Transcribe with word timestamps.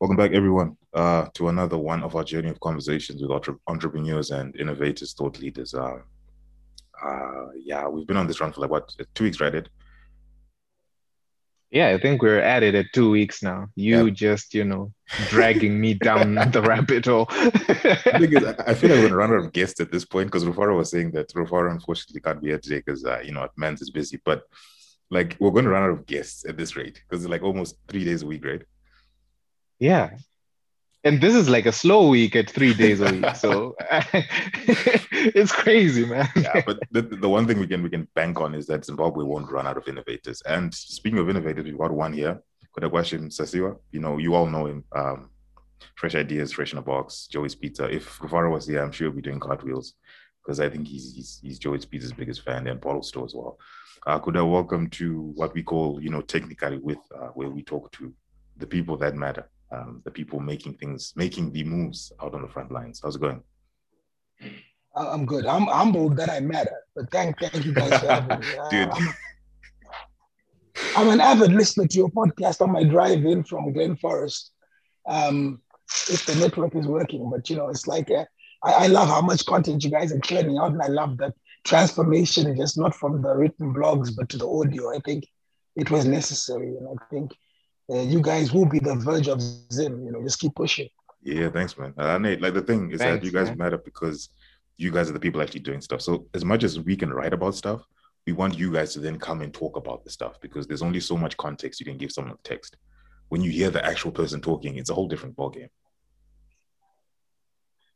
Welcome 0.00 0.16
back, 0.16 0.30
everyone, 0.32 0.78
uh, 0.94 1.26
to 1.34 1.48
another 1.48 1.76
one 1.76 2.02
of 2.02 2.16
our 2.16 2.24
journey 2.24 2.48
of 2.48 2.58
conversations 2.60 3.20
with 3.20 3.30
entre- 3.30 3.58
entrepreneurs 3.66 4.30
and 4.30 4.56
innovators, 4.56 5.12
thought 5.12 5.38
leaders. 5.38 5.74
Uh, 5.74 5.98
uh, 7.04 7.46
yeah, 7.54 7.86
we've 7.86 8.06
been 8.06 8.16
on 8.16 8.26
this 8.26 8.40
run 8.40 8.50
for 8.50 8.62
like 8.62 8.70
what 8.70 8.90
two 9.14 9.24
weeks, 9.24 9.40
right? 9.40 9.54
Ed? 9.54 9.68
Yeah, 11.70 11.88
I 11.88 11.98
think 11.98 12.22
we're 12.22 12.40
at 12.40 12.62
it 12.62 12.74
at 12.74 12.86
two 12.94 13.10
weeks 13.10 13.42
now. 13.42 13.68
You 13.76 14.06
Yeah. 14.06 14.10
just, 14.10 14.54
you 14.54 14.64
know, 14.64 14.90
dragging 15.28 15.78
me 15.78 15.92
down 15.92 16.34
the 16.50 16.62
rabbit 16.62 17.04
hole. 17.04 17.26
The 17.26 18.56
I 18.66 18.70
I 18.70 18.74
feel 18.74 18.88
like 18.90 19.00
we're 19.00 19.08
gonna 19.08 19.16
run 19.16 19.32
out 19.32 19.44
of 19.44 19.52
guests 19.52 19.80
at 19.80 19.92
this 19.92 20.06
point 20.06 20.28
because 20.28 20.44
Rufaro 20.46 20.78
was 20.78 20.90
saying 20.90 21.10
that 21.12 21.28
Rufaro 21.34 21.70
unfortunately 21.70 22.22
can't 22.22 22.40
be 22.40 22.48
here 22.48 22.58
today 22.58 22.78
because 22.78 23.04
uh, 23.04 23.20
you 23.22 23.32
know 23.32 23.44
at 23.44 23.50
Mans 23.58 23.82
is 23.82 23.90
busy. 23.90 24.18
But 24.24 24.44
like 25.10 25.36
we're 25.40 25.50
going 25.50 25.64
to 25.64 25.70
run 25.70 25.82
out 25.82 25.90
of 25.90 26.06
guests 26.06 26.44
at 26.48 26.56
this 26.56 26.74
rate 26.76 27.02
because 27.06 27.22
it's 27.22 27.30
like 27.30 27.42
almost 27.42 27.76
three 27.88 28.04
days 28.04 28.22
a 28.22 28.26
week, 28.26 28.44
right? 28.46 28.62
Yeah. 29.80 30.10
And 31.02 31.20
this 31.20 31.34
is 31.34 31.48
like 31.48 31.64
a 31.64 31.72
slow 31.72 32.08
week 32.08 32.36
at 32.36 32.50
three 32.50 32.74
days 32.74 33.00
a 33.00 33.10
week. 33.10 33.34
So 33.34 33.74
it's 35.10 35.50
crazy, 35.50 36.04
man. 36.04 36.28
yeah, 36.36 36.60
but 36.66 36.78
the, 36.90 37.00
the 37.00 37.28
one 37.28 37.46
thing 37.46 37.58
we 37.58 37.66
can 37.66 37.82
we 37.82 37.88
can 37.88 38.06
bank 38.14 38.38
on 38.38 38.54
is 38.54 38.66
that 38.66 38.84
Zimbabwe 38.84 39.24
won't 39.24 39.50
run 39.50 39.66
out 39.66 39.78
of 39.78 39.88
innovators. 39.88 40.42
And 40.42 40.74
speaking 40.74 41.18
of 41.18 41.30
innovators, 41.30 41.64
we've 41.64 41.78
got 41.78 41.90
one 41.90 42.12
here. 42.12 42.42
question, 42.90 43.30
Sasiwa. 43.30 43.78
You 43.92 44.00
know, 44.00 44.18
you 44.18 44.34
all 44.34 44.46
know 44.46 44.66
him. 44.66 44.84
Um, 44.94 45.30
fresh 45.94 46.14
ideas, 46.14 46.52
fresh 46.52 46.72
in 46.72 46.78
a 46.78 46.82
box. 46.82 47.26
Joey's 47.28 47.54
Pizza. 47.54 47.88
If 47.88 48.18
Rufaro 48.18 48.52
was 48.52 48.66
here, 48.66 48.82
I'm 48.82 48.92
sure 48.92 49.06
he'll 49.08 49.16
be 49.16 49.22
doing 49.22 49.40
cartwheels 49.40 49.94
because 50.44 50.60
I 50.60 50.68
think 50.68 50.86
he's 50.86 51.14
he's, 51.14 51.40
he's 51.42 51.58
Joey's 51.58 51.86
Pizza's 51.86 52.12
biggest 52.12 52.42
fan 52.42 52.66
and 52.66 52.78
bottle 52.78 53.02
store 53.02 53.24
as 53.24 53.34
well. 53.34 53.58
Uh, 54.06 54.18
Kuda, 54.18 54.50
welcome 54.50 54.88
to 54.90 55.32
what 55.34 55.54
we 55.54 55.62
call, 55.62 56.00
you 56.02 56.10
know, 56.10 56.20
technically 56.20 56.78
with 56.78 56.98
uh, 57.14 57.28
where 57.28 57.50
we 57.50 57.62
talk 57.62 57.90
to 57.92 58.12
the 58.56 58.66
people 58.66 58.96
that 58.98 59.14
matter, 59.14 59.48
um, 59.72 60.02
the 60.04 60.10
people 60.10 60.40
making 60.40 60.74
things, 60.74 61.12
making 61.16 61.52
the 61.52 61.64
moves 61.64 62.12
out 62.22 62.34
on 62.34 62.42
the 62.42 62.48
front 62.48 62.72
lines. 62.72 63.00
How's 63.02 63.16
it 63.16 63.20
going? 63.20 63.42
I'm 64.96 65.24
good. 65.24 65.46
I'm 65.46 65.66
humbled 65.66 66.16
that 66.16 66.30
I 66.30 66.40
matter, 66.40 66.76
but 66.96 67.10
thank 67.10 67.38
thank 67.38 67.64
you 67.64 67.72
guys 67.72 68.00
for 68.00 68.08
having 68.08 68.40
me. 68.40 68.46
Dude. 68.70 68.88
I'm, 68.90 69.14
I'm 70.96 71.08
an 71.08 71.20
avid 71.20 71.52
listener 71.52 71.86
to 71.86 71.96
your 71.96 72.10
podcast 72.10 72.60
on 72.60 72.72
my 72.72 72.84
drive 72.84 73.24
in 73.24 73.44
from 73.44 73.72
Glen 73.72 73.96
Forest. 73.96 74.50
Um, 75.06 75.60
if 76.08 76.26
the 76.26 76.34
network 76.36 76.74
is 76.74 76.86
working, 76.86 77.30
but 77.30 77.48
you 77.48 77.56
know, 77.56 77.68
it's 77.68 77.86
like 77.86 78.10
uh, 78.10 78.24
I, 78.64 78.72
I 78.72 78.86
love 78.88 79.08
how 79.08 79.20
much 79.20 79.46
content 79.46 79.84
you 79.84 79.90
guys 79.90 80.12
are 80.12 80.20
churning 80.20 80.58
out, 80.58 80.72
and 80.72 80.82
I 80.82 80.88
love 80.88 81.18
that 81.18 81.34
transformation, 81.64 82.56
just 82.56 82.78
not 82.78 82.94
from 82.94 83.22
the 83.22 83.34
written 83.34 83.72
blogs 83.72 84.14
but 84.16 84.28
to 84.30 84.38
the 84.38 84.48
audio. 84.48 84.94
I 84.94 84.98
think 85.00 85.26
it 85.76 85.90
was 85.90 86.04
necessary, 86.04 86.76
and 86.76 86.88
I 86.88 87.04
think 87.10 87.32
uh, 87.90 88.02
you 88.02 88.20
guys 88.22 88.52
will 88.52 88.66
be 88.66 88.78
the 88.78 88.94
verge 88.94 89.28
of 89.28 89.40
Zim. 89.72 90.04
You 90.04 90.12
know, 90.12 90.22
just 90.22 90.38
keep 90.38 90.54
pushing. 90.54 90.88
Yeah, 91.22 91.50
thanks, 91.50 91.76
man. 91.76 91.92
Uh, 91.98 92.16
Nate, 92.18 92.40
like 92.40 92.54
the 92.54 92.62
thing 92.62 92.90
is 92.92 93.00
that 93.00 93.22
you 93.24 93.30
guys 93.30 93.48
man. 93.48 93.58
matter 93.58 93.78
because 93.78 94.30
you 94.76 94.90
guys 94.90 95.10
are 95.10 95.12
the 95.12 95.20
people 95.20 95.42
actually 95.42 95.60
doing 95.60 95.80
stuff. 95.80 96.00
So 96.00 96.26
as 96.32 96.44
much 96.44 96.64
as 96.64 96.80
we 96.80 96.96
can 96.96 97.12
write 97.12 97.34
about 97.34 97.54
stuff, 97.54 97.82
we 98.26 98.32
want 98.32 98.58
you 98.58 98.72
guys 98.72 98.92
to 98.94 99.00
then 99.00 99.18
come 99.18 99.42
and 99.42 99.52
talk 99.52 99.76
about 99.76 100.04
the 100.04 100.10
stuff 100.10 100.40
because 100.40 100.66
there's 100.66 100.82
only 100.82 101.00
so 101.00 101.16
much 101.16 101.36
context 101.36 101.80
you 101.80 101.86
can 101.86 101.98
give 101.98 102.12
someone 102.12 102.36
text. 102.44 102.76
When 103.28 103.42
you 103.42 103.50
hear 103.50 103.70
the 103.70 103.84
actual 103.84 104.10
person 104.12 104.40
talking, 104.40 104.76
it's 104.76 104.90
a 104.90 104.94
whole 104.94 105.08
different 105.08 105.36
ballgame. 105.36 105.68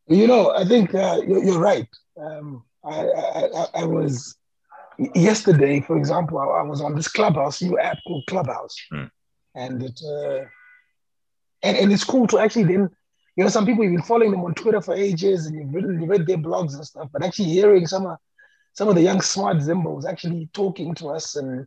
You 0.07 0.27
know, 0.27 0.51
I 0.53 0.65
think 0.65 0.95
uh, 0.95 1.21
you're, 1.27 1.43
you're 1.43 1.59
right. 1.59 1.89
Um, 2.21 2.65
I, 2.85 3.07
I, 3.09 3.45
I- 3.47 3.69
I 3.77 3.85
was 3.85 4.37
yesterday, 5.15 5.81
for 5.81 5.97
example, 5.97 6.39
I, 6.39 6.45
I 6.45 6.63
was 6.63 6.81
on 6.83 6.95
this 6.95 7.09
Clubhouse 7.09 7.63
new 7.63 7.79
app 7.79 7.99
called 8.07 8.25
Clubhouse, 8.27 8.77
Hmm. 8.91 9.05
And 9.55 9.83
it 9.83 10.01
uh, 10.05 10.45
and 11.63 11.77
and 11.77 11.93
it's 11.93 12.05
cool 12.05 12.27
to 12.29 12.39
actually 12.39 12.65
then. 12.65 12.91
You 13.37 13.43
know, 13.43 13.51
some 13.51 13.67
people 13.67 13.83
you've 13.83 13.95
been 13.95 14.03
following 14.03 14.31
them 14.31 14.45
on 14.45 14.55
Twitter 14.55 14.81
for 14.81 14.95
ages, 14.95 15.47
and 15.47 15.57
you've 15.57 15.75
written, 15.75 16.01
you 16.01 16.07
read 16.07 16.25
their 16.25 16.39
blogs 16.39 16.75
and 16.75 16.87
stuff. 16.87 17.09
But 17.13 17.25
actually 17.25 17.49
hearing 17.49 17.85
some 17.85 18.07
of 18.07 18.17
some 18.75 18.89
of 18.89 18.95
the 18.95 19.03
young 19.03 19.21
smart 19.21 19.57
Zimbos 19.57 20.05
actually 20.05 20.49
talking 20.53 20.95
to 20.97 21.09
us, 21.09 21.35
and 21.37 21.67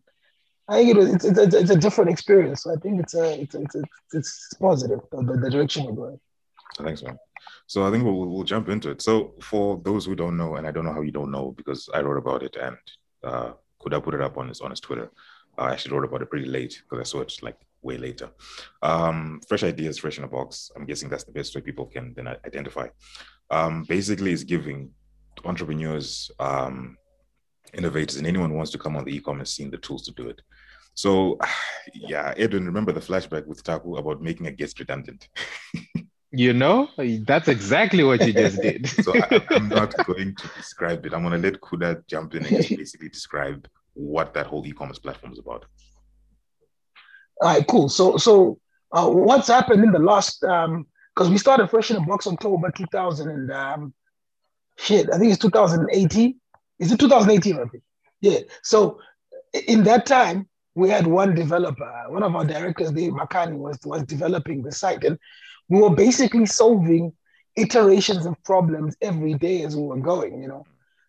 I 0.67 0.77
think 0.77 0.89
it 0.89 0.97
was, 0.97 1.13
it's, 1.13 1.25
it's, 1.25 1.55
it's 1.55 1.71
a 1.71 1.75
different 1.75 2.11
experience. 2.11 2.63
So 2.63 2.71
I 2.71 2.75
think 2.75 3.01
it's 3.01 3.15
a 3.15 3.41
it's 3.41 3.55
it's 3.55 3.75
it's, 4.13 4.53
positive 4.59 4.99
the, 5.11 5.39
the, 5.41 5.49
direction 5.49 5.85
we're 5.85 5.93
going. 5.93 6.19
Thanks, 6.77 7.03
man. 7.03 7.17
So 7.65 7.87
I 7.87 7.91
think 7.91 8.03
we'll, 8.03 8.27
we'll 8.27 8.43
jump 8.43 8.69
into 8.69 8.89
it. 8.91 9.01
So 9.01 9.33
for 9.41 9.81
those 9.83 10.05
who 10.05 10.15
don't 10.15 10.37
know, 10.37 10.55
and 10.55 10.67
I 10.67 10.71
don't 10.71 10.85
know 10.85 10.93
how 10.93 11.01
you 11.01 11.11
don't 11.11 11.31
know 11.31 11.51
because 11.51 11.89
I 11.93 12.01
wrote 12.01 12.17
about 12.17 12.43
it 12.43 12.55
and 12.57 12.77
uh, 13.23 13.53
could 13.79 13.93
have 13.93 14.03
put 14.03 14.13
it 14.13 14.21
up 14.21 14.37
on 14.37 14.49
his 14.49 14.61
on 14.61 14.71
his 14.71 14.81
Twitter. 14.81 15.09
I 15.57 15.71
actually 15.71 15.95
wrote 15.95 16.05
about 16.05 16.21
it 16.21 16.29
pretty 16.29 16.47
late 16.47 16.81
because 16.83 16.99
I 16.99 17.09
saw 17.09 17.21
it 17.21 17.33
like 17.41 17.57
way 17.81 17.97
later. 17.97 18.29
Um, 18.81 19.41
fresh 19.47 19.63
ideas, 19.63 19.99
fresh 19.99 20.17
in 20.17 20.23
a 20.23 20.27
box. 20.27 20.71
I'm 20.75 20.85
guessing 20.85 21.09
that's 21.09 21.23
the 21.23 21.31
best 21.31 21.55
way 21.55 21.61
people 21.61 21.85
can 21.85 22.13
then 22.15 22.27
identify. 22.27 22.88
Um, 23.49 23.83
basically, 23.83 24.31
is 24.31 24.43
giving 24.43 24.91
entrepreneurs, 25.45 26.31
um, 26.39 26.97
innovators, 27.73 28.17
and 28.17 28.27
anyone 28.27 28.49
who 28.49 28.55
wants 28.57 28.71
to 28.71 28.77
come 28.77 28.95
on 28.95 29.05
the 29.05 29.15
e-commerce 29.15 29.53
scene 29.53 29.71
the 29.71 29.77
tools 29.77 30.03
to 30.03 30.11
do 30.11 30.29
it. 30.29 30.41
So, 30.93 31.38
yeah, 31.93 32.33
Edwin, 32.38 32.65
remember 32.65 32.91
the 32.91 32.99
flashback 32.99 33.45
with 33.45 33.63
Taku 33.63 33.97
about 33.97 34.21
making 34.21 34.47
a 34.47 34.51
guest 34.51 34.79
redundant. 34.79 35.27
You 36.31 36.53
know, 36.53 36.89
that's 37.25 37.47
exactly 37.47 38.03
what 38.03 38.25
you 38.25 38.33
just 38.33 38.61
did. 38.61 38.85
So 39.03 39.13
I, 39.15 39.41
I'm 39.49 39.69
not 39.69 39.95
going 40.05 40.35
to 40.35 40.47
describe 40.57 41.05
it. 41.05 41.13
I'm 41.13 41.23
going 41.23 41.41
to 41.41 41.49
let 41.49 41.61
Kuda 41.61 42.05
jump 42.07 42.35
in 42.35 42.45
and 42.45 42.57
just 42.57 42.69
basically 42.69 43.09
describe 43.09 43.65
what 43.94 44.33
that 44.33 44.45
whole 44.45 44.65
e-commerce 44.67 44.99
platform 44.99 45.31
is 45.31 45.39
about. 45.39 45.65
All 47.41 47.49
right, 47.53 47.67
cool. 47.67 47.89
So, 47.89 48.17
so 48.17 48.59
uh, 48.91 49.09
what's 49.09 49.47
happened 49.47 49.83
in 49.83 49.91
the 49.91 49.99
last? 49.99 50.41
Because 50.41 51.29
we 51.29 51.37
started 51.37 51.69
fresh 51.69 51.91
in 51.91 51.95
the 51.97 52.01
box 52.01 52.27
October 52.27 52.71
2000 52.71 53.29
and 53.29 53.51
um, 53.51 53.93
shit. 54.77 55.09
I 55.13 55.17
think 55.17 55.31
it's 55.31 55.41
2018. 55.41 56.35
Is 56.79 56.91
it 56.91 56.99
2018? 56.99 57.55
I 57.55 57.65
think. 57.65 57.83
Yeah. 58.21 58.39
So 58.63 58.99
in 59.67 59.83
that 59.83 60.05
time, 60.05 60.47
we 60.75 60.89
had 60.89 61.07
one 61.07 61.33
developer. 61.33 61.91
One 62.09 62.23
of 62.23 62.35
our 62.35 62.45
directors, 62.45 62.91
Dave 62.91 63.13
Makani, 63.13 63.57
was 63.57 63.79
was 63.83 64.03
developing 64.03 64.61
the 64.61 64.71
site, 64.71 65.03
and 65.03 65.17
we 65.69 65.81
were 65.81 65.95
basically 65.95 66.45
solving 66.45 67.13
iterations 67.55 68.25
of 68.27 68.41
problems 68.43 68.95
every 69.01 69.33
day 69.33 69.63
as 69.63 69.75
we 69.75 69.83
were 69.83 69.99
going. 69.99 70.41
You 70.41 70.49
know, 70.49 70.63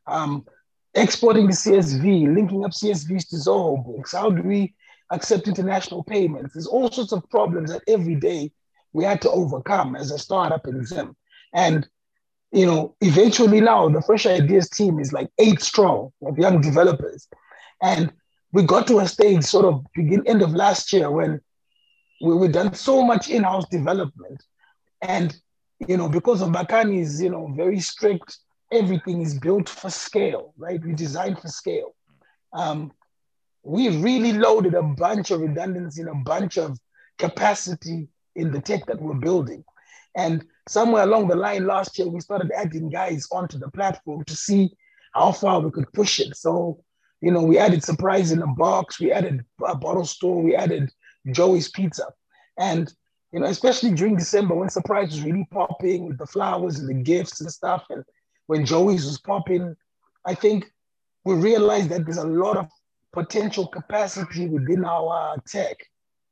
um, 0.07 0.47
exporting 0.95 1.47
the 1.47 1.53
CSV, 1.53 2.35
linking 2.35 2.65
up 2.65 2.73
CSVs 2.73 3.29
to 3.29 3.37
Zoho 3.37 3.85
books. 3.85 4.13
How 4.13 4.31
do 4.31 4.43
we 4.43 4.75
accept 5.11 5.49
international 5.49 6.03
payments. 6.03 6.55
There's 6.55 6.67
all 6.67 6.91
sorts 6.91 7.13
of 7.13 7.29
problems 7.31 7.71
that 7.71 7.83
every 7.89 8.15
day 8.15 8.53
we 8.93 9.05
had 9.05 9.21
to 9.23 9.31
overcome 9.31 9.97
as 9.97 10.11
a 10.11 10.19
startup 10.19 10.67
in 10.67 10.85
Zim. 10.85 11.17
And, 11.55 11.89
you 12.53 12.67
know, 12.67 12.95
eventually 13.01 13.61
now 13.61 13.89
the 13.89 14.03
Fresh 14.03 14.27
Ideas 14.27 14.69
team 14.71 14.99
is 14.99 15.13
like 15.13 15.29
eight 15.39 15.61
strong 15.61 16.13
of 16.27 16.39
young 16.39 16.61
developers. 16.61 17.29
And 17.83 18.13
we 18.53 18.63
got 18.63 18.87
to 18.87 18.99
a 18.99 19.09
stage 19.09 19.45
sort 19.45 19.67
of 19.67 19.85
begin 19.95 20.27
end 20.27 20.43
of 20.43 20.53
last 20.53 20.93
year 20.93 21.11
when 21.11 21.41
we, 22.21 22.35
we 22.35 22.49
done 22.49 22.75
so 22.75 23.03
much 23.03 23.29
in-house 23.29 23.69
development. 23.69 24.43
And, 25.03 25.39
you 25.87 25.97
know, 25.97 26.09
because 26.09 26.43
of 26.43 26.49
Bakani's, 26.49 27.23
you 27.23 27.31
know, 27.31 27.53
very 27.55 27.81
strict, 27.81 28.39
everything 28.73 29.23
is 29.23 29.39
built 29.39 29.69
for 29.69 29.91
scale, 29.91 30.55
right? 30.59 30.83
We 30.85 30.93
designed 30.93 31.39
for 31.39 31.49
scale. 31.49 31.95
Um, 32.53 32.93
we 33.69 33.89
really 33.99 34.33
loaded 34.33 34.73
a 34.73 34.83
bunch 34.83 35.31
of 35.31 35.41
redundancy 35.41 36.01
and 36.01 36.11
a 36.11 36.25
bunch 36.25 36.57
of 36.57 36.79
capacity 37.19 38.09
in 38.35 38.51
the 38.51 38.61
tech 38.61 38.87
that 38.87 39.01
we're 39.01 39.15
building. 39.15 39.63
And 40.17 40.47
somewhere 40.67 41.03
along 41.03 41.29
the 41.29 41.37
line 41.37 41.67
last 41.67 41.99
year, 41.99 42.09
we 42.09 42.21
started 42.21 42.51
adding 42.57 42.89
guys 42.89 43.29
onto 43.31 43.59
the 43.59 43.71
platform 43.71 44.25
to 44.25 44.35
see 44.35 44.75
how 45.13 45.33
far 45.33 45.61
we 45.61 45.71
could 45.71 45.93
push 45.93 46.19
it. 46.19 46.35
So, 46.35 46.83
you 47.21 47.31
know, 47.31 47.43
we 47.43 47.59
added 47.59 47.85
Surprise 47.85 48.33
in 48.33 48.41
a 48.41 48.47
Box, 48.47 48.99
we 48.99 49.13
added 49.13 49.45
a 49.63 49.77
bottle 49.77 50.07
store, 50.07 50.43
we 50.43 50.57
added 50.57 50.91
Joey's 51.31 51.71
Pizza. 51.71 52.07
And, 52.59 52.91
you 53.33 53.41
know, 53.41 53.47
especially 53.47 53.93
during 53.93 54.17
December 54.17 54.55
when 54.55 54.71
Surprise 54.71 55.09
was 55.09 55.23
really 55.23 55.47
popping 55.51 56.09
with 56.09 56.17
the 56.17 56.27
flowers 56.27 56.79
and 56.79 56.89
the 56.89 56.95
gifts 56.95 57.43
and 57.43 57.53
stuff, 57.53 57.85
and 57.91 58.03
when 58.47 58.65
Joey's 58.65 59.05
was 59.05 59.21
popping, 59.21 59.77
I 60.25 60.35
think 60.35 60.65
we 61.27 61.35
realized 61.35 61.91
that 61.91 62.07
there's 62.07 62.17
a 62.17 62.27
lot 62.27 62.57
of 62.57 62.67
potential 63.13 63.67
capacity 63.67 64.47
within 64.47 64.85
our 64.85 65.37
tech 65.47 65.77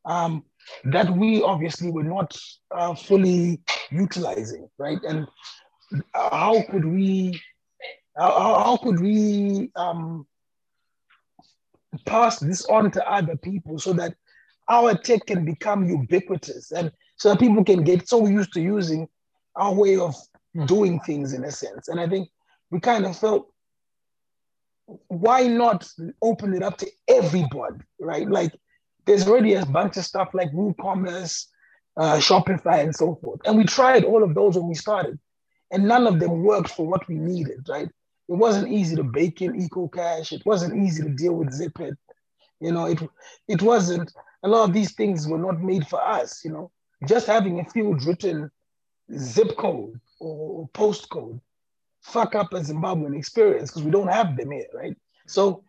um, 0.05 0.45
that 0.85 1.11
we 1.11 1.43
obviously 1.43 1.91
were 1.91 2.05
not 2.05 2.37
uh, 2.71 2.95
fully 2.95 3.61
utilizing, 3.91 4.69
right? 4.79 4.99
And 5.03 5.27
how 6.15 6.63
could 6.71 6.85
we, 6.85 7.41
how, 8.17 8.63
how 8.65 8.77
could 8.83 9.01
we 9.01 9.71
um, 9.77 10.27
pass 12.05 12.39
this 12.39 12.65
on 12.67 12.91
to 12.93 13.11
other 13.11 13.37
people 13.37 13.79
so 13.79 13.93
that 13.95 14.15
our 14.69 14.95
tech 14.97 15.27
can 15.27 15.45
become 15.45 15.89
ubiquitous 15.89 16.73
and 16.73 16.91
so 17.17 17.31
that 17.31 17.41
people 17.41 17.65
can 17.65 17.83
get 17.83 18.09
so 18.09 18.27
used 18.27 18.53
to 18.53 18.61
using 18.61 19.09
our 19.55 19.73
way 19.73 19.97
of 19.97 20.15
doing 20.67 21.01
things 21.01 21.33
in 21.33 21.45
a 21.45 21.51
sense. 21.51 21.89
And 21.89 22.01
I 22.01 22.09
think 22.09 22.29
we 22.71 22.81
kind 22.81 23.07
of 23.07 23.17
felt 23.19 23.49
why 25.09 25.47
not 25.47 25.89
open 26.23 26.55
it 26.55 26.63
up 26.63 26.79
to 26.79 26.87
everybody, 27.09 27.79
right? 28.01 28.29
Like 28.29 28.53
there's 29.05 29.27
already 29.27 29.55
a 29.55 29.67
bunch 29.67 29.97
of 29.97 30.05
stuff 30.05 30.31
like 30.33 30.51
WooCommerce 30.53 31.47
uh, 31.97 32.17
Shopify, 32.17 32.81
and 32.83 32.95
so 32.95 33.19
forth. 33.23 33.41
And 33.45 33.57
we 33.57 33.65
tried 33.65 34.05
all 34.05 34.23
of 34.23 34.35
those 34.35 34.57
when 34.57 34.69
we 34.69 34.75
started, 34.75 35.19
and 35.71 35.89
none 35.89 36.07
of 36.07 36.21
them 36.21 36.43
worked 36.43 36.71
for 36.71 36.87
what 36.87 37.07
we 37.09 37.17
needed, 37.17 37.67
right? 37.69 37.89
It 38.29 38.35
wasn't 38.35 38.73
easy 38.73 38.97
to 38.97 39.05
bake 39.05 39.41
in 39.41 39.55
EcoCash. 39.55 40.33
It 40.33 40.45
wasn't 40.45 40.85
easy 40.85 41.03
to 41.03 41.09
deal 41.11 41.35
with 41.35 41.59
Zipit. 41.59 41.97
You 42.61 42.73
know, 42.73 42.87
it 42.87 43.01
it 43.49 43.63
wasn't. 43.63 44.13
A 44.43 44.49
lot 44.49 44.69
of 44.69 44.75
these 44.75 44.93
things 44.93 45.27
were 45.27 45.39
not 45.39 45.61
made 45.61 45.87
for 45.87 46.01
us. 46.01 46.45
You 46.45 46.53
know, 46.53 46.71
just 47.07 47.27
having 47.27 47.61
a 47.61 47.65
field 47.65 48.05
written 48.05 48.51
zip 49.17 49.57
code 49.57 50.01
or 50.21 50.69
postcode 50.71 51.41
fuck 52.07 52.35
up 52.37 52.53
a 52.53 52.61
Zimbabwean 52.61 53.17
experience 53.17 53.71
because 53.71 53.83
we 53.83 53.91
don't 53.91 54.09
have 54.09 54.37
them 54.37 54.53
here, 54.53 54.67
right? 54.73 54.97
So, 55.27 55.65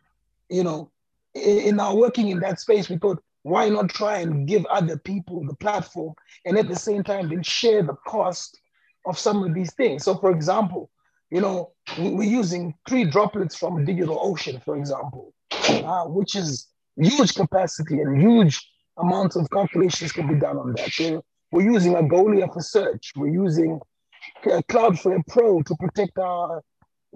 you 0.50 0.64
know, 0.64 0.92
in, 1.34 1.60
in 1.60 1.80
our 1.80 1.96
working 1.96 2.30
in 2.30 2.40
that 2.42 2.60
space, 2.60 2.90
we 2.90 2.98
thought, 2.98 3.22
why 3.42 3.70
not 3.70 3.90
try 3.90 4.20
and 4.20 4.48
give 4.48 4.66
other 4.68 4.98
people 4.98 5.44
the 5.46 5.56
platform 5.56 6.14
and 6.46 6.58
at 6.58 6.68
the 6.68 6.76
same 6.76 7.04
time 7.04 7.30
then 7.30 7.42
share 7.42 7.82
the 7.82 7.96
cost 8.06 8.60
of 9.06 9.18
some 9.18 9.44
of 9.44 9.54
these 9.54 9.74
things? 9.74 10.04
So, 10.04 10.16
for 10.16 10.32
example, 10.32 10.92
you 11.32 11.42
know, 11.42 11.72
we're 11.98 12.24
using 12.24 12.74
three 12.88 13.06
droplets 13.06 13.56
from 13.56 13.86
DigitalOcean, 13.86 14.64
for 14.64 14.78
example, 14.78 15.34
uh, 15.52 16.06
which 16.06 16.36
is 16.36 16.68
huge 16.98 17.34
capacity 17.34 18.00
and 18.02 18.22
huge 18.22 18.64
amounts 18.98 19.36
of 19.36 19.50
calculations 19.50 20.12
can 20.12 20.28
be 20.28 20.36
done 20.36 20.58
on 20.58 20.74
that. 20.74 20.92
So 20.92 21.24
we're 21.52 21.70
using 21.72 21.94
Algolia 21.94 22.52
for 22.54 22.62
search. 22.62 23.14
We're 23.16 23.34
using 23.46 23.80
Cloudflare 24.44 25.26
Pro 25.28 25.62
to 25.62 25.76
protect 25.76 26.18
our, 26.18 26.62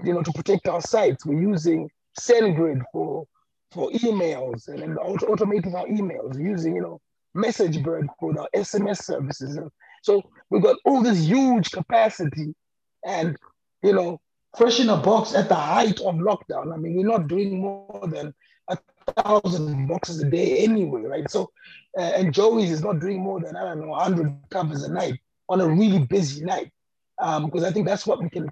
you 0.03 0.13
know, 0.13 0.21
to 0.21 0.31
protect 0.31 0.67
our 0.67 0.81
sites. 0.81 1.25
We're 1.25 1.41
using 1.41 1.89
SendGrid 2.19 2.81
for 2.91 3.25
for 3.71 3.89
emails 3.91 4.67
and, 4.67 4.81
and 4.81 4.97
auto- 4.99 5.27
automating 5.27 5.73
our 5.73 5.87
emails. 5.87 6.39
Using, 6.39 6.75
you 6.75 6.81
know, 6.81 7.01
MessageBird 7.35 8.07
for 8.19 8.37
our 8.39 8.49
SMS 8.55 9.03
services. 9.03 9.55
And 9.55 9.69
so 10.03 10.21
we've 10.49 10.63
got 10.63 10.77
all 10.85 11.01
this 11.01 11.19
huge 11.19 11.71
capacity, 11.71 12.53
and 13.05 13.37
you 13.83 13.93
know, 13.93 14.19
fresh 14.57 14.79
in 14.79 14.89
a 14.89 14.97
box 14.97 15.33
at 15.35 15.49
the 15.49 15.55
height 15.55 15.99
of 16.01 16.15
lockdown. 16.15 16.73
I 16.73 16.77
mean, 16.77 16.95
we're 16.95 17.07
not 17.07 17.27
doing 17.27 17.59
more 17.59 18.07
than 18.07 18.33
a 18.67 18.77
thousand 19.15 19.87
boxes 19.87 20.21
a 20.21 20.29
day 20.29 20.59
anyway, 20.59 21.01
right? 21.01 21.29
So, 21.29 21.51
uh, 21.97 22.01
and 22.01 22.33
Joey's 22.33 22.71
is 22.71 22.83
not 22.83 22.99
doing 22.99 23.19
more 23.21 23.39
than 23.39 23.55
I 23.55 23.63
don't 23.63 23.81
know, 23.81 23.93
hundred 23.93 24.35
covers 24.49 24.83
a 24.83 24.91
night 24.91 25.19
on 25.49 25.61
a 25.61 25.67
really 25.67 25.99
busy 25.99 26.43
night, 26.43 26.71
um, 27.21 27.45
because 27.45 27.63
I 27.63 27.71
think 27.71 27.87
that's 27.87 28.05
what 28.05 28.21
we 28.21 28.29
can 28.29 28.51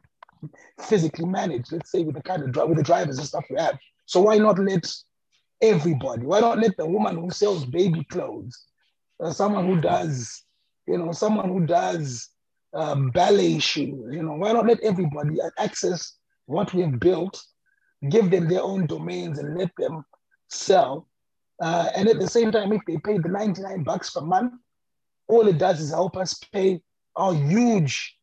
physically 0.82 1.26
manage. 1.26 1.72
Let's 1.72 1.92
say 1.92 2.04
with 2.04 2.16
the 2.16 2.22
kind 2.22 2.44
of 2.44 2.70
with 2.70 2.78
the 2.78 2.84
drivers 2.84 3.18
and 3.18 3.28
stuff 3.28 3.46
we 3.50 3.60
have. 3.60 3.78
So 4.06 4.22
why 4.22 4.38
not 4.38 4.60
let 4.60 4.88
everybody? 5.62 6.26
Why 6.26 6.40
not 6.40 6.60
let 6.60 6.78
the 6.78 6.86
woman 6.86 7.18
who 7.18 7.30
sells 7.30 7.66
baby 7.66 8.04
clothes, 8.06 8.58
uh, 9.22 9.32
someone 9.32 9.66
who 9.68 9.82
does, 9.82 10.44
you 10.88 10.98
know, 10.98 11.12
someone 11.12 11.50
who 11.50 11.66
does 11.66 12.30
um, 12.74 13.10
ballet 13.10 13.60
shoes, 13.60 14.14
you 14.14 14.24
know, 14.24 14.34
why 14.34 14.54
not 14.54 14.68
let 14.68 14.80
everybody 14.82 15.38
access 15.58 16.14
what 16.46 16.74
we've 16.74 17.00
built, 17.00 17.42
give 18.10 18.32
them 18.32 18.48
their 18.48 18.64
own 18.64 18.86
domains 18.86 19.40
and 19.40 19.58
let 19.58 19.72
them 19.78 20.06
sell. 20.48 21.08
Uh, 21.62 21.90
and 21.96 22.08
at 22.08 22.20
the 22.20 22.28
same 22.28 22.52
time, 22.52 22.72
if 22.72 22.82
they 22.88 22.98
pay 22.98 23.18
the 23.18 23.28
99 23.28 23.84
bucks 23.84 24.12
per 24.12 24.22
month, 24.22 24.54
all 25.28 25.48
it 25.48 25.58
does 25.58 25.82
is 25.82 25.92
help 25.92 26.16
us 26.18 26.34
pay 26.52 26.82
our 27.16 27.34
huge 27.34 28.19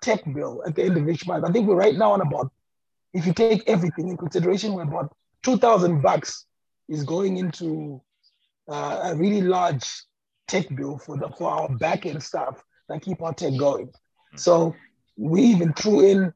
tech 0.00 0.20
bill 0.34 0.62
at 0.66 0.74
the 0.74 0.84
end 0.84 0.96
of 0.96 1.08
each 1.08 1.26
month. 1.26 1.44
I 1.44 1.52
think 1.52 1.66
we're 1.66 1.76
right 1.76 1.96
now 1.96 2.12
on 2.12 2.20
about, 2.20 2.52
if 3.12 3.26
you 3.26 3.32
take 3.32 3.68
everything 3.68 4.08
in 4.08 4.16
consideration, 4.16 4.74
we're 4.74 4.82
about 4.82 5.14
2,000 5.42 6.00
bucks 6.02 6.46
is 6.88 7.04
going 7.04 7.36
into 7.36 8.00
uh, 8.68 9.00
a 9.04 9.16
really 9.16 9.40
large 9.40 9.88
tech 10.48 10.66
bill 10.74 10.98
for 10.98 11.16
the 11.16 11.28
for 11.38 11.50
our 11.50 11.68
back 11.76 12.06
end 12.06 12.22
stuff 12.22 12.62
that 12.88 13.02
keep 13.02 13.22
our 13.22 13.32
tech 13.32 13.56
going. 13.56 13.90
So 14.36 14.74
we 15.16 15.42
even 15.42 15.72
threw 15.72 16.00
in 16.04 16.32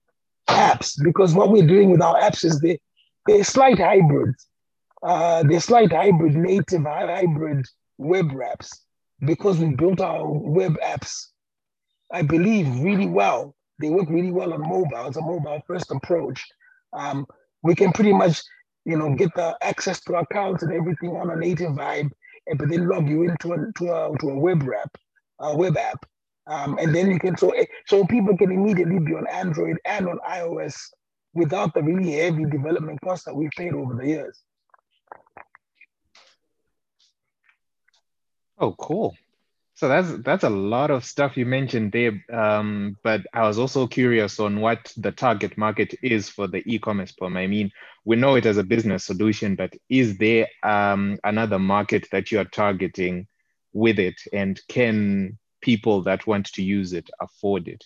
apps 0.48 1.02
because 1.02 1.34
what 1.34 1.50
we're 1.50 1.66
doing 1.66 1.90
with 1.90 2.02
our 2.02 2.20
apps 2.20 2.44
is 2.44 2.60
they 2.60 2.78
they're 3.26 3.44
slight 3.44 3.78
hybrids. 3.78 4.46
Uh, 5.02 5.42
they're 5.42 5.60
slight 5.60 5.92
hybrid 5.92 6.34
native 6.34 6.84
hybrid 6.84 7.66
web 7.98 8.30
apps 8.32 8.70
because 9.20 9.58
we 9.58 9.74
built 9.74 10.00
our 10.00 10.30
web 10.30 10.76
apps, 10.84 11.26
I 12.12 12.22
believe, 12.22 12.68
really 12.80 13.06
well. 13.06 13.54
They 13.80 13.90
work 13.90 14.08
really 14.08 14.30
well 14.30 14.52
on 14.52 14.60
mobile. 14.60 15.06
It's 15.06 15.16
a 15.16 15.22
mobile 15.22 15.60
first 15.66 15.90
approach. 15.90 16.44
Um, 16.92 17.26
we 17.62 17.74
can 17.74 17.92
pretty 17.92 18.12
much, 18.12 18.40
you 18.84 18.96
know, 18.96 19.14
get 19.14 19.34
the 19.34 19.56
access 19.62 20.00
to 20.02 20.14
accounts 20.16 20.62
and 20.62 20.72
everything 20.72 21.16
on 21.16 21.30
a 21.30 21.36
native 21.36 21.72
vibe, 21.72 22.10
and 22.46 22.58
but 22.58 22.68
then 22.68 22.88
log 22.88 23.08
you 23.08 23.22
into 23.24 23.52
a 23.52 23.72
to 23.78 23.92
a, 23.92 24.18
to 24.18 24.30
a 24.30 24.38
web 24.38 24.62
app, 24.62 24.96
a 25.40 25.56
web 25.56 25.76
app, 25.76 26.06
um, 26.46 26.78
and 26.78 26.94
then 26.94 27.10
you 27.10 27.18
can 27.18 27.36
so 27.36 27.52
so 27.86 28.04
people 28.04 28.36
can 28.36 28.52
immediately 28.52 28.98
be 28.98 29.14
on 29.14 29.26
Android 29.26 29.78
and 29.84 30.08
on 30.08 30.18
iOS 30.28 30.76
without 31.32 31.74
the 31.74 31.82
really 31.82 32.12
heavy 32.12 32.44
development 32.44 33.00
costs 33.02 33.24
that 33.24 33.34
we've 33.34 33.50
paid 33.56 33.74
over 33.74 33.94
the 33.94 34.06
years. 34.06 34.40
Oh, 38.58 38.72
cool. 38.72 39.16
So 39.84 39.88
that's 39.88 40.22
that's 40.22 40.44
a 40.44 40.48
lot 40.48 40.90
of 40.90 41.04
stuff 41.04 41.36
you 41.36 41.44
mentioned 41.44 41.92
there. 41.92 42.24
Um, 42.32 42.96
but 43.02 43.20
I 43.34 43.46
was 43.46 43.58
also 43.58 43.86
curious 43.86 44.40
on 44.40 44.62
what 44.62 44.90
the 44.96 45.12
target 45.12 45.58
market 45.58 45.94
is 46.02 46.26
for 46.26 46.46
the 46.46 46.62
e-commerce 46.64 47.12
POM. 47.12 47.36
I 47.36 47.46
mean, 47.46 47.70
we 48.06 48.16
know 48.16 48.34
it 48.36 48.46
as 48.46 48.56
a 48.56 48.64
business 48.64 49.04
solution, 49.04 49.56
but 49.56 49.74
is 49.90 50.16
there 50.16 50.48
um, 50.62 51.18
another 51.22 51.58
market 51.58 52.06
that 52.12 52.32
you 52.32 52.40
are 52.40 52.46
targeting 52.46 53.26
with 53.74 53.98
it? 53.98 54.18
And 54.32 54.58
can 54.68 55.36
people 55.60 56.00
that 56.04 56.26
want 56.26 56.46
to 56.54 56.62
use 56.62 56.94
it 56.94 57.10
afford 57.20 57.68
it? 57.68 57.84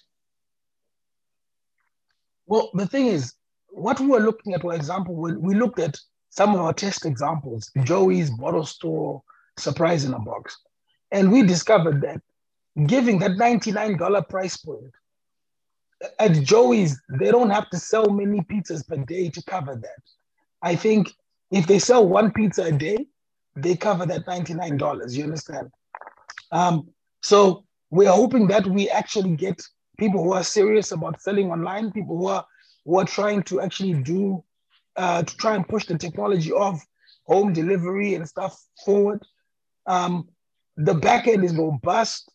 Well, 2.46 2.70
the 2.74 2.86
thing 2.86 3.08
is, 3.08 3.34
what 3.70 3.98
we 3.98 4.06
were 4.06 4.20
looking 4.20 4.54
at, 4.54 4.60
for 4.60 4.72
example, 4.72 5.16
we, 5.16 5.36
we 5.36 5.56
looked 5.56 5.80
at 5.80 5.98
some 6.30 6.54
of 6.54 6.60
our 6.60 6.74
test 6.74 7.06
examples, 7.06 7.72
Joey's 7.82 8.30
bottle 8.30 8.66
store, 8.66 9.20
surprise 9.58 10.04
in 10.04 10.14
a 10.14 10.20
box. 10.20 10.56
And 11.10 11.32
we 11.32 11.43
discovered 11.43 12.00
that 12.02 12.20
giving 12.87 13.19
that 13.19 13.32
$99 13.32 14.28
price 14.28 14.56
point 14.56 14.93
at 16.19 16.32
Joey's, 16.44 17.00
they 17.19 17.31
don't 17.31 17.50
have 17.50 17.69
to 17.70 17.78
sell 17.78 18.10
many 18.10 18.40
pizzas 18.40 18.87
per 18.87 18.96
day 18.96 19.31
to 19.31 19.43
cover 19.44 19.75
that. 19.75 20.02
I 20.62 20.76
think 20.76 21.12
if 21.50 21.66
they 21.66 21.78
sell 21.78 22.06
one 22.06 22.31
pizza 22.31 22.64
a 22.64 22.72
day, 22.72 23.06
they 23.56 23.76
cover 23.76 24.06
that 24.06 24.26
$99. 24.26 25.16
You 25.16 25.25
understand? 25.25 25.70
Um, 26.52 26.88
so 27.22 27.64
we're 27.90 28.12
hoping 28.12 28.46
that 28.49 28.66
we 28.66 28.88
actually 28.90 29.34
get 29.34 29.60
people 29.98 30.22
who 30.22 30.32
are 30.32 30.44
serious 30.44 30.93
about 30.93 31.20
selling 31.20 31.50
online, 31.50 31.91
people 31.91 32.17
who 32.17 32.27
are 32.29 32.46
who 32.84 32.98
are 32.98 33.05
trying 33.05 33.43
to 33.43 33.60
actually 33.60 33.94
do 33.94 34.43
uh, 34.96 35.22
to 35.22 35.36
try 35.36 35.55
and 35.55 35.69
push 35.69 35.84
the 35.86 35.98
technology 35.98 36.53
of 36.53 36.81
home 37.24 37.53
delivery 37.53 38.15
and 38.15 38.27
stuff 38.27 38.58
forward. 38.84 39.22
Um, 39.86 40.29
the 40.79 40.94
backend 40.94 41.44
is 41.44 41.55
robust. 41.56 42.31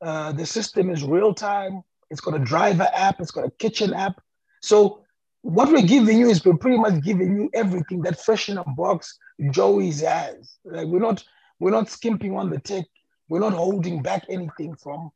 Uh, 0.00 0.32
the 0.32 0.46
system 0.46 0.88
is 0.88 1.02
real 1.02 1.34
time. 1.34 1.82
It's 2.10 2.20
got 2.20 2.34
a 2.34 2.38
driver 2.38 2.88
app. 2.94 3.20
It's 3.20 3.32
got 3.32 3.44
a 3.44 3.50
kitchen 3.50 3.92
app. 3.92 4.20
So 4.60 5.02
what 5.42 5.70
we're 5.70 5.82
giving 5.82 6.18
you 6.18 6.30
is 6.30 6.44
we're 6.44 6.56
pretty 6.56 6.78
much 6.78 7.02
giving 7.02 7.36
you 7.36 7.50
everything 7.52 8.02
that 8.02 8.20
Fresh 8.20 8.48
in 8.48 8.58
a 8.58 8.64
Box 8.64 9.18
Joey's 9.50 10.00
has. 10.00 10.58
Like 10.64 10.86
we're 10.86 11.00
not 11.00 11.24
we're 11.58 11.72
not 11.72 11.90
skimping 11.90 12.36
on 12.36 12.50
the 12.50 12.60
tech. 12.60 12.84
We're 13.28 13.40
not 13.40 13.52
holding 13.52 14.00
back 14.00 14.24
anything 14.28 14.76
from 14.76 15.10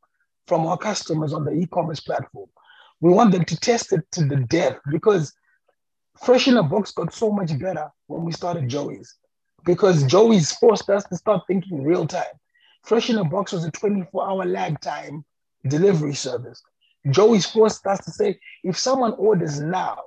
from 0.45 0.65
our 0.65 0.77
customers 0.77 1.33
on 1.33 1.45
the 1.45 1.51
e-commerce 1.51 2.01
platform. 2.01 2.49
We 2.99 3.11
want 3.11 3.31
them 3.31 3.45
to 3.45 3.57
test 3.57 3.93
it 3.93 4.01
to 4.13 4.25
the 4.25 4.37
death 4.37 4.77
because 4.91 5.33
Fresh 6.21 6.47
in 6.47 6.57
a 6.57 6.63
Box 6.63 6.91
got 6.91 7.13
so 7.13 7.31
much 7.31 7.57
better 7.59 7.89
when 8.07 8.23
we 8.23 8.31
started 8.33 8.67
Joey's 8.67 9.15
because 9.65 10.03
Joey's 10.03 10.51
forced 10.51 10.89
us 10.89 11.05
to 11.05 11.15
start 11.15 11.43
thinking 11.47 11.83
real 11.83 12.07
time. 12.07 12.23
Fresh 12.83 13.09
in 13.09 13.17
a 13.17 13.23
Box 13.23 13.51
was 13.51 13.65
a 13.65 13.71
24 13.71 14.29
hour 14.29 14.45
lag 14.45 14.79
time 14.81 15.25
delivery 15.67 16.13
service. 16.13 16.61
Joey's 17.11 17.45
forced 17.45 17.85
us 17.87 18.03
to 18.05 18.11
say, 18.11 18.39
if 18.63 18.77
someone 18.77 19.13
orders 19.13 19.59
now, 19.59 20.01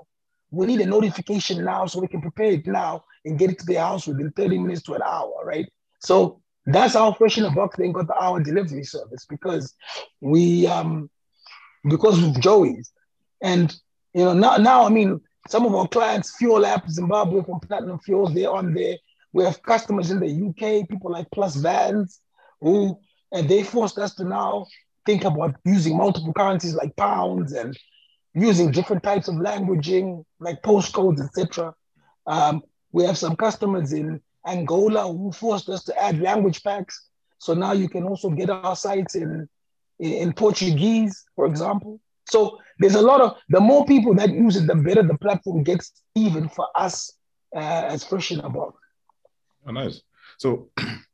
we 0.50 0.66
need 0.66 0.80
a 0.80 0.86
notification 0.86 1.64
now 1.64 1.86
so 1.86 2.00
we 2.00 2.08
can 2.08 2.20
prepare 2.20 2.52
it 2.52 2.66
now 2.66 3.04
and 3.24 3.38
get 3.38 3.50
it 3.50 3.58
to 3.60 3.66
their 3.66 3.80
house 3.80 4.06
within 4.06 4.30
30 4.32 4.58
minutes 4.58 4.82
to 4.82 4.94
an 4.94 5.02
hour, 5.02 5.32
right? 5.44 5.70
So 6.00 6.40
that's 6.66 6.94
how 6.94 7.12
Fresh 7.12 7.38
in 7.38 7.44
a 7.44 7.50
Box 7.50 7.76
then 7.76 7.92
got 7.92 8.06
the 8.06 8.20
hour 8.20 8.42
delivery 8.42 8.84
service 8.84 9.26
because 9.28 9.74
we 10.20 10.66
um 10.66 11.08
because 11.88 12.22
of 12.22 12.40
Joey's. 12.40 12.92
And 13.42 13.74
you 14.14 14.24
know, 14.24 14.32
now 14.34 14.56
now 14.56 14.84
I 14.84 14.88
mean 14.88 15.20
some 15.48 15.64
of 15.64 15.74
our 15.74 15.88
clients, 15.88 16.36
Fuel 16.36 16.66
App 16.66 16.88
Zimbabwe 16.88 17.42
from 17.42 17.60
Platinum 17.60 17.98
Fuels, 18.00 18.34
they're 18.34 18.50
on 18.50 18.74
there. 18.74 18.96
We 19.32 19.44
have 19.44 19.62
customers 19.62 20.10
in 20.10 20.20
the 20.20 20.26
UK, 20.26 20.88
people 20.88 21.10
like 21.10 21.30
Plus 21.32 21.56
Vans, 21.56 22.20
who 22.60 22.98
and 23.32 23.48
they 23.48 23.62
forced 23.62 23.98
us 23.98 24.14
to 24.16 24.24
now 24.24 24.66
think 25.06 25.24
about 25.24 25.54
using 25.64 25.96
multiple 25.96 26.32
currencies 26.32 26.74
like 26.74 26.94
pounds 26.96 27.52
and 27.52 27.76
using 28.34 28.70
different 28.70 29.02
types 29.02 29.28
of 29.28 29.36
languaging 29.36 30.24
like 30.38 30.62
postcodes, 30.62 31.20
etc. 31.20 31.74
Um, 32.26 32.62
we 32.92 33.04
have 33.04 33.18
some 33.18 33.36
customers 33.36 33.92
in 33.92 34.20
Angola 34.46 35.12
who 35.12 35.32
forced 35.32 35.68
us 35.68 35.84
to 35.84 36.02
add 36.02 36.20
language 36.20 36.62
packs. 36.62 37.08
So 37.38 37.54
now 37.54 37.72
you 37.72 37.88
can 37.88 38.04
also 38.04 38.30
get 38.30 38.50
our 38.50 38.76
sites 38.76 39.14
in, 39.14 39.48
in 39.98 40.32
Portuguese, 40.32 41.24
for 41.34 41.46
example. 41.46 42.00
So 42.28 42.58
there's 42.78 42.94
a 42.94 43.02
lot 43.02 43.20
of 43.20 43.36
the 43.48 43.60
more 43.60 43.84
people 43.84 44.14
that 44.14 44.30
use 44.30 44.56
it, 44.56 44.66
the 44.66 44.74
better 44.74 45.02
the 45.02 45.18
platform 45.18 45.62
gets, 45.62 45.92
even 46.14 46.48
for 46.48 46.68
us 46.76 47.12
uh, 47.54 47.84
as 47.88 48.04
Fresh 48.04 48.30
in 48.32 48.40
a 48.40 48.48
Box. 48.48 48.78
Oh, 49.66 49.72
nice. 49.72 50.02
So 50.38 50.70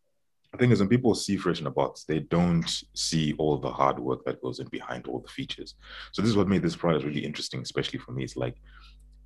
the 0.56 0.64
thing 0.64 0.72
is, 0.72 0.80
when 0.80 0.88
people 0.88 1.14
see 1.14 1.36
Fresh 1.36 1.60
in 1.60 1.66
a 1.66 1.70
Box, 1.70 2.04
they 2.04 2.20
don't 2.20 2.68
see 2.94 3.34
all 3.38 3.58
the 3.58 3.70
hard 3.70 3.98
work 3.98 4.25
that 4.25 4.40
goes 4.40 4.58
in 4.58 4.68
behind 4.68 5.06
all 5.06 5.20
the 5.20 5.28
features. 5.28 5.75
So 6.12 6.22
this 6.22 6.30
is 6.30 6.36
what 6.36 6.48
made 6.48 6.62
this 6.62 6.76
product 6.76 7.04
really 7.04 7.25
interesting, 7.25 7.60
especially 7.62 7.98
for 7.98 8.12
me. 8.12 8.25
It's 8.25 8.36
like, 8.36 8.56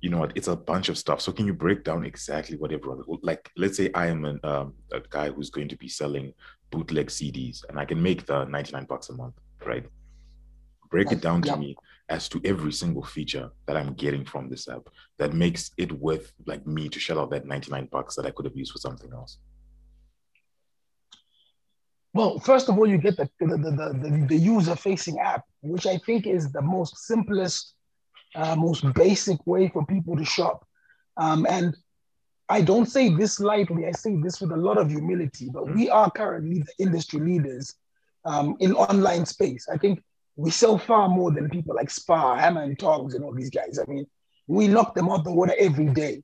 you 0.01 0.09
know 0.09 0.17
what, 0.17 0.33
it's 0.35 0.47
a 0.47 0.55
bunch 0.55 0.89
of 0.89 0.97
stuff. 0.97 1.21
So 1.21 1.31
can 1.31 1.45
you 1.45 1.53
break 1.53 1.83
down 1.83 2.05
exactly 2.05 2.57
what 2.57 2.71
everyone 2.71 3.03
like? 3.21 3.49
Let's 3.55 3.77
say 3.77 3.91
I 3.93 4.07
am 4.07 4.25
an, 4.25 4.39
um, 4.43 4.73
a 4.91 5.01
guy 5.09 5.29
who's 5.29 5.49
going 5.49 5.69
to 5.69 5.77
be 5.77 5.87
selling 5.87 6.33
bootleg 6.71 7.07
CDs, 7.07 7.63
and 7.69 7.79
I 7.79 7.85
can 7.85 8.01
make 8.01 8.25
the 8.25 8.45
ninety 8.45 8.73
nine 8.73 8.85
bucks 8.85 9.09
a 9.09 9.13
month, 9.13 9.35
right? 9.65 9.85
Break 10.89 11.11
it 11.11 11.21
down 11.21 11.41
to 11.43 11.55
me 11.55 11.75
as 12.09 12.27
to 12.27 12.41
every 12.43 12.73
single 12.73 13.03
feature 13.03 13.49
that 13.65 13.77
I'm 13.77 13.93
getting 13.93 14.25
from 14.25 14.49
this 14.49 14.67
app 14.67 14.89
that 15.17 15.33
makes 15.33 15.71
it 15.77 15.91
worth 15.93 16.33
like 16.45 16.67
me 16.67 16.89
to 16.89 16.99
shell 16.99 17.19
out 17.19 17.29
that 17.29 17.45
99 17.45 17.87
bucks 17.89 18.15
that 18.15 18.25
I 18.25 18.31
could 18.31 18.45
have 18.45 18.57
used 18.57 18.73
for 18.73 18.79
something 18.79 19.09
else? 19.13 19.37
Well, 22.13 22.39
first 22.39 22.67
of 22.67 22.77
all, 22.77 22.87
you 22.87 22.97
get 22.97 23.17
the, 23.17 23.29
the, 23.39 23.47
the, 23.47 23.99
the, 24.01 24.25
the 24.27 24.35
user 24.35 24.75
facing 24.75 25.19
app, 25.19 25.45
which 25.61 25.85
I 25.85 25.97
think 25.97 26.27
is 26.27 26.51
the 26.51 26.61
most 26.61 26.97
simplest, 26.97 27.73
uh, 28.35 28.55
most 28.55 28.83
basic 28.93 29.45
way 29.47 29.69
for 29.69 29.85
people 29.85 30.17
to 30.17 30.25
shop. 30.25 30.67
Um, 31.17 31.47
and 31.49 31.75
I 32.49 32.61
don't 32.61 32.87
say 32.87 33.07
this 33.09 33.39
lightly, 33.39 33.85
I 33.85 33.91
say 33.91 34.17
this 34.21 34.41
with 34.41 34.51
a 34.51 34.57
lot 34.57 34.77
of 34.77 34.89
humility, 34.89 35.49
but 35.53 35.73
we 35.73 35.89
are 35.89 36.11
currently 36.11 36.59
the 36.59 36.83
industry 36.83 37.21
leaders 37.21 37.75
um, 38.25 38.57
in 38.59 38.73
online 38.73 39.25
space. 39.25 39.67
I 39.71 39.77
think 39.77 40.03
we 40.35 40.51
sell 40.51 40.77
far 40.77 41.07
more 41.07 41.31
than 41.31 41.49
people 41.49 41.75
like 41.75 41.89
Spar, 41.89 42.37
Hammer 42.37 42.63
and 42.63 42.77
Tongs, 42.77 43.15
and 43.15 43.23
all 43.23 43.33
these 43.33 43.49
guys. 43.49 43.79
I 43.79 43.89
mean, 43.89 44.05
we 44.47 44.67
knock 44.67 44.95
them 44.95 45.09
out 45.09 45.23
the 45.23 45.31
water 45.31 45.53
every 45.57 45.87
day. 45.87 46.23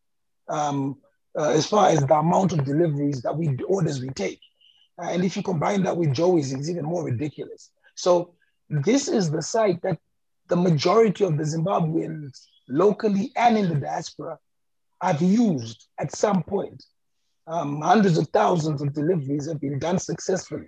Um, 0.50 0.98
uh, 1.38 1.50
as 1.50 1.67
far 1.67 1.89
as 1.89 2.00
the 2.00 2.15
amount 2.15 2.51
of 2.51 2.65
deliveries 2.65 3.22
that 3.22 3.38
we 3.38 3.56
orders 3.67 4.01
we 4.01 4.10
take, 4.10 4.41
and 4.98 5.24
if 5.24 5.36
you 5.36 5.44
combine 5.44 5.84
that 5.84 5.96
with 5.96 6.13
Joey's, 6.13 6.54
it's 6.54 6.70
even 6.70 6.86
more 6.86 7.04
ridiculous. 7.04 7.72
So 7.96 8.34
this 8.70 9.08
is 9.08 9.30
the 9.30 9.42
site 9.42 9.82
that 9.84 10.00
the 10.48 10.56
majority 10.56 11.24
of 11.24 11.38
the 11.38 11.44
Zimbabweans, 11.44 12.46
locally 12.68 13.32
and 13.36 13.58
in 13.58 13.70
the 13.70 13.75
diaspora, 13.75 14.38
have 15.01 15.22
used 15.22 15.88
at 16.00 16.16
some 16.16 16.44
point. 16.44 16.84
Um, 17.46 17.82
hundreds 17.82 18.18
of 18.18 18.27
thousands 18.30 18.82
of 18.82 18.94
deliveries 18.94 19.48
have 19.48 19.62
been 19.62 19.80
done 19.80 20.00
successfully. 20.00 20.68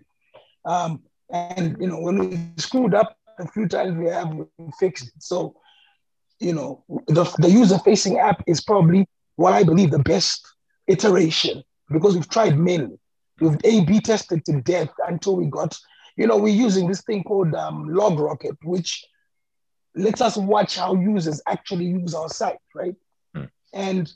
Um, 0.66 1.02
and 1.32 1.76
you 1.80 1.88
know, 1.88 2.00
when 2.00 2.18
we 2.18 2.40
screwed 2.58 2.94
up 2.94 3.18
a 3.40 3.48
few 3.48 3.68
times 3.68 3.98
we 3.98 4.08
have 4.08 4.34
fixed 4.80 5.08
it. 5.08 5.14
So, 5.20 5.56
you 6.40 6.54
know, 6.54 6.84
the, 7.08 7.24
the 7.40 7.50
user 7.50 7.80
facing 7.80 8.20
app 8.20 8.44
is 8.48 8.62
probably 8.62 9.08
what 9.36 9.54
I 9.54 9.64
believe 9.64 9.92
the 9.92 10.00
best 10.00 10.46
iteration 10.88 11.64
because 11.90 12.16
we've 12.16 12.30
tried 12.30 12.58
many. 12.58 13.00
We've 13.39 13.58
A 13.63 13.86
B 13.86 14.00
tested 14.00 14.46
to 14.46 14.62
death 14.62 14.89
until 15.08 15.36
we 15.36 15.46
got, 15.46 15.77
you 16.17 16.27
know, 16.27 16.38
we're 16.38 16.53
using 16.53 16.88
this 16.88 17.01
thing 17.01 17.24
called 17.24 17.53
um, 17.55 17.89
LogRocket, 17.89 18.58
which 18.63 19.05
lets 19.96 20.22
us 20.22 20.38
watch 20.38 20.75
how 20.75 20.96
users 20.96 21.41
actually 21.48 21.86
use 21.86 22.13
our 22.13 22.29
site, 22.29 22.60
right? 22.75 22.96
Hmm. 23.34 23.46
And 23.74 24.12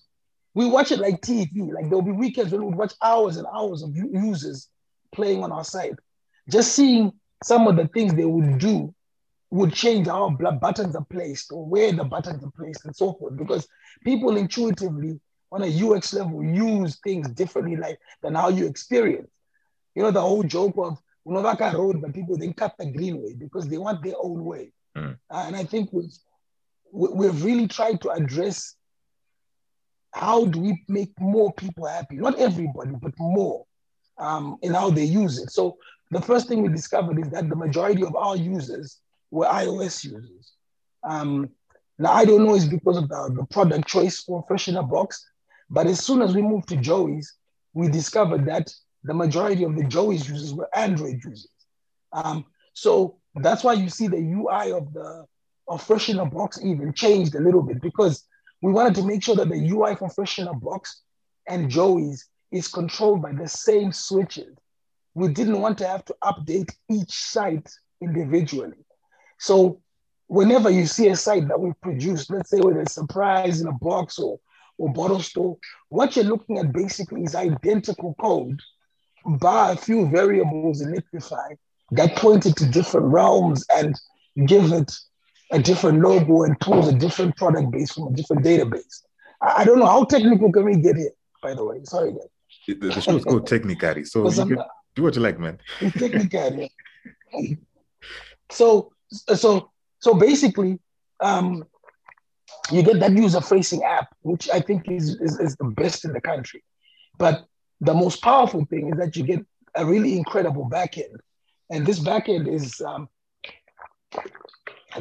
we 0.54 0.68
watch 0.68 0.92
it 0.92 1.00
like 1.00 1.22
TV. 1.22 1.72
Like 1.72 1.86
there'll 1.86 2.02
be 2.02 2.12
weekends 2.12 2.52
when 2.52 2.62
we 2.62 2.68
would 2.68 2.78
watch 2.78 2.94
hours 3.02 3.38
and 3.38 3.48
hours 3.54 3.82
of 3.82 3.96
users 3.96 4.70
playing 5.14 5.44
on 5.44 5.52
our 5.52 5.64
site. 5.64 5.96
Just 6.50 6.74
seeing 6.74 7.12
some 7.44 7.68
of 7.68 7.76
the 7.76 7.88
things 7.88 8.14
they 8.14 8.26
would 8.26 8.60
do 8.60 8.94
would 9.52 9.74
change 9.74 10.08
how 10.08 10.30
buttons 10.30 10.96
are 10.96 11.06
placed 11.12 11.52
or 11.52 11.66
where 11.66 11.92
the 11.92 12.04
buttons 12.04 12.44
are 12.44 12.52
placed 12.58 12.86
and 12.86 12.96
so 12.96 13.14
forth 13.14 13.38
because 13.38 13.68
people 14.04 14.36
intuitively 14.36 15.20
on 15.54 15.62
a 15.62 15.68
UX 15.68 16.14
level 16.14 16.44
use 16.44 17.00
things 17.04 17.30
differently 17.30 17.76
like 17.76 18.00
than 18.24 18.34
how 18.34 18.50
you 18.50 18.66
experience. 18.66 19.30
You 19.94 20.02
know, 20.02 20.12
the 20.12 20.20
whole 20.20 20.42
joke 20.42 20.74
of 20.78 20.98
Unovaka 21.28 21.74
Road, 21.74 22.02
but 22.02 22.14
people 22.14 22.38
then 22.38 22.54
cut 22.54 22.74
the 22.80 22.88
greenway 22.88 23.34
because 23.34 23.68
they 23.70 23.78
want 23.78 24.04
their 24.04 24.16
own 24.20 24.44
way. 24.44 24.74
Mm. 24.98 25.18
Uh, 25.30 25.44
and 25.48 25.56
I 25.56 25.64
think 25.64 25.90
we've, 25.94 26.12
we've 26.92 27.44
really 27.44 27.68
tried 27.68 28.02
to 28.02 28.10
address 28.10 28.76
how 30.12 30.46
do 30.46 30.60
we 30.60 30.84
make 30.88 31.12
more 31.20 31.54
people 31.54 31.86
happy? 31.86 32.16
Not 32.16 32.40
everybody, 32.40 32.96
but 33.00 33.14
more 33.20 33.66
um, 34.18 34.58
in 34.64 34.74
how 34.74 34.90
they 34.90 35.04
use 35.04 35.40
it. 35.40 35.52
So 35.52 35.78
the 36.10 36.22
first 36.22 36.48
thing 36.48 36.64
we 36.64 36.70
discovered 36.70 37.20
is 37.20 37.30
that 37.30 37.48
the 37.48 37.56
majority 37.56 38.04
of 38.04 38.16
our 38.16 38.36
users 38.36 38.98
were 39.30 39.46
iOS 39.46 40.04
users. 40.04 40.54
Um, 41.04 41.50
now, 42.00 42.12
I 42.12 42.26
don't 42.26 42.44
know 42.44 42.56
it's 42.56 42.66
because 42.66 42.98
of 42.98 43.08
the, 43.08 43.34
the 43.36 43.46
product 43.46 43.88
choice 43.88 44.20
for 44.20 44.44
Fresh 44.48 44.68
in 44.68 44.78
a 44.78 44.84
Box, 44.84 45.24
but 45.74 45.88
as 45.88 46.06
soon 46.06 46.22
as 46.22 46.36
we 46.36 46.44
moved 46.44 46.70
to 46.70 46.78
Joey's, 46.78 47.34
we 47.74 47.90
discovered 47.90 48.46
that 48.46 48.72
the 49.04 49.14
majority 49.16 49.64
of 49.64 49.76
the 49.76 49.84
Joey's 49.84 50.30
users 50.30 50.54
were 50.54 50.70
Android 50.76 51.20
users. 51.26 51.50
Um, 52.12 52.46
so 52.74 53.18
that's 53.36 53.64
why 53.64 53.74
you 53.74 53.90
see 53.90 54.08
the 54.08 54.18
UI 54.18 54.72
of 54.72 54.94
the 54.94 55.26
of 55.68 55.82
Fresh 55.82 56.10
in 56.10 56.20
a 56.20 56.26
Box 56.26 56.60
even 56.64 56.94
changed 56.94 57.34
a 57.34 57.40
little 57.40 57.64
bit 57.64 57.82
because 57.82 58.24
we 58.62 58.72
wanted 58.72 58.94
to 58.96 59.04
make 59.04 59.24
sure 59.24 59.36
that 59.36 59.50
the 59.50 59.70
UI 59.70 59.96
for 59.96 60.10
Fresh 60.10 60.38
in 60.38 60.48
a 60.48 60.54
Box 60.54 61.02
and 61.48 61.72
Joey's 61.72 62.28
is 62.52 62.68
controlled 62.68 63.24
by 63.24 63.32
the 63.32 63.48
same 63.48 63.92
switches. 63.92 64.56
We 65.16 65.30
didn't 65.30 65.60
want 65.60 65.80
to 65.80 65.88
have 65.88 66.06
to 66.06 66.16
update 66.24 66.72
each 66.92 67.12
site 67.12 67.72
individually. 68.00 68.86
So 69.40 69.82
whenever 70.28 70.70
you 70.70 70.86
see 70.86 71.08
a 71.08 71.16
site 71.16 71.48
that 71.48 71.60
we've 71.60 71.80
produced, 71.82 72.30
let's 72.30 72.52
say 72.52 72.60
with 72.60 72.78
a 72.78 72.88
surprise 72.88 73.60
in 73.60 73.68
a 73.68 73.72
box 73.72 74.20
or, 74.20 74.40
or 74.84 74.94
bottle 74.94 75.22
store, 75.22 75.58
what 75.90 76.16
you're 76.16 76.26
looking 76.26 76.58
at 76.60 76.74
basically 76.74 77.24
is 77.24 77.36
identical 77.36 78.16
code, 78.20 78.60
by 79.26 79.72
a 79.72 79.78
few 79.78 80.10
variables 80.10 80.82
in 80.82 80.94
Netlify 80.94 81.58
that 81.92 82.16
point 82.18 82.46
it 82.46 82.56
to 82.58 82.66
different 82.66 83.08
realms 83.08 83.66
and 83.74 83.96
give 84.48 84.72
it 84.72 84.92
a 85.52 85.60
different 85.60 86.02
logo 86.02 86.44
and 86.44 86.60
pulls 86.60 86.88
a 86.88 86.94
different 86.94 87.36
product 87.38 87.72
base 87.72 87.94
from 87.94 88.08
a 88.08 88.16
different 88.16 88.44
database. 88.44 89.04
I, 89.42 89.64
don't 89.64 89.80
know 89.80 89.86
how 89.86 90.04
technical 90.06 90.52
can 90.52 90.66
we 90.66 90.78
get 90.78 90.98
here, 90.98 91.12
by 91.42 91.54
the 91.54 91.64
way. 91.64 91.82
Sorry, 91.84 92.12
guys. 92.12 92.22
The, 92.68 92.74
the 92.74 93.02
show's 93.02 93.24
called 93.24 93.48
Technicality, 93.48 94.06
so 94.06 94.30
you 94.30 94.56
can 94.56 94.64
do 94.96 95.04
what 95.04 95.16
you 95.16 95.22
like, 95.22 95.40
man. 95.40 95.60
Technicality. 95.80 96.72
so 98.50 98.92
so 99.10 99.72
so 100.00 100.14
basically, 100.14 100.80
um, 101.20 101.66
you 102.72 102.84
get 102.84 103.00
that 103.00 103.12
user-facing 103.12 103.84
app, 103.84 104.08
which 104.22 104.50
I 104.50 104.60
think 104.60 104.90
is, 104.90 105.20
is, 105.22 105.40
is 105.40 105.56
the 105.58 105.66
best 105.66 106.06
in 106.06 106.14
the 106.14 106.22
country. 106.22 106.64
But 107.18 107.46
the 107.82 107.94
most 107.94 108.22
powerful 108.22 108.66
thing 108.66 108.90
is 108.90 108.98
that 108.98 109.16
you 109.16 109.24
get 109.24 109.46
a 109.76 109.86
really 109.86 110.18
incredible 110.18 110.70
backend, 110.70 111.18
and 111.70 111.86
this 111.86 112.00
backend 112.00 112.48
is 112.48 112.80
um, 112.82 113.10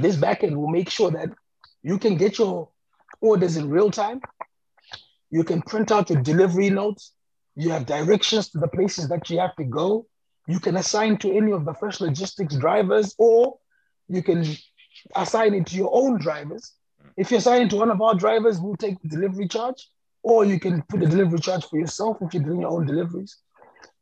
this 0.00 0.16
backend 0.16 0.56
will 0.56 0.68
make 0.68 0.88
sure 0.88 1.10
that 1.10 1.30
you 1.82 1.98
can 1.98 2.16
get 2.16 2.38
your 2.38 2.68
orders 3.20 3.56
in 3.56 3.68
real 3.68 3.90
time. 3.90 4.20
You 5.30 5.44
can 5.44 5.62
print 5.62 5.92
out 5.92 6.10
your 6.10 6.22
delivery 6.22 6.70
notes. 6.70 7.12
You 7.54 7.70
have 7.70 7.86
directions 7.86 8.48
to 8.50 8.58
the 8.58 8.68
places 8.68 9.08
that 9.08 9.28
you 9.30 9.38
have 9.38 9.54
to 9.56 9.64
go. 9.64 10.06
You 10.46 10.58
can 10.58 10.76
assign 10.76 11.18
to 11.18 11.32
any 11.32 11.52
of 11.52 11.64
the 11.64 11.74
fresh 11.74 12.00
logistics 12.00 12.56
drivers, 12.56 13.14
or 13.18 13.58
you 14.08 14.22
can 14.22 14.44
assign 15.14 15.54
it 15.54 15.66
to 15.66 15.76
your 15.76 15.90
own 15.92 16.18
drivers. 16.18 16.72
If 17.16 17.30
you're 17.30 17.40
it 17.40 17.70
to 17.70 17.76
one 17.76 17.90
of 17.90 18.00
our 18.00 18.14
drivers, 18.14 18.60
we'll 18.60 18.76
take 18.76 19.00
the 19.02 19.08
delivery 19.08 19.48
charge, 19.48 19.88
or 20.22 20.44
you 20.44 20.58
can 20.58 20.82
put 20.82 21.00
the 21.00 21.06
delivery 21.06 21.38
charge 21.38 21.64
for 21.66 21.78
yourself 21.78 22.18
if 22.20 22.32
you're 22.32 22.42
doing 22.42 22.60
your 22.60 22.70
own 22.70 22.86
deliveries. 22.86 23.36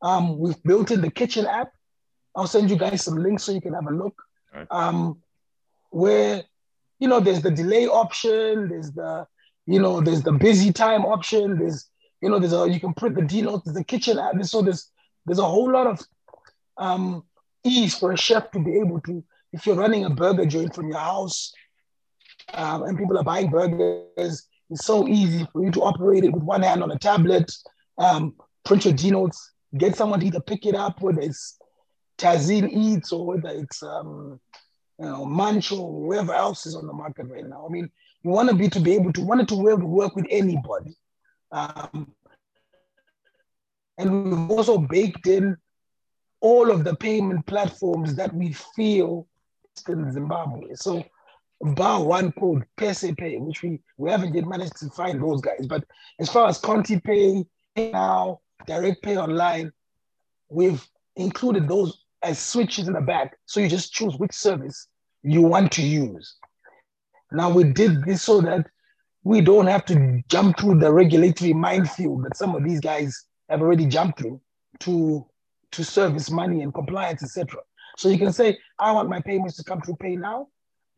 Um, 0.02 0.38
we've 0.38 0.62
built 0.62 0.90
in 0.90 1.00
the 1.00 1.11
kitchen 1.11 1.47
app. 1.47 1.73
I'll 2.37 2.47
send 2.47 2.71
you 2.71 2.76
guys 2.76 3.02
some 3.02 3.17
links 3.17 3.45
so 3.45 3.52
you 3.52 3.61
can 3.61 3.75
have 3.75 3.87
a 3.87 3.90
look. 3.90 4.23
Right. 4.55 4.67
Um, 4.71 5.21
where 5.90 6.45
you 6.99 7.09
know 7.09 7.21
there's 7.21 7.43
the 7.43 7.50
delay 7.50 7.87
option, 7.87 8.69
there's 8.69 8.93
the 8.93 9.26
you 9.67 9.81
know 9.81 10.00
there's 10.00 10.23
the 10.23 10.33
busy 10.33 10.73
time 10.73 11.05
option, 11.05 11.59
there's 11.59 11.90
you 12.21 12.29
know 12.29 12.38
there's 12.38 12.52
a 12.52 12.69
you 12.69 12.79
can 12.79 12.95
print 12.95 13.17
the 13.17 13.23
D 13.23 13.43
notes, 13.43 13.64
there's 13.64 13.76
the 13.76 13.85
kitchen 13.85 14.19
app. 14.19 14.43
So 14.45 14.62
there's 14.62 14.90
there's 15.26 15.38
a 15.38 15.45
whole 15.45 15.71
lot 15.71 15.87
of 15.87 16.00
um, 16.76 17.25
ease 17.64 17.97
for 17.99 18.12
a 18.12 18.17
chef 18.17 18.50
to 18.52 18.61
be 18.61 18.79
able 18.79 19.00
to 19.02 19.25
if 19.52 19.67
you're 19.67 19.76
running 19.76 20.05
a 20.05 20.11
burger 20.11 20.47
joint 20.47 20.75
from 20.75 20.88
your 20.88 20.99
house 20.99 21.52
um, 22.54 22.83
and 22.85 22.99
people 22.99 23.19
are 23.19 23.25
buying 23.25 23.50
burgers, 23.50 24.47
it's 24.71 24.85
so 24.85 25.09
easy 25.09 25.47
for 25.52 25.64
you 25.64 25.71
to 25.73 25.83
operate 25.83 26.25
it 26.25 26.33
with 26.33 26.42
one 26.42 26.62
hand 26.62 26.83
on 26.83 26.90
a 26.90 26.99
tablet, 26.99 27.50
um, 27.99 28.35
print 28.64 28.85
your 28.85 28.95
D 28.95 29.11
notes, 29.11 29.52
get 29.76 29.97
someone 29.97 30.21
to 30.21 30.26
either 30.26 30.40
pick 30.40 30.66
it 30.66 30.75
up, 30.75 31.00
whether 31.02 31.21
it's 31.21 31.59
Tazin 32.19 32.71
Eats 32.71 33.12
or 33.12 33.26
whether 33.26 33.49
it's 33.49 33.83
um, 33.83 34.40
you 34.99 35.07
know, 35.07 35.25
Munch 35.25 35.73
or 35.73 36.04
whoever 36.04 36.35
else 36.35 36.66
is 36.66 36.76
on 36.76 36.87
the 36.87 36.92
market 36.92 37.26
right 37.26 37.47
now. 37.47 37.66
I 37.66 37.73
mean, 37.73 37.90
you 38.23 38.30
want 38.30 38.50
to 38.50 38.54
be 38.54 38.69
to 38.69 38.80
be 38.80 38.95
able 38.95 39.12
to 39.14 39.23
want 39.23 39.49
to 39.49 39.57
be 39.57 39.69
able 39.69 39.78
to 39.78 39.87
work 39.87 40.14
with 40.14 40.26
anybody. 40.30 40.95
Um, 41.52 42.12
and 43.99 44.25
we've 44.25 44.50
also 44.50 44.78
baked 44.78 45.26
in 45.26 45.57
all 46.40 46.71
of 46.71 46.85
the 46.85 46.95
payment 46.97 47.47
platforms 47.47 48.14
that 48.16 48.35
we 48.35 48.52
feel 48.76 49.26
in 49.88 50.12
Zimbabwe. 50.12 50.75
So 50.75 51.04
bar 51.61 52.02
one 52.02 52.33
called 52.33 52.64
PesePay, 52.79 53.40
which 53.40 53.62
we, 53.62 53.81
we 53.99 54.11
haven't 54.11 54.35
yet 54.35 54.47
managed 54.47 54.76
to 54.79 54.88
find 54.90 55.23
those 55.23 55.40
guys. 55.40 55.67
But 55.67 55.85
as 56.19 56.31
far 56.31 56.49
as 56.49 56.61
ContiPay, 56.61 57.47
now, 57.76 58.40
Direct 58.67 59.02
Pay 59.02 59.17
Online, 59.17 59.73
we've 60.49 60.87
included 61.17 61.69
those 61.69 62.05
as 62.23 62.38
switches 62.38 62.88
in 62.88 62.95
the 62.95 63.00
back. 63.00 63.38
So 63.47 63.61
you 63.61 63.69
just 63.69 63.93
choose 63.93 64.17
which 64.17 64.33
service 64.33 64.88
you 65.23 65.43
want 65.43 65.73
to 65.73 65.83
use. 65.83 66.37
Now 67.33 67.50
we 67.50 67.64
did 67.64 68.05
this 68.05 68.23
so 68.23 68.40
that 68.40 68.67
we 69.23 69.40
don't 69.40 69.67
have 69.67 69.85
to 69.87 70.23
jump 70.29 70.59
through 70.59 70.79
the 70.79 70.93
regulatory 70.93 71.52
minefield 71.52 72.25
that 72.25 72.37
some 72.37 72.55
of 72.55 72.64
these 72.64 72.81
guys 72.81 73.26
have 73.49 73.61
already 73.61 73.87
jumped 73.87 74.21
through 74.21 74.40
to, 74.81 75.26
to 75.73 75.85
service 75.85 76.31
money 76.31 76.62
and 76.62 76.75
compliance, 76.75 77.23
etc. 77.23 77.61
So 77.97 78.09
you 78.09 78.19
can 78.19 78.33
say, 78.33 78.59
I 78.79 78.93
want 78.93 79.11
my 79.11 79.21
payments 79.21 79.57
to 79.57 79.64
come 79.64 79.81
through 79.83 79.97
Paynow. 79.97 80.47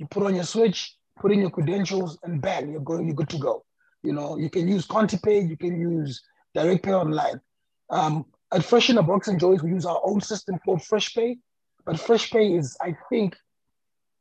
You 0.02 0.09
put 0.09 0.25
on 0.25 0.35
your 0.35 0.42
switch, 0.42 0.97
put 1.21 1.30
in 1.30 1.38
your 1.38 1.50
credentials, 1.50 2.18
and 2.25 2.42
bang, 2.42 2.73
you're 2.73 2.80
going, 2.80 3.06
you're 3.06 3.14
good 3.14 3.28
to 3.28 3.38
go. 3.38 3.64
You 4.02 4.12
know, 4.12 4.37
you 4.37 4.50
can 4.50 4.66
use 4.66 4.85
ContiPay, 4.85 5.49
you 5.49 5.56
can 5.56 5.80
use 5.80 6.21
Direct 6.54 6.82
Pay 6.85 6.92
Online. 6.92 7.40
Um, 7.88 8.25
at 8.52 8.64
Fresh 8.64 8.90
in 8.90 8.99
a 8.99 9.02
Box 9.04 9.28
and 9.28 9.38
Joey's, 9.38 9.62
we 9.62 9.71
use 9.71 9.87
our 9.87 10.00
own 10.04 10.21
system 10.21 10.59
called 10.64 10.80
FreshPay, 10.80 11.38
but 11.85 11.94
FreshPay 11.94 12.59
is, 12.59 12.76
I 12.80 12.97
think, 13.11 13.37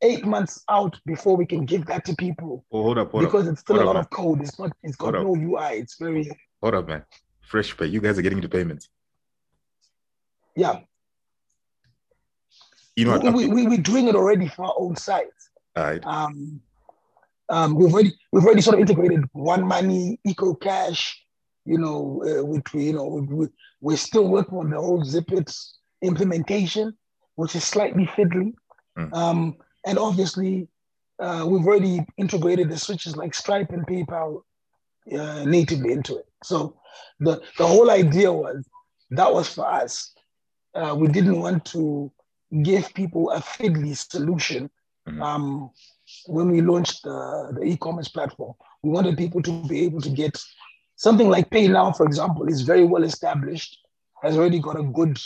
eight 0.02 0.24
months 0.24 0.62
out 0.70 1.00
before 1.04 1.36
we 1.36 1.46
can 1.46 1.64
give 1.64 1.84
that 1.86 2.04
to 2.04 2.14
people. 2.14 2.64
Oh, 2.70 2.84
hold 2.84 2.98
up, 2.98 3.10
hold 3.10 3.24
because 3.24 3.48
up. 3.48 3.54
it's 3.54 3.62
still 3.62 3.82
a 3.82 3.84
lot 3.84 3.96
up, 3.96 4.04
of 4.04 4.10
code. 4.10 4.40
It's 4.40 4.56
not. 4.60 4.70
It's 4.84 4.94
got 4.94 5.16
Hold 5.16 5.36
no 5.36 5.58
UI. 5.58 5.78
It's 5.78 5.96
very 5.98 6.30
Hold 6.60 6.76
up, 6.76 6.86
man. 6.86 7.02
Fresh 7.40 7.76
pay. 7.76 7.86
You 7.86 8.00
guys 8.00 8.16
are 8.20 8.22
getting 8.22 8.40
the 8.40 8.48
payments. 8.48 8.88
yeah. 10.54 10.78
You 12.94 13.06
know 13.06 13.18
what? 13.18 13.34
we, 13.34 13.48
we, 13.48 13.66
we're 13.66 13.78
doing 13.78 14.06
it 14.06 14.14
already 14.14 14.46
for 14.46 14.66
our 14.66 14.74
own 14.78 14.94
sites. 14.94 15.48
All 15.76 15.84
right. 15.84 16.04
Um, 16.04 16.60
um, 17.48 17.74
we've 17.74 17.92
already 17.92 18.14
we've 18.32 18.44
already 18.44 18.60
sort 18.62 18.74
of 18.74 18.80
integrated 18.80 19.24
One 19.32 19.66
Money, 19.66 20.20
EcoCash. 20.26 21.12
You 21.64 21.78
know, 21.78 22.22
uh, 22.26 22.44
which 22.44 22.72
we 22.72 22.86
you 22.86 22.92
know 22.94 23.06
we, 23.06 23.20
we, 23.22 23.48
we're 23.80 23.96
still 23.96 24.28
working 24.28 24.58
on 24.58 24.70
the 24.70 24.80
whole 24.80 25.04
Zipit 25.04 25.54
implementation, 26.02 26.96
which 27.36 27.54
is 27.54 27.64
slightly 27.64 28.06
fiddly. 28.06 28.54
Mm. 28.98 29.14
Um, 29.14 29.56
and 29.86 29.98
obviously, 29.98 30.68
uh, 31.20 31.46
we've 31.48 31.66
already 31.66 32.04
integrated 32.16 32.68
the 32.68 32.78
switches 32.78 33.16
like 33.16 33.34
Stripe 33.34 33.70
and 33.70 33.86
PayPal 33.86 34.42
uh, 35.16 35.44
natively 35.44 35.92
into 35.92 36.16
it. 36.16 36.26
So 36.42 36.76
the 37.20 37.40
the 37.58 37.66
whole 37.66 37.90
idea 37.90 38.32
was 38.32 38.64
that 39.10 39.32
was 39.32 39.48
for 39.48 39.70
us. 39.70 40.12
Uh, 40.74 40.94
we 40.98 41.08
didn't 41.08 41.38
want 41.38 41.64
to 41.66 42.10
give 42.62 42.92
people 42.94 43.30
a 43.30 43.40
fiddly 43.40 43.96
solution 43.96 44.70
Mhm. 45.08 45.22
um, 45.22 45.70
when 46.26 46.50
we 46.50 46.60
launched 46.60 47.02
the, 47.02 47.52
the 47.58 47.64
e-commerce 47.64 48.08
platform. 48.08 48.54
We 48.82 48.90
wanted 48.90 49.16
people 49.16 49.42
to 49.42 49.64
be 49.66 49.84
able 49.84 50.00
to 50.00 50.10
get 50.10 50.40
something 50.96 51.28
like 51.28 51.50
Paynow, 51.50 51.96
for 51.96 52.06
example, 52.06 52.46
is 52.48 52.62
very 52.62 52.84
well 52.84 53.02
established, 53.02 53.78
has 54.22 54.36
already 54.36 54.60
got 54.60 54.78
a 54.78 54.82
good 54.84 55.18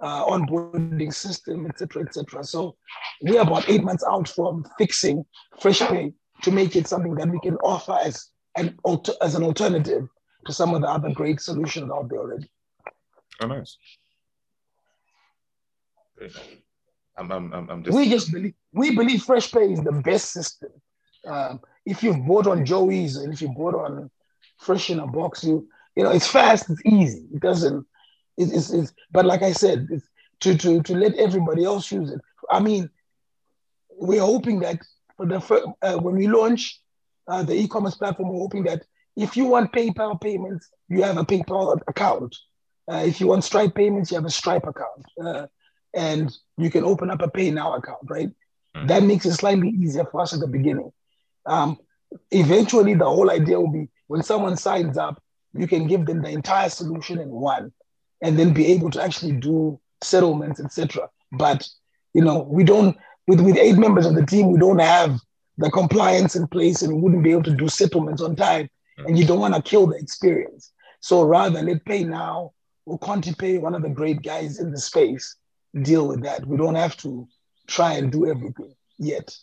uh, 0.00 0.24
onboarding 0.26 1.12
system, 1.12 1.66
etc., 1.66 2.02
etc. 2.04 2.44
So 2.44 2.76
we're 3.22 3.40
about 3.40 3.68
eight 3.68 3.82
months 3.82 4.04
out 4.10 4.28
from 4.28 4.64
fixing 4.78 5.24
FreshPay 5.60 6.14
to 6.42 6.50
make 6.50 6.76
it 6.76 6.86
something 6.86 7.14
that 7.14 7.28
we 7.28 7.40
can 7.40 7.56
offer 7.56 7.98
as 8.02 8.30
an 8.56 8.78
alter- 8.84 9.14
as 9.20 9.34
an 9.34 9.42
alternative 9.42 10.08
to 10.46 10.52
some 10.52 10.74
of 10.74 10.80
the 10.82 10.88
other 10.88 11.10
great 11.12 11.40
solutions 11.40 11.90
out 11.92 12.08
there 12.08 12.20
already. 12.20 12.50
Oh, 13.42 13.46
nice. 13.46 13.76
I'm, 16.20 16.30
I'm, 17.18 17.32
I'm, 17.32 17.52
I'm 17.70 17.82
just. 17.82 17.96
we 17.96 18.08
just 18.10 18.32
believe 18.32 18.54
we 18.72 18.94
believe 18.94 19.22
fresh 19.22 19.50
pay 19.50 19.72
is 19.72 19.82
the 19.82 19.92
best 19.92 20.32
system. 20.32 20.70
Um, 21.26 21.60
if 21.84 22.02
you've 22.02 22.24
bought 22.26 22.46
on 22.46 22.64
joey's 22.64 23.16
and 23.16 23.32
if 23.32 23.40
you 23.42 23.48
bought 23.48 23.74
on 23.74 24.10
fresh 24.58 24.90
in 24.90 25.00
a 25.00 25.06
box 25.06 25.42
you 25.42 25.68
you 25.96 26.04
know 26.04 26.10
it's 26.10 26.26
fast 26.26 26.70
it's 26.70 26.82
easy. 26.84 27.26
It 27.34 27.40
doesn't 27.40 27.86
it, 28.36 28.52
it's, 28.52 28.70
it's 28.70 28.92
but 29.10 29.24
like 29.24 29.42
i 29.42 29.52
said 29.52 29.88
it's, 29.90 30.08
to 30.40 30.56
to 30.58 30.82
to 30.82 30.94
let 30.94 31.14
everybody 31.14 31.64
else 31.64 31.90
use 31.90 32.10
it. 32.10 32.20
I 32.50 32.60
mean 32.60 32.90
we're 33.90 34.20
hoping 34.20 34.60
that 34.60 34.78
for 35.16 35.26
the 35.26 35.40
fir- 35.40 35.64
uh, 35.82 35.96
when 35.96 36.16
we 36.16 36.28
launch 36.28 36.80
uh, 37.28 37.42
the 37.42 37.54
e-commerce 37.54 37.96
platform 37.96 38.28
we're 38.28 38.38
hoping 38.38 38.64
that 38.64 38.82
if 39.16 39.36
you 39.36 39.46
want 39.46 39.72
paypal 39.72 40.20
payments 40.20 40.68
you 40.88 41.02
have 41.02 41.16
a 41.16 41.24
paypal 41.24 41.80
account. 41.88 42.36
Uh, 42.88 43.02
if 43.04 43.20
you 43.20 43.26
want 43.26 43.42
stripe 43.42 43.74
payments 43.74 44.10
you 44.10 44.16
have 44.16 44.26
a 44.26 44.30
stripe 44.30 44.66
account. 44.66 45.04
Uh, 45.20 45.46
and 45.96 46.36
you 46.56 46.70
can 46.70 46.84
open 46.84 47.10
up 47.10 47.22
a 47.22 47.28
pay 47.28 47.50
now 47.50 47.74
account 47.74 47.98
right? 48.08 48.30
Mm. 48.76 48.88
that 48.88 49.02
makes 49.02 49.26
it 49.26 49.32
slightly 49.32 49.70
easier 49.70 50.04
for 50.04 50.20
us 50.20 50.32
at 50.32 50.40
the 50.40 50.46
beginning. 50.46 50.92
Um, 51.46 51.78
eventually 52.30 52.94
the 52.94 53.04
whole 53.04 53.30
idea 53.30 53.58
will 53.58 53.72
be 53.72 53.88
when 54.06 54.22
someone 54.22 54.56
signs 54.56 54.96
up 54.96 55.20
you 55.54 55.66
can 55.66 55.88
give 55.88 56.06
them 56.06 56.22
the 56.22 56.28
entire 56.28 56.68
solution 56.68 57.18
in 57.18 57.30
one 57.30 57.72
and 58.22 58.38
then 58.38 58.52
be 58.52 58.66
able 58.66 58.90
to 58.90 59.02
actually 59.02 59.32
do 59.32 59.80
settlements 60.02 60.60
etc 60.60 61.08
but 61.32 61.66
you 62.14 62.22
know 62.22 62.46
we 62.48 62.62
don't 62.62 62.96
with, 63.26 63.40
with 63.40 63.56
eight 63.56 63.76
members 63.76 64.06
of 64.06 64.14
the 64.14 64.24
team 64.24 64.52
we 64.52 64.58
don't 64.58 64.78
have 64.78 65.18
the 65.58 65.70
compliance 65.70 66.36
in 66.36 66.46
place 66.46 66.82
and 66.82 66.92
we 66.92 67.00
wouldn't 67.00 67.24
be 67.24 67.32
able 67.32 67.42
to 67.42 67.54
do 67.54 67.68
settlements 67.68 68.22
on 68.22 68.36
time 68.36 68.68
and 68.98 69.18
you 69.18 69.26
don't 69.26 69.40
want 69.40 69.54
to 69.54 69.62
kill 69.62 69.86
the 69.86 69.96
experience. 69.96 70.72
So 71.00 71.22
rather 71.22 71.62
let 71.62 71.84
pay 71.84 72.04
now 72.04 72.52
or 72.84 72.98
Pay, 72.98 73.58
one 73.58 73.74
of 73.74 73.82
the 73.82 73.88
great 73.88 74.22
guys 74.22 74.60
in 74.60 74.70
the 74.70 74.78
space 74.78 75.36
deal 75.82 76.08
with 76.08 76.22
that 76.22 76.46
we 76.46 76.56
don't 76.56 76.74
have 76.74 76.96
to 76.96 77.26
try 77.66 77.94
and 77.94 78.12
do 78.12 78.26
everything 78.26 78.74
yet 78.98 79.36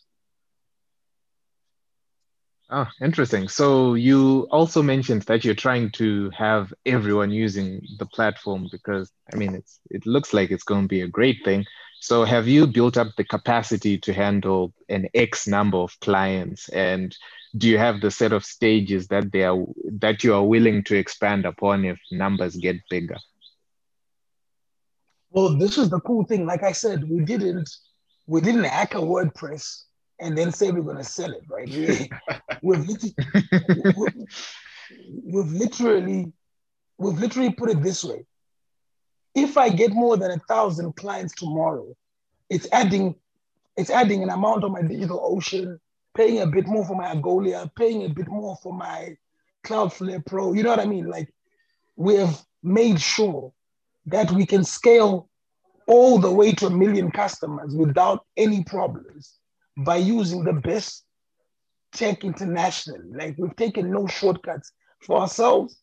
Oh, 2.69 2.87
interesting. 3.01 3.49
So 3.49 3.93
you 3.93 4.47
also 4.49 4.81
mentioned 4.81 5.23
that 5.23 5.43
you're 5.43 5.53
trying 5.53 5.91
to 5.91 6.31
have 6.31 6.73
everyone 6.85 7.29
using 7.29 7.85
the 7.99 8.05
platform 8.07 8.67
because 8.71 9.11
I 9.31 9.35
mean 9.37 9.53
it's 9.53 9.79
it 9.91 10.05
looks 10.07 10.33
like 10.33 10.49
it's 10.49 10.63
going 10.63 10.83
to 10.83 10.87
be 10.87 11.01
a 11.01 11.07
great 11.07 11.37
thing. 11.45 11.65
So 11.99 12.23
have 12.23 12.47
you 12.47 12.65
built 12.65 12.97
up 12.97 13.09
the 13.15 13.23
capacity 13.23 13.97
to 13.99 14.13
handle 14.13 14.73
an 14.89 15.07
X 15.13 15.47
number 15.47 15.77
of 15.77 15.99
clients 15.99 16.69
and 16.69 17.15
do 17.55 17.69
you 17.69 17.77
have 17.77 18.01
the 18.01 18.11
set 18.11 18.33
of 18.33 18.43
stages 18.43 19.07
that 19.09 19.31
they 19.31 19.43
are 19.43 19.63
that 19.99 20.23
you 20.23 20.33
are 20.33 20.43
willing 20.43 20.83
to 20.85 20.95
expand 20.97 21.45
upon 21.45 21.85
if 21.85 21.99
numbers 22.11 22.55
get 22.55 22.77
bigger? 22.89 23.17
Well, 25.33 25.57
this 25.57 25.79
is 25.79 25.89
the 25.89 25.99
cool 26.01 26.23
thing. 26.25 26.45
Like 26.45 26.61
I 26.61 26.71
said, 26.71 27.09
we 27.09 27.25
didn't 27.25 27.69
we 28.27 28.39
didn't 28.39 28.65
hack 28.65 28.93
a 28.93 28.99
WordPress 28.99 29.83
and 30.19 30.37
then 30.37 30.51
say 30.51 30.71
we're 30.71 30.83
going 30.83 30.97
to 30.97 31.03
sell 31.03 31.31
it, 31.31 31.41
right? 31.49 31.67
We, 31.67 32.09
we've, 32.61 32.87
literally, 32.87 33.15
we've 35.25 35.51
literally 35.51 36.31
we've 36.99 37.17
literally 37.17 37.51
put 37.51 37.71
it 37.71 37.81
this 37.81 38.03
way: 38.03 38.25
if 39.33 39.57
I 39.57 39.69
get 39.69 39.91
more 39.91 40.17
than 40.17 40.29
a 40.29 40.39
thousand 40.47 40.95
clients 40.95 41.33
tomorrow, 41.33 41.95
it's 42.51 42.67
adding 42.71 43.15
it's 43.75 43.89
adding 43.89 44.21
an 44.21 44.29
amount 44.29 44.63
on 44.63 44.71
my 44.71 44.83
digital 44.83 45.19
ocean, 45.23 45.79
paying 46.15 46.41
a 46.41 46.47
bit 46.47 46.67
more 46.67 46.85
for 46.85 46.95
my 46.95 47.11
Algolia, 47.13 47.71
paying 47.75 48.05
a 48.05 48.09
bit 48.09 48.27
more 48.27 48.55
for 48.61 48.71
my 48.71 49.17
Cloudflare 49.65 50.23
Pro. 50.23 50.53
You 50.53 50.61
know 50.61 50.69
what 50.69 50.79
I 50.79 50.85
mean? 50.85 51.07
Like 51.07 51.33
we 51.95 52.17
have 52.17 52.39
made 52.61 53.01
sure 53.01 53.51
that 54.05 54.31
we 54.31 54.45
can 54.45 54.63
scale 54.63 55.29
all 55.87 56.17
the 56.17 56.31
way 56.31 56.51
to 56.53 56.67
a 56.67 56.69
million 56.69 57.11
customers 57.11 57.75
without 57.75 58.25
any 58.37 58.63
problems 58.63 59.37
by 59.77 59.97
using 59.97 60.43
the 60.43 60.53
best 60.53 61.03
tech 61.93 62.23
internationally. 62.23 63.11
Like 63.13 63.35
we've 63.37 63.55
taken 63.55 63.91
no 63.91 64.07
shortcuts 64.07 64.71
for 65.05 65.19
ourselves 65.19 65.77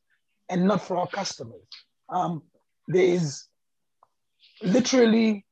and 0.48 0.66
not 0.66 0.82
for 0.82 0.96
our 0.96 1.06
customers. 1.06 1.62
Um, 2.08 2.42
there 2.88 3.04
is 3.04 3.44
literally, 4.62 5.44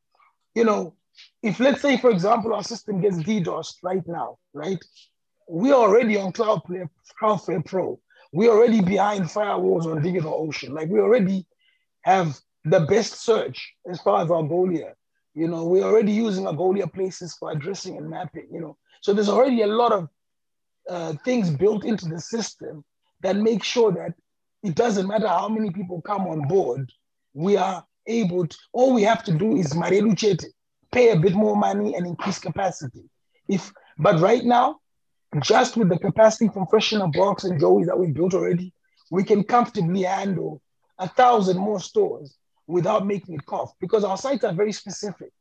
you 0.55 0.65
know, 0.65 0.95
if 1.43 1.61
let's 1.61 1.83
say, 1.83 1.97
for 1.97 2.11
example, 2.11 2.55
our 2.55 2.63
system 2.63 3.01
gets 3.01 3.17
DDoS 3.19 3.77
right 3.83 4.07
now, 4.07 4.39
right? 4.53 4.83
We're 5.49 5.75
already 5.75 6.17
on 6.17 6.33
Cloudflare, 6.33 6.89
Cloudflare 7.21 7.65
Pro. 7.65 7.99
We're 8.33 8.51
already 8.51 8.83
behind 8.83 9.25
firewalls 9.25 9.87
on 9.87 10.03
DigitalOcean. 10.03 10.71
Like 10.71 10.89
we 10.89 11.01
already 11.01 11.47
have 12.03 12.39
the 12.71 12.81
best 12.81 13.23
search 13.25 13.75
as 13.91 14.01
far 14.01 14.23
as 14.23 14.29
Algolia. 14.29 14.93
You 15.35 15.49
know, 15.49 15.65
we're 15.65 15.85
already 15.85 16.13
using 16.13 16.45
Algolia 16.45 16.93
places 16.93 17.35
for 17.39 17.53
addressing 17.53 17.97
and 17.97 18.09
mapping, 18.09 18.49
you 18.51 18.61
know. 18.61 18.77
So 19.03 19.13
there's 19.13 19.29
already 19.29 19.63
a 19.63 19.67
lot 19.67 19.93
of 19.93 20.09
uh, 20.89 21.15
things 21.25 21.51
built 21.51 21.85
into 21.85 22.07
the 22.07 22.21
system 22.21 22.85
that 23.21 23.37
make 23.37 23.63
sure 23.63 23.93
that 23.93 24.15
it 24.63 24.75
doesn't 24.75 25.07
matter 25.07 25.29
how 25.29 25.49
many 25.49 25.71
people 25.71 26.01
come 26.03 26.23
on 26.23 26.49
board, 26.49 26.91
we 27.35 27.57
are 27.57 27.85
able 28.07 28.47
to, 28.47 28.57
all 28.73 28.95
we 28.95 29.03
have 29.03 29.23
to 29.25 29.33
do 29.33 29.57
is 29.57 29.75
mareluchete, 29.75 30.47
pay 30.91 31.11
a 31.11 31.17
bit 31.17 31.35
more 31.35 31.57
money 31.57 31.95
and 31.95 32.07
increase 32.07 32.39
capacity. 32.39 33.05
If 33.49 33.73
but 33.99 34.21
right 34.21 34.45
now, 34.45 34.79
just 35.43 35.77
with 35.77 35.89
the 35.89 35.99
capacity 35.99 36.49
from 36.49 36.67
Fresh 36.67 36.93
in 36.93 37.11
Box 37.13 37.45
and 37.45 37.61
Joey's 37.61 37.87
that 37.87 37.99
we 37.99 38.09
built 38.09 38.35
already, 38.35 38.73
we 39.11 39.25
can 39.25 39.45
comfortably 39.45 40.03
handle 40.03 40.63
a 40.99 41.09
thousand 41.09 41.59
more 41.59 41.81
stores 41.81 42.38
without 42.69 43.07
making 43.07 43.35
it 43.35 43.47
cough 43.47 43.73
because 43.81 44.05
our 44.05 44.17
sites 44.17 44.45
are 44.45 44.53
very 44.53 44.73
specific. 44.73 45.33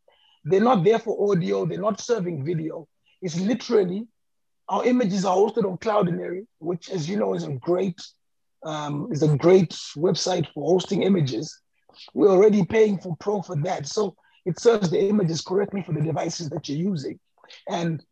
They're 0.44 0.62
not 0.62 0.84
there 0.84 0.98
for 0.98 1.32
audio, 1.32 1.66
they're 1.66 1.80
not 1.80 2.02
serving 2.02 2.44
video. 2.44 2.88
It's 3.22 3.40
literally 3.40 4.08
our 4.70 4.86
images 4.86 5.26
are 5.26 5.36
hosted 5.36 5.66
on 5.66 5.78
Cloudinary, 5.78 6.46
which, 6.60 6.90
as 6.90 7.10
you 7.10 7.18
know, 7.18 7.36
is 7.36 7.44
a 7.44 7.52
great 7.52 8.02
um, 8.64 9.10
is 9.12 9.22
a 9.22 9.38
great 9.38 9.72
website 9.96 10.48
for 10.54 10.66
hosting 10.66 11.04
images. 11.04 11.62
We're 12.14 12.32
already 12.32 12.66
paying 12.66 12.98
for 12.98 13.16
Pro 13.20 13.42
for 13.42 13.56
that, 13.58 13.88
so 13.88 14.16
it 14.46 14.60
serves 14.60 14.90
the 14.90 15.00
images 15.00 15.42
correctly 15.42 15.84
for 15.84 15.94
the 15.94 16.02
devices 16.02 16.50
that 16.50 16.68
you're 16.68 16.78
using. 16.78 17.20
And 17.70 18.04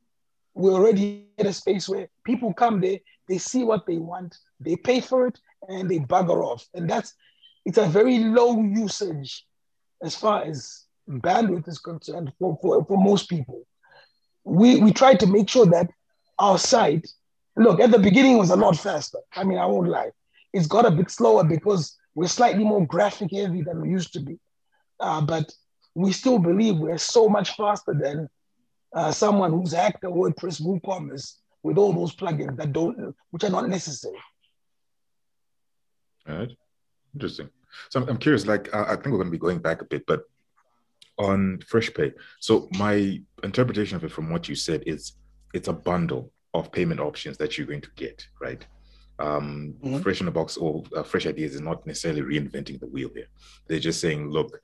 we're 0.54 0.74
already 0.74 1.28
at 1.38 1.46
a 1.46 1.54
space 1.54 1.90
where 1.90 2.08
people 2.26 2.54
come 2.54 2.80
there, 2.80 3.00
they 3.28 3.38
see 3.38 3.64
what 3.64 3.86
they 3.86 3.98
want, 3.98 4.38
they 4.60 4.76
pay 4.76 5.02
for 5.02 5.28
it, 5.28 5.40
and 5.68 5.90
they 5.90 6.00
bugger 6.00 6.44
off. 6.44 6.68
And 6.74 6.90
that's 6.90 7.14
it's 7.66 7.78
a 7.78 7.88
very 7.88 8.20
low 8.20 8.62
usage 8.62 9.46
as 10.04 10.16
far 10.16 10.44
as 10.44 10.84
bandwidth 11.10 11.68
is 11.68 11.80
concerned 11.80 12.32
for, 12.40 12.58
for, 12.62 12.86
for 12.86 12.98
most 12.98 13.30
people. 13.30 13.66
We 14.44 14.80
we 14.80 14.94
try 14.94 15.16
to 15.16 15.28
make 15.28 15.50
sure 15.50 15.66
that 15.66 15.90
our 16.38 16.60
site, 16.60 17.08
look, 17.58 17.80
at 17.80 17.92
the 17.92 18.00
beginning 18.00 18.38
was 18.38 18.52
a 18.52 18.56
lot 18.56 18.78
faster. 18.78 19.18
I 19.34 19.44
mean, 19.44 19.58
I 19.58 19.66
won't 19.66 19.90
lie. 19.90 20.12
It's 20.54 20.68
got 20.68 20.86
a 20.86 20.92
bit 20.92 21.10
slower 21.10 21.44
because 21.44 21.98
we're 22.14 22.28
slightly 22.28 22.64
more 22.64 22.86
graphic 22.86 23.32
heavy 23.32 23.64
than 23.64 23.82
we 23.82 23.90
used 23.90 24.14
to 24.14 24.20
be. 24.20 24.40
Uh, 25.00 25.22
but 25.22 25.52
we 25.96 26.12
still 26.12 26.40
believe 26.40 26.78
we're 26.78 26.98
so 26.98 27.28
much 27.28 27.56
faster 27.56 27.94
than 27.94 28.30
uh, 28.94 29.12
someone 29.12 29.52
who's 29.52 29.74
hacked 29.74 30.04
a 30.04 30.08
WordPress 30.08 30.62
WooCommerce 30.62 31.36
with 31.64 31.78
all 31.78 31.92
those 31.92 32.16
plugins 32.16 32.56
that 32.58 32.72
don't, 32.72 33.16
which 33.32 33.44
are 33.44 33.50
not 33.50 33.68
necessary. 33.68 34.20
All 36.30 36.38
right. 36.38 36.52
Interesting. 37.16 37.50
So 37.90 38.02
I'm, 38.02 38.10
I'm 38.10 38.18
curious, 38.18 38.46
like, 38.46 38.74
I 38.74 38.96
think 38.96 39.08
we're 39.08 39.18
going 39.18 39.28
to 39.28 39.32
be 39.32 39.38
going 39.38 39.60
back 39.60 39.82
a 39.82 39.86
bit, 39.86 40.06
but 40.06 40.24
on 41.18 41.60
FreshPay. 41.72 42.14
So 42.40 42.68
my 42.78 43.22
interpretation 43.44 43.96
of 43.96 44.04
it 44.04 44.12
from 44.12 44.30
what 44.30 44.48
you 44.50 44.56
said 44.56 44.84
is 44.86 45.14
it's 45.54 45.68
a 45.68 45.74
bundle 45.74 46.32
of 46.54 46.72
payment 46.72 47.00
options 47.00 47.38
that 47.38 47.58
you're 47.58 47.68
going 47.68 47.82
to 47.82 47.90
get, 47.96 48.28
right? 48.42 48.66
Um, 49.20 49.76
mm-hmm. 49.82 50.00
Fresh 50.00 50.20
in 50.20 50.26
the 50.26 50.32
box 50.32 50.58
or 50.58 50.84
uh, 50.96 51.04
Fresh 51.04 51.26
Ideas 51.26 51.56
is 51.56 51.62
not 51.62 51.86
necessarily 51.88 52.22
reinventing 52.22 52.80
the 52.80 52.88
wheel 52.88 53.10
here. 53.16 53.28
They're 53.68 53.80
just 53.80 54.02
saying, 54.02 54.30
look, 54.30 54.60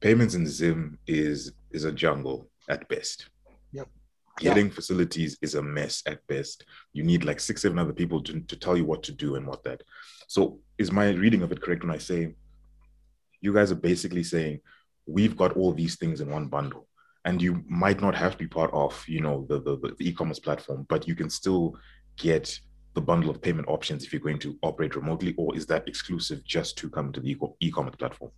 payments 0.00 0.34
in 0.34 0.46
Zim 0.46 0.98
is 1.06 1.52
is 1.72 1.84
a 1.84 1.92
jungle 1.92 2.48
at 2.68 2.88
best. 2.88 3.28
Yep. 3.72 3.88
Getting 4.38 4.66
yeah. 4.66 4.72
facilities 4.72 5.36
is 5.42 5.56
a 5.56 5.62
mess 5.62 6.02
at 6.06 6.24
best. 6.28 6.64
You 6.92 7.02
need 7.02 7.24
like 7.24 7.40
six, 7.40 7.62
seven 7.62 7.78
other 7.78 7.92
people 7.92 8.22
to, 8.22 8.40
to 8.40 8.56
tell 8.56 8.76
you 8.76 8.84
what 8.84 9.02
to 9.02 9.12
do 9.12 9.34
and 9.34 9.44
what 9.44 9.64
that. 9.64 9.82
So 10.28 10.60
is 10.78 10.92
my 10.92 11.10
reading 11.10 11.42
of 11.42 11.52
it 11.52 11.60
correct 11.60 11.82
when 11.82 11.94
I 11.94 11.98
say 11.98 12.34
you 13.40 13.52
guys 13.52 13.70
are 13.70 13.76
basically 13.76 14.22
saying 14.22 14.60
we've 15.06 15.36
got 15.36 15.56
all 15.56 15.72
these 15.72 15.96
things 15.96 16.20
in 16.20 16.30
one 16.30 16.46
bundle 16.46 16.86
and 17.24 17.42
you 17.42 17.62
might 17.68 18.00
not 18.00 18.14
have 18.14 18.32
to 18.32 18.38
be 18.38 18.46
part 18.46 18.72
of 18.72 19.04
you 19.08 19.20
know 19.20 19.44
the, 19.48 19.60
the, 19.60 19.76
the 19.76 20.08
e-commerce 20.08 20.38
platform 20.38 20.86
but 20.88 21.06
you 21.08 21.14
can 21.14 21.28
still 21.28 21.76
get 22.16 22.58
the 22.94 23.00
bundle 23.00 23.30
of 23.30 23.42
payment 23.42 23.68
options 23.68 24.04
if 24.04 24.12
you're 24.12 24.20
going 24.20 24.38
to 24.38 24.56
operate 24.62 24.96
remotely 24.96 25.34
or 25.36 25.54
is 25.56 25.66
that 25.66 25.86
exclusive 25.86 26.42
just 26.44 26.76
to 26.78 26.88
come 26.88 27.12
to 27.12 27.20
the 27.20 27.36
e-commerce 27.60 27.96
platform? 27.96 28.30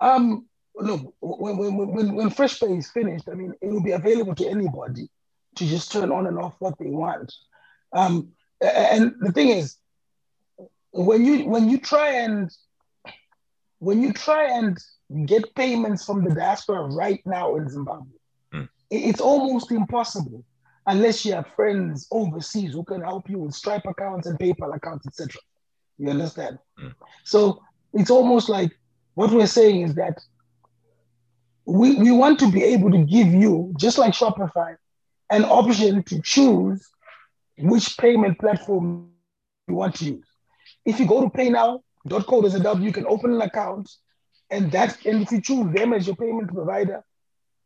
Um 0.00 0.46
look 0.76 1.14
when, 1.20 1.56
when, 1.56 1.76
when, 1.76 2.14
when 2.14 2.30
freshpay 2.30 2.76
is 2.76 2.90
finished 2.90 3.28
i 3.30 3.32
mean 3.32 3.54
it 3.62 3.68
will 3.68 3.80
be 3.80 3.92
available 3.92 4.34
to 4.34 4.44
anybody 4.44 5.08
to 5.54 5.64
just 5.64 5.92
turn 5.92 6.10
on 6.10 6.26
and 6.26 6.36
off 6.36 6.56
what 6.58 6.76
they 6.78 6.90
want. 6.90 7.32
Um 7.92 8.32
and 8.64 9.14
the 9.20 9.32
thing 9.32 9.48
is 9.48 9.76
when 10.92 11.24
you 11.24 11.46
when 11.46 11.68
you 11.68 11.78
try 11.78 12.10
and 12.10 12.50
when 13.78 14.02
you 14.02 14.12
try 14.12 14.44
and 14.58 14.78
get 15.26 15.54
payments 15.54 16.04
from 16.04 16.24
the 16.24 16.34
diaspora 16.34 16.82
right 16.84 17.20
now 17.26 17.56
in 17.56 17.68
Zimbabwe, 17.68 18.16
mm. 18.52 18.68
it's 18.90 19.20
almost 19.20 19.70
impossible 19.70 20.44
unless 20.86 21.24
you 21.24 21.32
have 21.32 21.46
friends 21.56 22.06
overseas 22.10 22.72
who 22.72 22.84
can 22.84 23.00
help 23.00 23.28
you 23.28 23.38
with 23.38 23.54
Stripe 23.54 23.86
accounts 23.86 24.26
and 24.26 24.38
PayPal 24.38 24.74
accounts, 24.74 25.06
etc. 25.06 25.40
You 25.98 26.10
understand? 26.10 26.58
Mm. 26.78 26.94
So 27.24 27.62
it's 27.92 28.10
almost 28.10 28.48
like 28.48 28.70
what 29.14 29.30
we're 29.30 29.46
saying 29.46 29.82
is 29.82 29.94
that 29.94 30.20
we, 31.66 31.96
we 31.96 32.10
want 32.10 32.38
to 32.40 32.50
be 32.50 32.62
able 32.62 32.90
to 32.90 32.98
give 32.98 33.28
you, 33.28 33.72
just 33.78 33.96
like 33.96 34.12
Shopify, 34.12 34.76
an 35.30 35.44
option 35.44 36.02
to 36.04 36.20
choose 36.22 36.86
which 37.58 37.96
payment 37.98 38.38
platform 38.38 39.10
you 39.68 39.74
want 39.74 39.94
to 39.96 40.04
use. 40.04 40.26
If 40.84 41.00
you 41.00 41.06
go 41.06 41.22
to 41.22 41.30
paynow.co.za, 41.30 42.78
you 42.80 42.92
can 42.92 43.06
open 43.06 43.34
an 43.34 43.42
account 43.42 43.90
and 44.50 44.70
that 44.72 45.04
and 45.04 45.22
if 45.22 45.32
you 45.32 45.40
choose 45.40 45.72
them 45.74 45.92
as 45.92 46.06
your 46.06 46.16
payment 46.16 46.52
provider, 46.52 47.02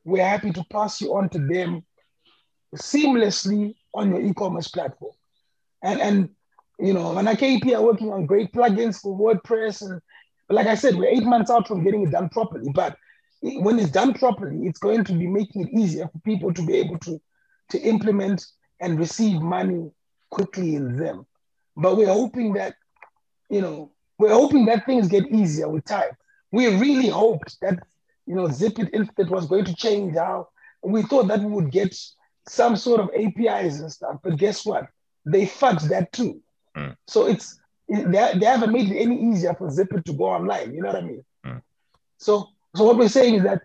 we're 0.05 0.24
happy 0.24 0.53
to 0.53 0.64
pass 0.70 1.01
you 1.01 1.14
on 1.14 1.29
to 1.31 1.38
them 1.38 1.85
seamlessly 2.74 3.74
on 3.94 4.11
your 4.11 4.20
e-commerce 4.20 4.68
platform. 4.68 5.12
And 5.83 6.01
and 6.01 6.29
you 6.79 6.92
know, 6.92 7.16
and 7.16 7.27
KP 7.27 7.74
are 7.74 7.83
working 7.83 8.12
on 8.12 8.27
great 8.27 8.53
plugins 8.53 9.01
for 9.01 9.18
WordPress. 9.18 9.83
And 9.83 10.01
like 10.48 10.68
I 10.68 10.77
said, 10.77 10.94
we're 10.94 11.09
eight 11.09 11.24
months 11.24 11.51
out 11.51 11.66
from 11.66 11.83
getting 11.83 12.03
it 12.07 12.12
done 12.12 12.29
properly. 12.29 12.70
But 12.72 12.96
when 13.40 13.79
it's 13.79 13.90
done 13.90 14.14
properly, 14.14 14.66
it's 14.66 14.79
going 14.79 15.05
to 15.05 15.12
be 15.12 15.27
making 15.27 15.66
it 15.66 15.79
easier 15.79 16.09
for 16.09 16.18
people 16.20 16.55
to 16.55 16.64
be 16.64 16.77
able 16.77 16.98
to, 17.01 17.20
to 17.70 17.81
implement 17.81 18.46
and 18.81 18.99
receive 18.99 19.41
money 19.41 19.91
quickly 20.31 20.75
in 20.75 20.97
them. 20.97 21.27
But 21.77 21.97
we're 21.97 22.12
hoping 22.12 22.55
that, 22.55 22.75
you 23.49 23.61
know, 23.61 23.93
we're 24.19 24.35
hoping 24.35 24.67
that 24.67 24.87
things 24.87 25.09
get 25.09 25.27
easier 25.29 25.69
with 25.69 25.85
time 25.85 26.11
we 26.51 26.67
really 26.79 27.09
hoped 27.09 27.61
that 27.61 27.79
you 28.27 28.35
know 28.35 28.47
Zipit 28.47 28.91
Instant 28.93 29.31
was 29.31 29.47
going 29.47 29.64
to 29.64 29.75
change 29.75 30.17
how 30.17 30.49
we 30.83 31.03
thought 31.03 31.29
that 31.29 31.41
we 31.41 31.47
would 31.47 31.71
get 31.71 31.95
some 32.49 32.77
sort 32.77 33.01
of 33.01 33.11
APIs 33.14 33.81
and 33.81 33.93
stuff, 33.93 34.17
but 34.23 34.37
guess 34.38 34.64
what? 34.64 34.87
They 35.27 35.45
fucked 35.45 35.88
that 35.91 36.12
too. 36.12 36.41
Mm. 36.77 36.97
So 37.07 37.27
it's 37.27 37.61
they, 37.88 38.05
they 38.07 38.47
haven't 38.47 38.73
made 38.73 38.91
it 38.91 38.97
any 38.99 39.31
easier 39.31 39.55
for 39.55 39.69
Zipit 39.69 40.05
to 40.05 40.12
go 40.12 40.25
online. 40.25 40.75
You 40.75 40.83
know 40.83 40.88
what 40.88 40.97
I 40.97 41.01
mean? 41.03 41.25
Mm. 41.45 41.62
So 42.19 42.49
so 42.75 42.85
what 42.85 42.97
we're 42.97 43.09
saying 43.09 43.35
is 43.37 43.43
that 43.43 43.62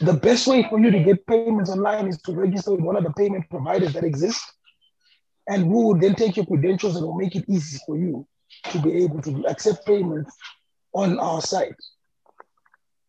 the 0.00 0.14
best 0.14 0.46
way 0.46 0.66
for 0.68 0.80
you 0.80 0.90
to 0.90 1.00
get 1.00 1.26
payments 1.26 1.70
online 1.70 2.08
is 2.08 2.20
to 2.22 2.32
register 2.32 2.72
with 2.72 2.80
one 2.80 2.96
of 2.96 3.04
the 3.04 3.12
payment 3.12 3.48
providers 3.50 3.92
that 3.92 4.04
exist, 4.04 4.40
and 5.48 5.68
we 5.68 5.74
will 5.74 5.98
then 5.98 6.14
take 6.14 6.36
your 6.36 6.46
credentials 6.46 6.96
and 6.96 7.04
will 7.04 7.16
make 7.16 7.36
it 7.36 7.44
easy 7.48 7.78
for 7.86 7.96
you 7.96 8.26
to 8.70 8.80
be 8.80 9.04
able 9.04 9.20
to 9.22 9.44
accept 9.46 9.86
payments 9.86 10.34
on 10.94 11.18
our 11.18 11.40
site. 11.40 11.76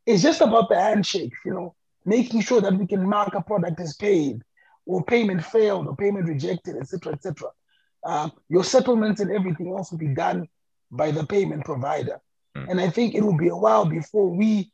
It's 0.05 0.21
just 0.21 0.41
about 0.41 0.69
the 0.69 0.75
handshake, 0.75 1.33
you 1.45 1.53
know, 1.53 1.75
making 2.05 2.41
sure 2.41 2.61
that 2.61 2.73
we 2.73 2.85
can 2.85 3.07
mark 3.07 3.33
a 3.35 3.41
product 3.41 3.79
as 3.79 3.95
paid 3.95 4.41
or 4.85 5.03
payment 5.03 5.43
failed 5.45 5.87
or 5.87 5.95
payment 5.95 6.27
rejected, 6.27 6.75
etc., 6.75 7.13
etc. 7.13 7.49
Uh, 8.03 8.29
your 8.49 8.63
settlements 8.63 9.21
and 9.21 9.31
everything 9.31 9.69
else 9.69 9.91
will 9.91 9.97
be 9.97 10.09
done 10.09 10.47
by 10.91 11.11
the 11.11 11.25
payment 11.25 11.63
provider. 11.63 12.19
Mm. 12.57 12.71
And 12.71 12.81
I 12.81 12.89
think 12.89 13.15
it 13.15 13.23
will 13.23 13.37
be 13.37 13.47
a 13.47 13.55
while 13.55 13.85
before 13.85 14.29
we 14.29 14.72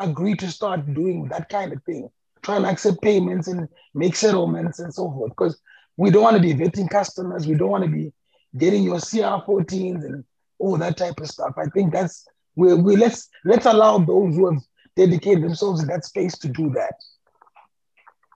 agree 0.00 0.34
to 0.36 0.50
start 0.50 0.92
doing 0.94 1.28
that 1.28 1.48
kind 1.48 1.72
of 1.72 1.82
thing, 1.84 2.10
try 2.42 2.56
and 2.56 2.66
accept 2.66 3.02
payments 3.02 3.48
and 3.48 3.68
make 3.94 4.16
settlements 4.16 4.78
and 4.78 4.92
so 4.92 5.10
forth. 5.10 5.30
Because 5.30 5.60
we 5.96 6.10
don't 6.10 6.22
want 6.22 6.36
to 6.36 6.42
be 6.42 6.54
vetting 6.54 6.90
customers, 6.90 7.46
we 7.46 7.54
don't 7.54 7.70
want 7.70 7.84
to 7.84 7.90
be 7.90 8.12
getting 8.56 8.82
your 8.82 8.96
CR14s 8.96 10.04
and 10.04 10.24
all 10.58 10.76
that 10.76 10.96
type 10.96 11.20
of 11.20 11.28
stuff. 11.28 11.54
I 11.56 11.66
think 11.66 11.92
that's 11.92 12.26
we, 12.56 12.74
we 12.74 12.96
let's 12.96 13.28
let's 13.44 13.66
allow 13.66 13.98
those 13.98 14.34
who 14.34 14.50
have 14.50 14.62
dedicated 14.96 15.44
themselves 15.44 15.80
in 15.80 15.88
that 15.88 16.04
space 16.04 16.36
to 16.38 16.48
do 16.48 16.70
that. 16.70 16.94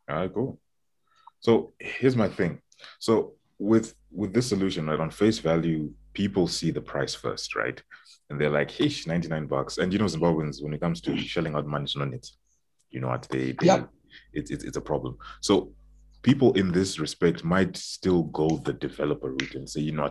All 0.09 0.16
right, 0.16 0.33
cool. 0.33 0.59
So 1.40 1.72
here's 1.79 2.16
my 2.16 2.29
thing. 2.29 2.61
So 2.98 3.35
with 3.59 3.94
with 4.11 4.33
this 4.33 4.48
solution, 4.48 4.87
right, 4.87 5.00
on 5.00 5.11
face 5.11 5.38
value, 5.38 5.92
people 6.12 6.46
see 6.46 6.70
the 6.70 6.81
price 6.81 7.14
first, 7.14 7.55
right? 7.55 7.83
And 8.30 8.40
they're 8.40 8.50
like, 8.50 8.70
hey, 8.70 8.90
99 9.06 9.46
bucks. 9.46 9.78
And 9.78 9.92
you 9.92 9.98
know, 9.98 10.06
Zimbabweans, 10.06 10.62
when 10.62 10.72
it 10.72 10.80
comes 10.80 11.00
to 11.02 11.16
shelling 11.16 11.54
out 11.54 11.66
money 11.66 11.87
on 12.00 12.14
it, 12.14 12.28
you 12.90 13.00
know 13.00 13.08
what 13.08 13.26
they, 13.28 13.52
they 13.52 13.66
yep. 13.66 13.90
it's, 14.32 14.50
it's 14.50 14.64
it's 14.64 14.76
a 14.76 14.80
problem. 14.80 15.18
So 15.40 15.72
people 16.24 16.54
in 16.54 16.72
this 16.72 16.98
respect 16.98 17.44
might 17.44 17.76
still 17.76 18.22
go 18.24 18.56
the 18.64 18.72
developer 18.72 19.32
route 19.32 19.54
and 19.56 19.68
say, 19.68 19.82
you 19.82 19.92
know, 19.92 20.08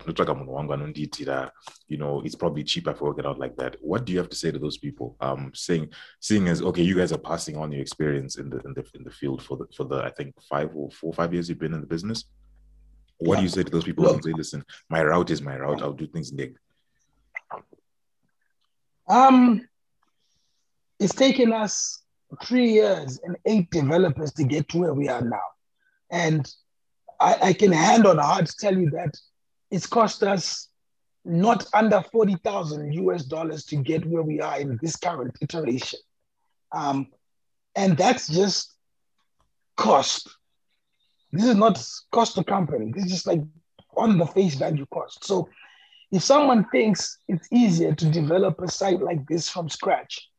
you 1.87 1.97
know, 1.97 2.21
it's 2.23 2.35
probably 2.35 2.63
cheaper 2.63 2.93
for 2.93 3.05
we 3.05 3.09
work 3.09 3.25
out 3.25 3.39
like 3.39 3.55
that. 3.55 3.75
What 3.81 4.05
do 4.05 4.13
you 4.13 4.19
have 4.19 4.29
to 4.29 4.35
say 4.35 4.51
to 4.51 4.59
those 4.59 4.77
people? 4.77 5.17
Um, 5.19 5.51
saying, 5.55 5.89
seeing 6.19 6.47
as 6.49 6.61
okay, 6.61 6.83
you 6.83 6.95
guys 6.95 7.11
are 7.11 7.17
passing 7.17 7.57
on 7.57 7.71
your 7.71 7.81
experience 7.81 8.37
in 8.37 8.49
the 8.49 8.59
in 8.59 8.73
the 8.75 8.85
in 8.93 9.03
the 9.03 9.11
field 9.11 9.41
for 9.41 9.57
the 9.57 9.65
for 9.75 9.85
the 9.85 10.03
I 10.03 10.11
think 10.11 10.35
five 10.43 10.69
or 10.75 10.91
four 10.91 11.09
or 11.09 11.13
five 11.13 11.33
years 11.33 11.49
you've 11.49 11.59
been 11.59 11.73
in 11.73 11.81
the 11.81 11.87
business. 11.87 12.25
What 13.17 13.35
yeah. 13.35 13.39
do 13.39 13.43
you 13.43 13.49
say 13.49 13.63
to 13.63 13.71
those 13.71 13.85
people 13.85 14.05
who 14.05 14.21
say, 14.21 14.33
listen, 14.33 14.65
my 14.89 15.03
route 15.03 15.31
is 15.31 15.41
my 15.41 15.57
route, 15.57 15.81
I'll 15.81 15.93
do 15.93 16.07
things 16.07 16.31
Nick? 16.31 16.55
Um 19.07 19.67
it's 20.99 21.13
taken 21.15 21.51
us 21.51 22.03
three 22.43 22.71
years 22.71 23.19
and 23.23 23.37
eight 23.45 23.69
developers 23.71 24.31
to 24.33 24.43
get 24.43 24.69
to 24.69 24.79
where 24.79 24.93
we 24.93 25.09
are 25.09 25.21
now. 25.21 25.41
And 26.09 26.49
I, 27.19 27.37
I 27.41 27.53
can 27.53 27.71
hand 27.71 28.05
on 28.05 28.17
heart 28.17 28.51
tell 28.59 28.77
you 28.77 28.89
that 28.91 29.15
it's 29.69 29.87
cost 29.87 30.23
us 30.23 30.69
not 31.25 31.65
under 31.73 32.01
40,000 32.01 32.93
US 32.93 33.23
dollars 33.23 33.65
to 33.65 33.77
get 33.77 34.05
where 34.05 34.23
we 34.23 34.41
are 34.41 34.59
in 34.59 34.77
this 34.81 34.95
current 34.95 35.35
iteration. 35.41 35.99
Um, 36.71 37.07
and 37.75 37.97
that's 37.97 38.27
just 38.27 38.73
cost. 39.77 40.29
This 41.31 41.45
is 41.45 41.55
not 41.55 41.83
cost 42.11 42.35
to 42.35 42.43
company. 42.43 42.91
This 42.93 43.05
is 43.05 43.11
just 43.11 43.27
like 43.27 43.41
on 43.95 44.17
the 44.17 44.25
face 44.25 44.55
value 44.55 44.85
cost. 44.91 45.23
So 45.23 45.49
if 46.13 46.21
someone 46.21 46.63
thinks 46.65 47.17
it's 47.27 47.47
easier 47.51 47.95
to 47.95 48.05
develop 48.11 48.61
a 48.61 48.69
site 48.69 49.01
like 49.01 49.27
this 49.27 49.49
from 49.49 49.67
scratch, 49.67 50.29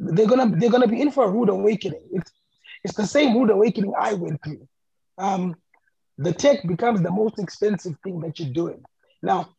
they're 0.00 0.26
gonna 0.26 0.50
they're 0.56 0.70
gonna 0.70 0.88
be 0.88 1.00
in 1.00 1.12
for 1.12 1.24
a 1.24 1.30
rude 1.30 1.50
awakening. 1.50 2.02
It's 2.12 2.32
it's 2.82 2.96
the 2.96 3.06
same 3.06 3.36
rude 3.36 3.50
awakening 3.50 3.94
I 3.98 4.14
went 4.14 4.42
through. 4.42 4.66
Um, 5.16 5.54
the 6.18 6.32
tech 6.32 6.66
becomes 6.66 7.00
the 7.00 7.12
most 7.12 7.38
expensive 7.38 7.94
thing 8.02 8.18
that 8.20 8.40
you're 8.40 8.52
doing. 8.52 8.82
Now, 9.22 9.50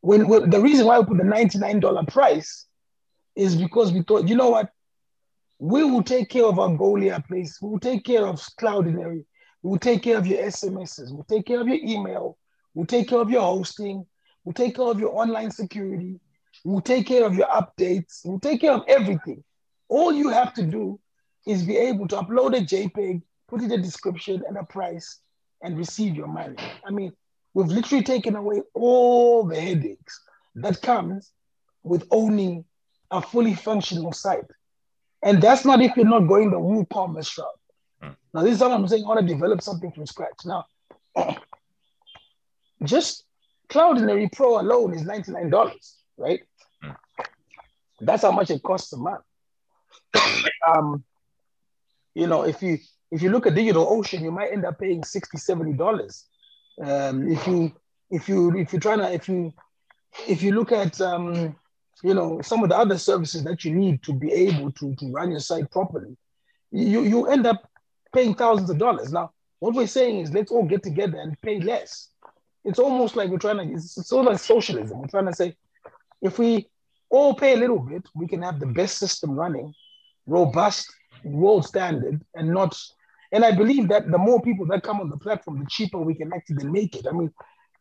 when, 0.00 0.26
when 0.26 0.50
the 0.50 0.60
reason 0.60 0.84
why 0.86 0.98
we 0.98 1.06
put 1.06 1.16
the 1.16 1.22
$99 1.22 2.08
price 2.12 2.66
is 3.36 3.56
because 3.56 3.92
we 3.92 4.02
thought, 4.02 4.28
you 4.28 4.34
know 4.34 4.50
what? 4.50 4.70
We 5.60 5.82
will 5.82 6.02
take 6.02 6.28
care 6.28 6.44
of 6.44 6.56
Algolia 6.56 7.26
place. 7.26 7.58
We 7.62 7.70
will 7.70 7.80
take 7.80 8.04
care 8.04 8.26
of 8.26 8.36
Cloudinary. 8.60 9.24
We 9.62 9.70
will 9.70 9.78
take 9.78 10.02
care 10.02 10.18
of 10.18 10.26
your 10.26 10.42
SMSs. 10.42 11.10
We'll 11.12 11.24
take 11.24 11.46
care 11.46 11.60
of 11.60 11.68
your 11.68 11.78
email. 11.78 12.36
We'll 12.74 12.86
take 12.86 13.08
care 13.08 13.20
of 13.20 13.30
your 13.30 13.42
hosting. 13.42 14.06
We'll 14.48 14.54
take 14.54 14.76
care 14.76 14.86
of 14.86 14.98
your 14.98 15.14
online 15.14 15.50
security. 15.50 16.18
We'll 16.64 16.80
take 16.80 17.06
care 17.06 17.26
of 17.26 17.34
your 17.34 17.48
updates. 17.48 18.24
We'll 18.24 18.40
take 18.40 18.62
care 18.62 18.72
of 18.72 18.82
everything. 18.88 19.44
All 19.88 20.10
you 20.10 20.30
have 20.30 20.54
to 20.54 20.62
do 20.62 20.98
is 21.46 21.64
be 21.64 21.76
able 21.76 22.08
to 22.08 22.16
upload 22.16 22.56
a 22.56 22.62
JPEG, 22.62 23.20
put 23.46 23.60
in 23.60 23.70
a 23.72 23.76
description 23.76 24.42
and 24.48 24.56
a 24.56 24.64
price, 24.64 25.20
and 25.62 25.76
receive 25.76 26.16
your 26.16 26.28
money. 26.28 26.56
I 26.82 26.90
mean, 26.90 27.12
we've 27.52 27.66
literally 27.66 28.02
taken 28.02 28.36
away 28.36 28.62
all 28.72 29.44
the 29.44 29.60
headaches 29.60 30.18
that 30.54 30.80
comes 30.80 31.30
with 31.82 32.08
owning 32.10 32.64
a 33.10 33.20
fully 33.20 33.54
functional 33.54 34.14
site. 34.14 34.50
And 35.22 35.42
that's 35.42 35.66
not 35.66 35.82
if 35.82 35.94
you're 35.94 36.06
not 36.06 36.20
going 36.20 36.50
the 36.50 36.56
WooCommerce 36.56 37.36
route. 37.36 37.48
Mm. 38.02 38.16
Now, 38.32 38.42
this 38.44 38.54
is 38.54 38.60
what 38.62 38.70
I'm 38.70 38.88
saying. 38.88 39.04
I 39.04 39.08
want 39.08 39.20
to 39.20 39.26
develop 39.26 39.60
something 39.60 39.92
from 39.92 40.06
scratch. 40.06 40.46
Now, 40.46 40.64
just 42.82 43.24
Cloudinary 43.68 44.30
Pro 44.32 44.60
alone 44.60 44.94
is 44.94 45.02
$99, 45.04 45.74
right? 46.16 46.40
Mm. 46.82 46.96
That's 48.00 48.22
how 48.22 48.32
much 48.32 48.50
it 48.50 48.62
costs 48.62 48.92
a 48.92 48.96
month. 48.96 49.24
um, 50.68 51.04
you 52.14 52.26
know, 52.26 52.42
if 52.42 52.62
you 52.62 52.78
if 53.10 53.22
you 53.22 53.30
look 53.30 53.46
at 53.46 53.54
digital 53.54 53.86
ocean, 53.88 54.22
you 54.22 54.30
might 54.30 54.52
end 54.52 54.64
up 54.64 54.78
paying 54.78 55.02
60 55.02 55.38
$70. 55.38 56.24
Um, 56.82 57.30
if 57.30 57.46
you 57.46 57.72
if 58.10 58.28
you 58.28 58.56
if 58.56 58.72
you're 58.72 58.80
trying 58.80 58.98
to 58.98 59.12
if 59.12 59.28
you 59.28 59.52
if 60.28 60.42
you 60.42 60.52
look 60.52 60.72
at 60.72 61.00
um, 61.00 61.56
you 62.02 62.14
know 62.14 62.40
some 62.42 62.62
of 62.62 62.68
the 62.68 62.76
other 62.76 62.98
services 62.98 63.44
that 63.44 63.64
you 63.64 63.74
need 63.74 64.02
to 64.04 64.12
be 64.12 64.32
able 64.32 64.70
to, 64.72 64.94
to 64.96 65.12
run 65.12 65.30
your 65.30 65.40
site 65.40 65.70
properly, 65.70 66.16
you 66.70 67.02
you 67.02 67.26
end 67.26 67.46
up 67.46 67.68
paying 68.14 68.34
thousands 68.34 68.70
of 68.70 68.78
dollars. 68.78 69.12
Now, 69.12 69.32
what 69.58 69.74
we're 69.74 69.86
saying 69.86 70.20
is 70.20 70.32
let's 70.32 70.52
all 70.52 70.64
get 70.64 70.82
together 70.82 71.18
and 71.18 71.40
pay 71.40 71.60
less. 71.60 72.08
It's 72.68 72.78
almost 72.78 73.16
like 73.16 73.30
we're 73.30 73.38
trying 73.46 73.60
to 73.62 73.74
it's, 73.74 73.96
it's 73.98 74.08
sort 74.08 74.26
of 74.26 74.32
like 74.32 74.40
socialism. 74.40 75.00
We're 75.00 75.14
trying 75.16 75.26
to 75.26 75.34
say 75.34 75.56
if 76.20 76.38
we 76.38 76.68
all 77.10 77.34
pay 77.34 77.54
a 77.54 77.56
little 77.56 77.78
bit, 77.78 78.04
we 78.14 78.26
can 78.32 78.42
have 78.42 78.60
the 78.60 78.66
best 78.66 78.98
system 78.98 79.30
running, 79.42 79.74
robust, 80.26 80.86
world 81.24 81.64
standard, 81.64 82.20
and 82.34 82.46
not 82.58 82.76
and 83.32 83.44
I 83.44 83.52
believe 83.52 83.88
that 83.88 84.10
the 84.10 84.18
more 84.18 84.40
people 84.40 84.66
that 84.66 84.82
come 84.82 85.00
on 85.00 85.10
the 85.10 85.16
platform, 85.16 85.60
the 85.60 85.66
cheaper 85.68 85.98
we 85.98 86.14
can 86.14 86.32
actually 86.32 86.66
make 86.66 86.96
it. 86.96 87.06
I 87.06 87.12
mean, 87.12 87.32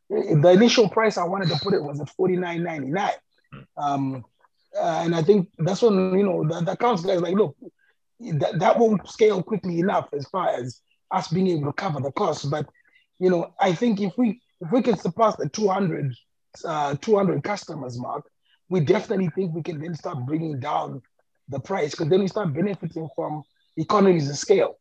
the 0.10 0.52
initial 0.52 0.90
price 0.90 1.18
I 1.18 1.26
wanted 1.26 1.50
to 1.50 1.60
put 1.62 1.74
it 1.74 1.84
was 1.84 2.00
at 2.00 2.10
forty 2.10 2.36
nine 2.36 2.64
ninety 2.64 2.90
nine, 2.90 3.20
um, 3.78 4.26
uh, 4.80 5.02
and 5.04 5.16
I 5.16 5.24
think 5.24 5.50
that's 5.58 5.82
when 5.82 6.18
you 6.18 6.24
know 6.24 6.48
the, 6.48 6.62
the 6.62 6.72
accounts 6.74 7.04
guys 7.04 7.22
like, 7.22 7.36
look, 7.36 7.56
that, 8.20 8.60
that 8.60 8.80
won't 8.80 9.08
scale 9.08 9.44
quickly 9.44 9.80
enough 9.80 10.10
as 10.14 10.26
far 10.28 10.50
as 10.50 10.82
us 11.12 11.28
being 11.30 11.48
able 11.48 11.68
to 11.68 11.74
cover 11.74 12.00
the 12.00 12.12
costs. 12.12 12.46
But 12.46 12.68
you 13.20 13.30
know, 13.30 13.54
I 13.60 13.74
think 13.74 14.02
if 14.02 14.18
we 14.18 14.42
if 14.62 14.72
we 14.72 14.82
can 14.82 14.98
surpass 14.98 15.36
the 15.36 15.50
200, 15.50 16.14
uh, 16.66 16.96
200 16.96 17.44
customers 17.44 18.00
mark, 18.00 18.26
we 18.70 18.80
definitely 18.82 19.30
think 19.36 19.54
we 19.54 19.64
can 19.64 19.80
then 19.80 19.96
start 19.96 20.26
bringing 20.26 20.60
down 20.60 21.02
the 21.50 21.60
price 21.60 21.92
because 21.92 22.10
then 22.10 22.20
we 22.20 22.28
start 22.28 22.54
benefiting 22.54 23.08
from 23.16 23.44
economies 23.78 24.30
of 24.30 24.38
scale. 24.38 24.78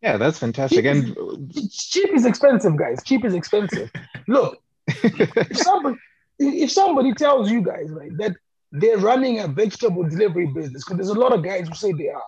Yeah, 0.00 0.16
that's 0.16 0.38
fantastic. 0.38 0.84
Cheap 0.84 0.86
and 0.86 1.50
is, 1.56 1.76
cheap 1.76 2.14
is 2.14 2.24
expensive, 2.24 2.76
guys. 2.76 3.02
Cheap 3.02 3.24
is 3.24 3.34
expensive. 3.34 3.90
Look, 4.28 4.62
if 4.86 5.56
somebody 5.56 5.98
if 6.38 6.70
somebody 6.70 7.12
tells 7.14 7.50
you 7.50 7.62
guys 7.62 7.90
right 7.90 8.16
that 8.18 8.36
they're 8.70 8.98
running 8.98 9.40
a 9.40 9.48
vegetable 9.48 10.08
delivery 10.08 10.46
business, 10.46 10.84
because 10.84 10.98
there's 10.98 11.16
a 11.16 11.20
lot 11.20 11.32
of 11.32 11.42
guys 11.42 11.66
who 11.66 11.74
say 11.74 11.92
they 11.92 12.08
are, 12.10 12.22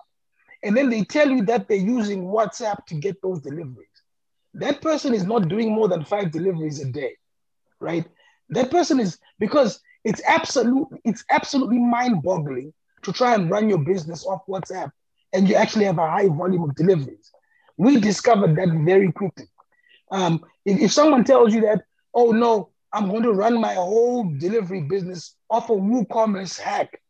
and 0.63 0.75
then 0.75 0.89
they 0.89 1.03
tell 1.03 1.29
you 1.29 1.43
that 1.45 1.67
they're 1.67 1.77
using 1.77 2.25
WhatsApp 2.25 2.85
to 2.87 2.95
get 2.95 3.21
those 3.21 3.41
deliveries. 3.41 3.87
That 4.53 4.81
person 4.81 5.13
is 5.13 5.23
not 5.23 5.47
doing 5.47 5.73
more 5.73 5.87
than 5.87 6.03
five 6.03 6.31
deliveries 6.31 6.81
a 6.81 6.91
day, 6.91 7.15
right? 7.79 8.05
That 8.49 8.69
person 8.69 8.99
is 8.99 9.17
because 9.39 9.79
it's 10.03 10.21
absolutely 10.27 10.99
it's 11.05 11.23
absolutely 11.29 11.79
mind-boggling 11.79 12.73
to 13.03 13.13
try 13.13 13.33
and 13.35 13.49
run 13.49 13.69
your 13.69 13.79
business 13.79 14.25
off 14.25 14.45
WhatsApp 14.47 14.91
and 15.33 15.47
you 15.47 15.55
actually 15.55 15.85
have 15.85 15.97
a 15.97 16.09
high 16.09 16.27
volume 16.27 16.63
of 16.63 16.75
deliveries. 16.75 17.31
We 17.77 17.99
discovered 17.99 18.55
that 18.57 18.69
very 18.85 19.11
quickly. 19.11 19.47
Um, 20.11 20.43
if, 20.65 20.79
if 20.79 20.91
someone 20.91 21.23
tells 21.23 21.53
you 21.53 21.61
that, 21.61 21.83
oh 22.13 22.31
no, 22.31 22.69
I'm 22.93 23.09
going 23.09 23.23
to 23.23 23.31
run 23.31 23.59
my 23.59 23.73
whole 23.73 24.29
delivery 24.37 24.81
business 24.81 25.35
off 25.49 25.69
a 25.69 25.73
WooCommerce 25.73 26.59
hack, 26.59 27.01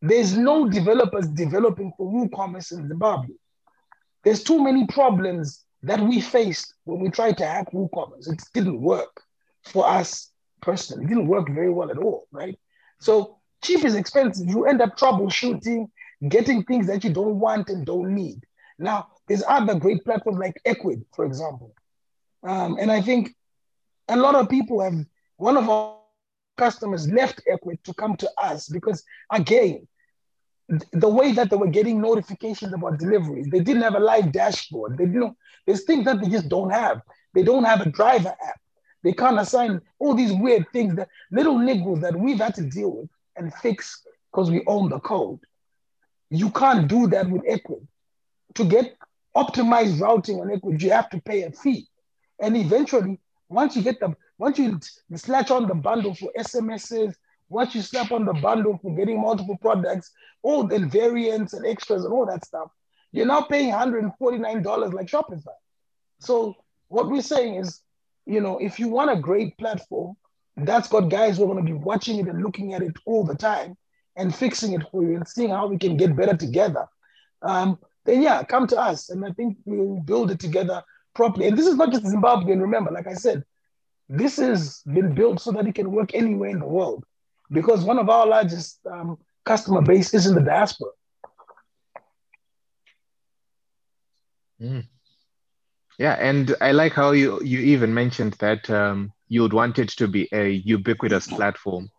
there's 0.00 0.36
no 0.36 0.68
developers 0.68 1.28
developing 1.28 1.92
for 1.96 2.10
WooCommerce 2.10 2.72
in 2.72 2.88
Zimbabwe. 2.88 3.34
There's 4.24 4.42
too 4.42 4.62
many 4.62 4.86
problems 4.86 5.64
that 5.82 6.00
we 6.00 6.20
faced 6.20 6.74
when 6.84 7.00
we 7.00 7.10
tried 7.10 7.38
to 7.38 7.46
hack 7.46 7.72
WooCommerce. 7.72 8.30
It 8.30 8.42
didn't 8.54 8.80
work 8.80 9.22
for 9.64 9.86
us 9.86 10.30
personally. 10.60 11.04
It 11.04 11.08
didn't 11.08 11.26
work 11.26 11.48
very 11.48 11.70
well 11.70 11.90
at 11.90 11.98
all, 11.98 12.26
right? 12.30 12.58
So 13.00 13.38
cheap 13.62 13.84
is 13.84 13.94
expensive. 13.94 14.48
You 14.48 14.66
end 14.66 14.80
up 14.80 14.96
troubleshooting, 14.96 15.88
getting 16.28 16.64
things 16.64 16.86
that 16.88 17.04
you 17.04 17.12
don't 17.12 17.38
want 17.38 17.68
and 17.68 17.86
don't 17.86 18.14
need. 18.14 18.44
Now, 18.78 19.08
there's 19.26 19.42
other 19.48 19.74
great 19.74 20.04
platforms 20.04 20.38
like 20.38 20.60
Ecwid, 20.66 21.04
for 21.14 21.24
example. 21.24 21.74
Um, 22.42 22.76
and 22.80 22.90
I 22.90 23.00
think 23.00 23.34
a 24.08 24.16
lot 24.16 24.34
of 24.34 24.48
people 24.48 24.80
have, 24.80 24.94
one 25.36 25.56
of 25.56 25.68
our 25.68 25.97
customers 26.58 27.08
left 27.10 27.40
Ecwid 27.50 27.82
to 27.84 27.94
come 27.94 28.16
to 28.16 28.30
us 28.36 28.68
because, 28.68 29.02
again, 29.32 29.86
the 30.92 31.08
way 31.08 31.32
that 31.32 31.48
they 31.48 31.56
were 31.56 31.68
getting 31.68 32.00
notifications 32.00 32.74
about 32.74 32.98
deliveries, 32.98 33.48
they 33.50 33.60
didn't 33.60 33.82
have 33.82 33.94
a 33.94 34.00
live 34.00 34.32
dashboard. 34.32 34.98
They 34.98 35.06
didn't, 35.06 35.34
there's 35.66 35.84
things 35.84 36.04
that 36.04 36.20
they 36.20 36.28
just 36.28 36.48
don't 36.48 36.70
have. 36.70 37.00
They 37.34 37.42
don't 37.42 37.64
have 37.64 37.80
a 37.80 37.90
driver 37.90 38.34
app. 38.46 38.60
They 39.02 39.12
can't 39.12 39.38
assign 39.38 39.80
all 39.98 40.14
these 40.14 40.32
weird 40.32 40.66
things 40.72 40.96
that 40.96 41.08
little 41.30 41.56
niggles 41.56 42.00
that 42.02 42.18
we've 42.18 42.38
had 42.38 42.54
to 42.56 42.64
deal 42.64 42.90
with 42.90 43.08
and 43.36 43.54
fix 43.54 44.02
because 44.30 44.50
we 44.50 44.62
own 44.66 44.90
the 44.90 45.00
code. 45.00 45.40
You 46.30 46.50
can't 46.50 46.88
do 46.88 47.06
that 47.08 47.30
with 47.30 47.42
Ecwid. 47.44 47.86
To 48.54 48.64
get 48.64 48.96
optimized 49.36 50.00
routing 50.00 50.40
on 50.40 50.48
Ecwid, 50.48 50.82
you 50.82 50.90
have 50.90 51.08
to 51.10 51.20
pay 51.20 51.44
a 51.44 51.52
fee. 51.52 51.86
And 52.40 52.56
eventually, 52.56 53.18
once 53.48 53.76
you 53.76 53.82
get 53.82 54.00
the 54.00 54.14
once 54.38 54.58
you 54.58 54.78
slash 55.14 55.50
on 55.50 55.66
the 55.66 55.74
bundle 55.74 56.14
for 56.14 56.30
SMSs, 56.38 57.14
once 57.48 57.74
you 57.74 57.82
slap 57.82 58.12
on 58.12 58.24
the 58.24 58.34
bundle 58.34 58.78
for 58.82 58.94
getting 58.94 59.20
multiple 59.20 59.56
products, 59.60 60.10
all 60.42 60.66
the 60.66 60.78
variants 60.86 61.52
and 61.54 61.66
extras 61.66 62.04
and 62.04 62.12
all 62.12 62.26
that 62.26 62.44
stuff, 62.44 62.70
you're 63.12 63.26
now 63.26 63.42
paying 63.42 63.72
$149 63.72 64.92
like 64.92 65.06
Shopify. 65.06 65.46
So 66.20 66.54
what 66.88 67.08
we're 67.08 67.22
saying 67.22 67.56
is, 67.56 67.80
you 68.26 68.40
know, 68.40 68.58
if 68.58 68.78
you 68.78 68.88
want 68.88 69.10
a 69.10 69.20
great 69.20 69.56
platform 69.58 70.16
that's 70.64 70.88
got 70.88 71.08
guys 71.08 71.36
who 71.36 71.44
are 71.44 71.54
going 71.54 71.64
to 71.64 71.72
be 71.72 71.78
watching 71.78 72.18
it 72.18 72.26
and 72.26 72.42
looking 72.42 72.74
at 72.74 72.82
it 72.82 72.96
all 73.06 73.24
the 73.24 73.34
time 73.34 73.76
and 74.16 74.34
fixing 74.34 74.72
it 74.72 74.82
for 74.90 75.02
you 75.02 75.16
and 75.16 75.28
seeing 75.28 75.50
how 75.50 75.66
we 75.66 75.78
can 75.78 75.96
get 75.96 76.16
better 76.16 76.36
together. 76.36 76.86
Um, 77.42 77.78
then 78.04 78.22
yeah, 78.22 78.42
come 78.42 78.66
to 78.68 78.76
us, 78.76 79.10
and 79.10 79.24
I 79.24 79.30
think 79.32 79.58
we'll 79.64 80.00
build 80.00 80.30
it 80.30 80.40
together 80.40 80.82
properly. 81.14 81.46
And 81.46 81.56
this 81.56 81.66
is 81.66 81.76
not 81.76 81.92
just 81.92 82.04
Zimbabwean. 82.04 82.60
Remember, 82.60 82.90
like 82.90 83.06
I 83.06 83.14
said, 83.14 83.44
this 84.08 84.36
has 84.36 84.82
been 84.82 85.14
built 85.14 85.40
so 85.40 85.52
that 85.52 85.66
it 85.66 85.74
can 85.74 85.92
work 85.92 86.14
anywhere 86.14 86.50
in 86.50 86.60
the 86.60 86.66
world, 86.66 87.04
because 87.50 87.84
one 87.84 87.98
of 87.98 88.08
our 88.08 88.26
largest 88.26 88.80
um, 88.86 89.18
customer 89.44 89.82
base 89.82 90.14
is 90.14 90.26
in 90.26 90.34
the 90.34 90.40
diaspora. 90.40 90.90
Mm. 94.60 94.88
Yeah, 95.98 96.14
and 96.14 96.54
I 96.60 96.72
like 96.72 96.92
how 96.92 97.10
you 97.10 97.40
you 97.42 97.58
even 97.58 97.92
mentioned 97.92 98.34
that 98.34 98.68
um, 98.70 99.12
you 99.28 99.42
would 99.42 99.52
want 99.52 99.78
it 99.78 99.88
to 99.88 100.08
be 100.08 100.28
a 100.32 100.48
ubiquitous 100.48 101.26
platform. 101.26 101.90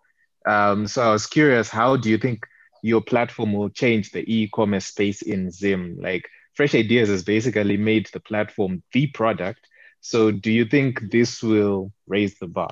Um, 0.46 0.88
so 0.88 1.04
I 1.04 1.12
was 1.12 1.28
curious, 1.28 1.70
how 1.70 1.98
do 1.98 2.10
you 2.10 2.18
think 2.18 2.46
your 2.82 3.02
platform 3.02 3.54
will 3.54 3.70
change 3.70 4.12
the 4.12 4.24
e-commerce 4.26 4.86
space 4.86 5.22
in 5.22 5.52
Zim? 5.52 5.98
Like 6.02 6.28
Fresh 6.54 6.76
Ideas 6.76 7.10
has 7.10 7.24
basically 7.24 7.78
made 7.78 8.10
the 8.14 8.22
platform 8.22 8.82
the 8.94 9.08
product, 9.08 9.68
So, 10.02 10.32
do 10.32 10.52
you 10.52 10.66
think 10.66 11.12
this 11.12 11.44
will 11.44 11.92
raise 12.08 12.38
the 12.40 12.48
bar? 12.48 12.72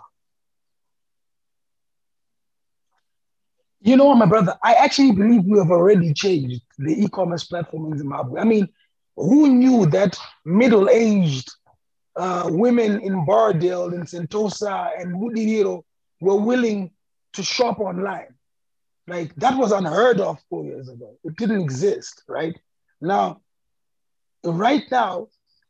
You 3.81 3.95
know 3.95 4.13
my 4.15 4.25
brother? 4.25 4.57
I 4.63 4.73
actually 4.73 5.11
believe 5.11 5.45
we 5.45 5.57
have 5.59 5.71
already 5.71 6.13
changed 6.13 6.61
the 6.77 7.03
e-commerce 7.03 7.43
platform 7.43 7.91
in 7.91 7.97
Zimbabwe. 7.97 8.41
I 8.41 8.43
mean, 8.43 8.67
who 9.15 9.47
knew 9.49 9.85
that 9.87 10.17
middle-aged 10.45 11.51
uh, 12.15 12.49
women 12.51 13.01
in 13.01 13.25
Borrowdale 13.25 13.93
and 13.93 14.05
Sentosa 14.05 14.89
and 14.99 15.15
Budiriro 15.15 15.83
were 16.21 16.35
willing 16.35 16.91
to 17.33 17.43
shop 17.43 17.79
online? 17.79 18.33
Like 19.07 19.33
that 19.35 19.57
was 19.57 19.71
unheard 19.71 20.19
of 20.19 20.39
four 20.49 20.65
years 20.65 20.89
ago. 20.89 21.17
It 21.23 21.37
didn't 21.37 21.61
exist, 21.61 22.23
right? 22.27 22.57
Now, 22.99 23.41
right 24.43 24.83
now, 24.91 25.27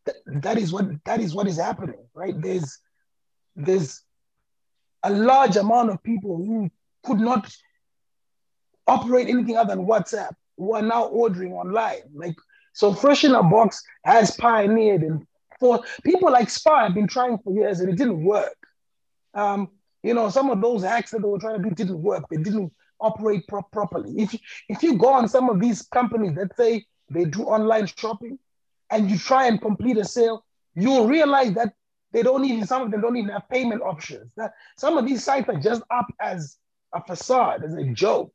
th- 0.07 0.41
that 0.43 0.57
is 0.57 0.73
what 0.73 0.85
that 1.05 1.19
is 1.19 1.35
what 1.35 1.47
is 1.47 1.57
happening, 1.57 2.03
right? 2.13 2.39
There's 2.39 2.79
there's 3.55 4.01
a 5.03 5.11
large 5.11 5.55
amount 5.57 5.91
of 5.91 6.01
people 6.03 6.37
who 6.37 6.69
could 7.03 7.19
not 7.19 7.53
operate 8.87 9.27
anything 9.27 9.57
other 9.57 9.75
than 9.75 9.85
WhatsApp 9.85 10.33
who 10.57 10.73
are 10.73 10.81
now 10.81 11.05
ordering 11.05 11.53
online. 11.53 12.01
Like 12.13 12.35
so, 12.73 12.93
Fresh 12.93 13.23
in 13.23 13.35
a 13.35 13.43
Box 13.43 13.83
has 14.03 14.35
pioneered 14.35 15.01
and 15.01 15.25
for 15.59 15.81
people 16.03 16.31
like 16.31 16.49
Spar 16.49 16.83
have 16.83 16.93
been 16.93 17.07
trying 17.07 17.37
for 17.39 17.53
years 17.53 17.79
and 17.79 17.89
it 17.89 17.97
didn't 17.97 18.23
work. 18.23 18.55
Um, 19.33 19.69
you 20.03 20.13
know, 20.13 20.29
some 20.29 20.49
of 20.49 20.61
those 20.61 20.83
hacks 20.83 21.11
that 21.11 21.21
they 21.21 21.27
were 21.27 21.39
trying 21.39 21.61
to 21.61 21.69
do 21.69 21.75
didn't 21.75 22.01
work. 22.01 22.25
They 22.29 22.37
didn't 22.37 22.71
operate 22.99 23.47
pro- 23.47 23.63
properly. 23.63 24.13
If 24.17 24.35
if 24.69 24.83
you 24.83 24.97
go 24.97 25.09
on 25.13 25.27
some 25.27 25.49
of 25.49 25.59
these 25.59 25.81
companies 25.83 26.35
that 26.35 26.55
say 26.55 26.85
they 27.09 27.25
do 27.25 27.43
online 27.43 27.87
shopping, 27.87 28.39
and 28.91 29.09
you 29.09 29.17
try 29.17 29.47
and 29.47 29.61
complete 29.61 29.97
a 29.97 30.05
sale, 30.05 30.43
you'll 30.75 31.07
realize 31.07 31.53
that 31.53 31.73
they 32.13 32.23
don't 32.23 32.45
even 32.45 32.65
some 32.65 32.81
of 32.83 32.91
them 32.91 33.01
don't 33.01 33.17
even 33.17 33.31
have 33.31 33.49
payment 33.49 33.81
options. 33.81 34.31
That 34.37 34.53
some 34.77 34.97
of 34.97 35.05
these 35.05 35.23
sites 35.23 35.49
are 35.49 35.59
just 35.59 35.81
up 35.91 36.07
as 36.21 36.57
a 36.93 37.03
facade, 37.03 37.63
as 37.63 37.73
a 37.73 37.83
joke 37.85 38.31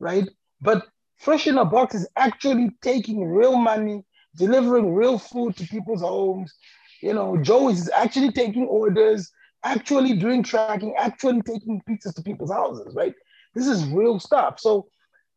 right? 0.00 0.28
But 0.60 0.86
Fresh 1.18 1.46
in 1.46 1.58
a 1.58 1.64
Box 1.64 1.94
is 1.94 2.08
actually 2.16 2.70
taking 2.82 3.24
real 3.24 3.56
money, 3.56 4.04
delivering 4.36 4.94
real 4.94 5.18
food 5.18 5.56
to 5.56 5.66
people's 5.66 6.02
homes. 6.02 6.52
You 7.00 7.14
know, 7.14 7.36
Joe 7.38 7.68
is 7.70 7.90
actually 7.94 8.32
taking 8.32 8.66
orders, 8.66 9.30
actually 9.64 10.16
doing 10.16 10.42
tracking, 10.42 10.94
actually 10.98 11.42
taking 11.42 11.80
pizzas 11.88 12.14
to 12.14 12.22
people's 12.22 12.52
houses, 12.52 12.94
right? 12.94 13.14
This 13.54 13.66
is 13.66 13.86
real 13.86 14.18
stuff. 14.18 14.58
So 14.60 14.88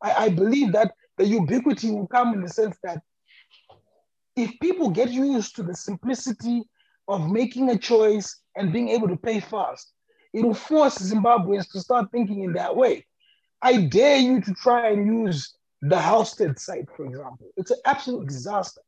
I, 0.02 0.24
I 0.24 0.28
believe 0.28 0.72
that 0.72 0.92
the 1.16 1.26
ubiquity 1.26 1.90
will 1.90 2.06
come 2.06 2.34
in 2.34 2.42
the 2.42 2.48
sense 2.48 2.76
that 2.82 3.02
if 4.38 4.58
people 4.60 4.90
get 4.90 5.10
used 5.10 5.56
to 5.56 5.62
the 5.62 5.74
simplicity 5.74 6.62
of 7.08 7.30
making 7.30 7.70
a 7.70 7.78
choice 7.78 8.40
and 8.56 8.72
being 8.72 8.88
able 8.88 9.08
to 9.08 9.16
pay 9.16 9.40
fast, 9.40 9.92
it 10.32 10.44
will 10.44 10.54
force 10.54 10.98
Zimbabweans 10.98 11.70
to 11.72 11.80
start 11.80 12.10
thinking 12.12 12.44
in 12.44 12.52
that 12.52 12.76
way. 12.76 13.04
I 13.62 13.82
dare 13.82 14.18
you 14.18 14.40
to 14.42 14.54
try 14.54 14.90
and 14.90 15.06
use 15.06 15.56
the 15.82 15.96
Halsted 15.96 16.58
site, 16.58 16.86
for 16.96 17.06
example. 17.06 17.48
It's 17.56 17.70
an 17.70 17.78
absolute 17.84 18.28
disaster, 18.28 18.80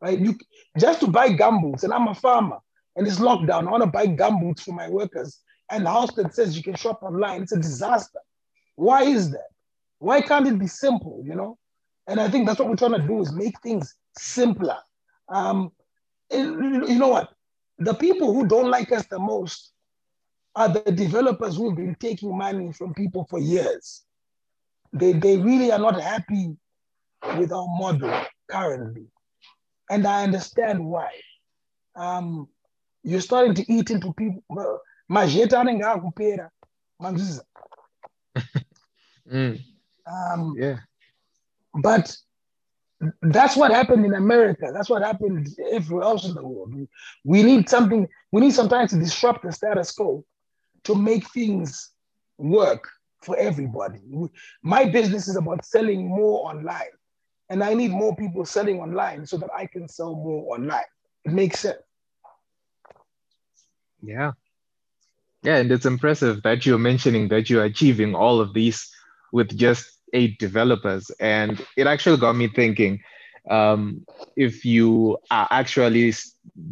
right? 0.00 0.18
You 0.18 0.36
just 0.78 1.00
to 1.00 1.06
buy 1.06 1.30
gumboots, 1.30 1.84
and 1.84 1.92
I'm 1.92 2.08
a 2.08 2.14
farmer, 2.14 2.58
and 2.96 3.06
it's 3.06 3.18
lockdown. 3.18 3.66
I 3.66 3.70
want 3.70 3.82
to 3.82 3.90
buy 3.90 4.06
gumboots 4.06 4.60
for 4.62 4.72
my 4.72 4.88
workers, 4.88 5.38
and 5.70 5.84
Halsted 5.84 6.32
says 6.32 6.56
you 6.56 6.62
can 6.62 6.76
shop 6.76 7.02
online. 7.02 7.42
It's 7.42 7.52
a 7.52 7.56
disaster. 7.56 8.20
Why 8.76 9.02
is 9.02 9.30
that? 9.32 9.48
Why 9.98 10.22
can't 10.22 10.46
it 10.46 10.58
be 10.58 10.68
simple? 10.68 11.20
You 11.24 11.34
know, 11.34 11.58
and 12.06 12.20
I 12.20 12.30
think 12.30 12.46
that's 12.46 12.58
what 12.58 12.68
we're 12.68 12.76
trying 12.76 13.00
to 13.00 13.06
do 13.06 13.20
is 13.20 13.32
make 13.32 13.60
things 13.60 13.94
simpler. 14.18 14.78
Um, 15.28 15.72
you 16.30 16.98
know 16.98 17.08
what? 17.08 17.32
The 17.78 17.94
people 17.94 18.34
who 18.34 18.46
don't 18.46 18.70
like 18.70 18.92
us 18.92 19.06
the 19.06 19.18
most 19.18 19.72
are 20.54 20.68
the 20.68 20.90
developers 20.92 21.56
who've 21.56 21.76
been 21.76 21.94
taking 21.94 22.36
money 22.36 22.72
from 22.72 22.94
people 22.94 23.26
for 23.30 23.38
years. 23.38 24.04
They, 24.92 25.12
they 25.12 25.36
really 25.36 25.70
are 25.70 25.78
not 25.78 26.00
happy 26.00 26.56
with 27.36 27.52
our 27.52 27.66
model 27.68 28.12
currently. 28.50 29.06
And 29.90 30.06
I 30.06 30.24
understand 30.24 30.84
why. 30.84 31.10
Um, 31.96 32.48
you're 33.02 33.20
starting 33.20 33.54
to 33.54 33.72
eat 33.72 33.90
into 33.90 34.12
people. 34.12 34.42
Majeta 35.10 35.62
anenge 35.62 35.84
akupera. 35.84 36.50
Mm, 39.30 39.60
Um, 40.06 40.54
yeah. 40.56 40.78
but 41.82 42.16
that's 43.22 43.56
what 43.56 43.70
happened 43.70 44.04
in 44.04 44.14
America. 44.14 44.70
That's 44.72 44.90
what 44.90 45.02
happened 45.02 45.48
everywhere 45.70 46.04
else 46.04 46.24
in 46.24 46.34
the 46.34 46.44
world. 46.44 46.74
We, 46.74 46.88
we 47.24 47.42
need 47.42 47.68
something, 47.68 48.08
we 48.32 48.40
need 48.40 48.54
sometimes 48.54 48.90
to 48.90 48.98
disrupt 48.98 49.44
the 49.44 49.52
status 49.52 49.92
quo 49.92 50.24
to 50.84 50.94
make 50.94 51.28
things 51.30 51.92
work 52.38 52.88
for 53.22 53.36
everybody. 53.36 54.00
We- 54.08 54.28
My 54.62 54.84
business 54.86 55.28
is 55.28 55.36
about 55.36 55.64
selling 55.64 56.08
more 56.08 56.48
online, 56.48 56.92
and 57.50 57.62
I 57.62 57.74
need 57.74 57.90
more 57.90 58.14
people 58.16 58.44
selling 58.44 58.80
online 58.80 59.26
so 59.26 59.36
that 59.38 59.50
I 59.56 59.66
can 59.66 59.88
sell 59.88 60.14
more 60.14 60.54
online. 60.54 60.84
It 61.24 61.32
makes 61.32 61.60
sense. 61.60 61.78
Yeah. 64.02 64.32
Yeah, 65.42 65.56
and 65.58 65.70
it's 65.70 65.86
impressive 65.86 66.42
that 66.42 66.66
you're 66.66 66.78
mentioning 66.78 67.28
that 67.28 67.48
you're 67.48 67.64
achieving 67.64 68.14
all 68.14 68.40
of 68.40 68.54
these 68.54 68.90
with 69.32 69.56
just 69.56 69.97
eight 70.12 70.38
developers. 70.38 71.10
And 71.20 71.64
it 71.76 71.86
actually 71.86 72.18
got 72.18 72.36
me 72.36 72.48
thinking 72.48 73.00
um, 73.50 74.04
if 74.36 74.64
you 74.64 75.18
are 75.30 75.48
actually 75.50 76.12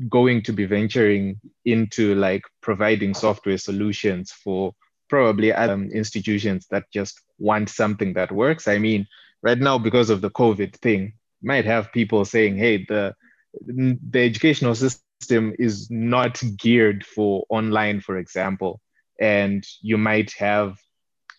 going 0.08 0.42
to 0.42 0.52
be 0.52 0.66
venturing 0.66 1.40
into 1.64 2.14
like 2.14 2.42
providing 2.60 3.14
software 3.14 3.58
solutions 3.58 4.32
for 4.32 4.74
probably 5.08 5.52
um, 5.52 5.90
institutions 5.92 6.66
that 6.70 6.84
just 6.92 7.20
want 7.38 7.68
something 7.68 8.12
that 8.14 8.32
works. 8.32 8.68
I 8.68 8.78
mean, 8.78 9.06
right 9.42 9.58
now, 9.58 9.78
because 9.78 10.10
of 10.10 10.20
the 10.20 10.30
COVID 10.30 10.74
thing, 10.76 11.12
might 11.42 11.64
have 11.64 11.92
people 11.92 12.24
saying, 12.24 12.56
hey, 12.56 12.84
the 12.84 13.14
the 13.60 14.20
educational 14.20 14.74
system 14.74 15.54
is 15.58 15.90
not 15.90 16.42
geared 16.56 17.04
for 17.04 17.46
online, 17.48 18.00
for 18.00 18.18
example, 18.18 18.80
and 19.20 19.66
you 19.80 19.96
might 19.96 20.32
have 20.32 20.76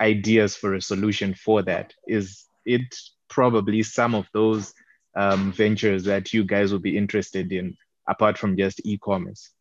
ideas 0.01 0.55
for 0.55 0.75
a 0.75 0.81
solution 0.81 1.33
for 1.33 1.61
that. 1.63 1.93
Is 2.07 2.45
it 2.65 2.95
probably 3.29 3.83
some 3.83 4.15
of 4.15 4.27
those 4.33 4.73
um, 5.15 5.51
ventures 5.51 6.03
that 6.03 6.33
you 6.33 6.43
guys 6.43 6.71
will 6.71 6.79
be 6.79 6.97
interested 6.97 7.51
in, 7.51 7.75
apart 8.07 8.37
from 8.37 8.57
just 8.57 8.81
e-commerce? 8.85 9.51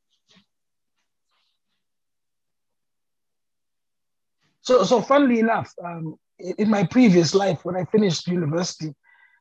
So, 4.61 4.83
so 4.83 5.01
funnily 5.01 5.38
enough, 5.38 5.72
um, 5.83 6.18
in, 6.38 6.68
my 6.68 6.85
previous 6.85 7.35
life, 7.35 7.64
when 7.64 7.77
I 7.77 7.85
finished 7.85 8.27
university, 8.27 8.92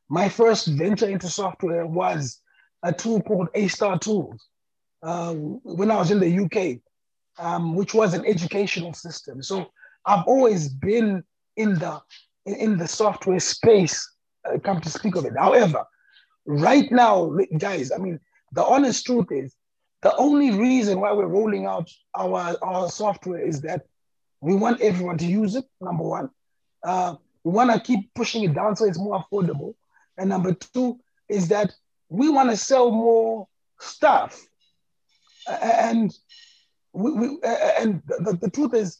my 0.07 0.29
first 0.29 0.67
venture 0.67 1.09
into 1.09 1.27
software 1.27 1.85
was 1.85 2.39
a 2.83 2.93
tool 2.93 3.21
called 3.21 3.49
A 3.55 3.67
Star 3.67 3.97
Tools. 3.97 4.47
Uh, 5.01 5.33
when 5.33 5.89
I 5.89 5.97
was 5.97 6.11
in 6.11 6.19
the 6.19 6.45
UK, 6.45 6.79
um, 7.43 7.75
which 7.75 7.93
was 7.93 8.13
an 8.13 8.25
educational 8.25 8.93
system. 8.93 9.41
So 9.41 9.71
I've 10.05 10.25
always 10.27 10.69
been 10.69 11.23
in 11.55 11.75
the 11.75 12.01
in, 12.45 12.77
the 12.77 12.87
software 12.87 13.39
space. 13.39 14.07
Uh, 14.47 14.59
come 14.59 14.79
to 14.81 14.89
speak 14.89 15.15
of 15.15 15.25
it. 15.25 15.33
However, 15.37 15.83
right 16.45 16.91
now, 16.91 17.35
guys, 17.57 17.91
I 17.91 17.97
mean, 17.97 18.19
the 18.51 18.63
honest 18.63 19.05
truth 19.05 19.31
is, 19.31 19.55
the 20.01 20.15
only 20.17 20.51
reason 20.51 20.99
why 20.99 21.11
we're 21.11 21.25
rolling 21.27 21.65
out 21.65 21.89
our 22.15 22.55
our 22.61 22.89
software 22.89 23.39
is 23.39 23.61
that 23.61 23.87
we 24.41 24.55
want 24.55 24.81
everyone 24.81 25.17
to 25.17 25.25
use 25.25 25.55
it. 25.55 25.65
Number 25.81 26.03
one, 26.03 26.29
uh, 26.83 27.15
we 27.43 27.51
want 27.51 27.71
to 27.71 27.79
keep 27.79 28.13
pushing 28.13 28.43
it 28.43 28.53
down 28.53 28.75
so 28.75 28.85
it's 28.85 28.99
more 28.99 29.23
affordable. 29.23 29.73
And 30.17 30.29
number 30.29 30.53
two 30.53 30.99
is 31.27 31.47
that 31.47 31.71
we 32.09 32.29
want 32.29 32.51
to 32.51 32.57
sell 32.57 32.91
more 32.91 33.47
stuff. 33.79 34.39
And 35.47 36.15
we, 36.93 37.11
we 37.11 37.39
and 37.43 38.01
the, 38.07 38.37
the 38.39 38.49
truth 38.49 38.73
is, 38.73 38.99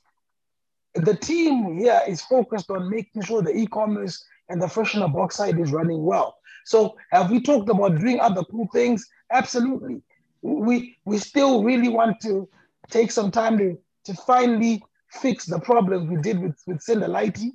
the 0.96 1.16
team 1.16 1.78
here 1.78 2.02
is 2.08 2.22
focused 2.22 2.70
on 2.72 2.90
making 2.90 3.22
sure 3.24 3.42
the 3.42 3.56
e-commerce 3.56 4.24
and 4.50 4.62
the 4.62 4.68
fresh 4.68 4.96
in 4.96 5.02
a 5.02 5.08
box 5.08 5.36
side 5.36 5.60
is 5.60 5.72
running 5.72 6.04
well. 6.04 6.38
So 6.66 6.96
have 7.12 7.30
we 7.30 7.42
talked 7.42 7.70
about 7.70 8.00
doing 8.00 8.20
other 8.20 8.44
cool 8.46 8.68
things? 8.74 9.08
Absolutely. 9.32 10.02
We 10.42 10.98
we 11.06 11.18
still 11.18 11.64
really 11.64 11.90
want 11.90 12.20
to 12.22 12.48
take 12.90 13.12
some 13.12 13.32
time 13.32 13.58
to, 13.58 13.78
to 14.06 14.14
finally 14.14 14.84
fix 15.10 15.46
the 15.46 15.60
problems 15.60 16.10
we 16.10 16.22
did 16.22 16.40
with, 16.40 16.62
with 16.68 16.80
Sendalighty. 16.86 17.52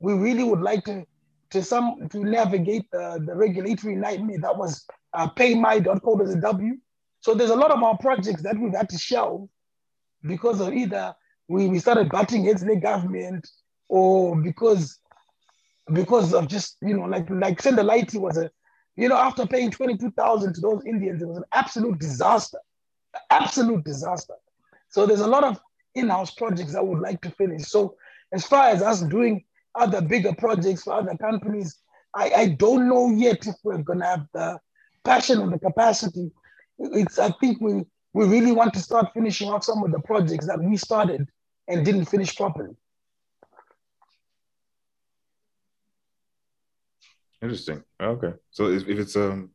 We 0.00 0.14
really 0.14 0.44
would 0.44 0.60
like 0.60 0.84
to 0.84 1.06
to 1.50 1.62
some 1.62 2.08
to 2.10 2.18
navigate 2.18 2.90
the, 2.90 3.22
the 3.24 3.34
regulatory 3.34 3.96
nightmare 3.96 4.38
that 4.40 4.56
was 4.56 4.86
uh, 5.14 5.28
paymy.co.zw. 5.30 6.70
So 7.20 7.34
there's 7.34 7.50
a 7.50 7.56
lot 7.56 7.70
of 7.70 7.82
our 7.82 7.96
projects 7.98 8.42
that 8.42 8.58
we've 8.58 8.74
had 8.74 8.88
to 8.90 8.98
shelve 8.98 9.48
because 10.22 10.60
of 10.60 10.72
either 10.72 11.14
we, 11.48 11.68
we 11.68 11.78
started 11.78 12.10
batting 12.10 12.46
in 12.46 12.56
the 12.66 12.76
government 12.76 13.48
or 13.88 14.36
because 14.40 14.98
because 15.92 16.34
of 16.34 16.48
just 16.48 16.76
you 16.82 16.96
know 16.96 17.06
like 17.06 17.28
like 17.30 17.62
Sendalighty 17.62 18.18
was 18.18 18.36
a 18.36 18.50
you 18.96 19.08
know 19.08 19.16
after 19.16 19.46
paying 19.46 19.70
22,000 19.70 20.54
to 20.54 20.60
those 20.60 20.84
Indians 20.84 21.22
it 21.22 21.28
was 21.28 21.38
an 21.38 21.44
absolute 21.52 21.98
disaster 21.98 22.58
absolute 23.30 23.84
disaster. 23.84 24.34
So 24.88 25.06
there's 25.06 25.20
a 25.20 25.26
lot 25.26 25.44
of 25.44 25.60
in-house 25.94 26.34
projects 26.34 26.74
I 26.74 26.80
would 26.80 27.00
like 27.00 27.20
to 27.22 27.30
finish. 27.30 27.64
So 27.64 27.96
as 28.32 28.46
far 28.46 28.68
as 28.68 28.82
us 28.82 29.02
doing 29.02 29.44
other 29.74 30.00
bigger 30.00 30.34
projects 30.34 30.82
for 30.82 30.94
other 30.94 31.16
companies, 31.16 31.78
I, 32.14 32.30
I 32.30 32.48
don't 32.48 32.88
know 32.88 33.10
yet 33.10 33.46
if 33.46 33.56
we're 33.62 33.78
gonna 33.78 34.06
have 34.06 34.26
the 34.32 34.58
passion 35.04 35.40
and 35.40 35.52
the 35.52 35.58
capacity. 35.58 36.30
It's 36.78 37.18
I 37.18 37.30
think 37.40 37.60
we 37.60 37.84
we 38.12 38.26
really 38.26 38.52
want 38.52 38.72
to 38.74 38.80
start 38.80 39.12
finishing 39.12 39.50
off 39.50 39.64
some 39.64 39.82
of 39.82 39.92
the 39.92 40.00
projects 40.00 40.46
that 40.46 40.62
we 40.62 40.76
started 40.76 41.28
and 41.68 41.84
didn't 41.84 42.06
finish 42.06 42.34
properly. 42.36 42.74
Interesting. 47.42 47.82
Okay. 48.00 48.32
So 48.50 48.66
if, 48.66 48.88
if 48.88 48.98
it's 48.98 49.16
um, 49.16 49.50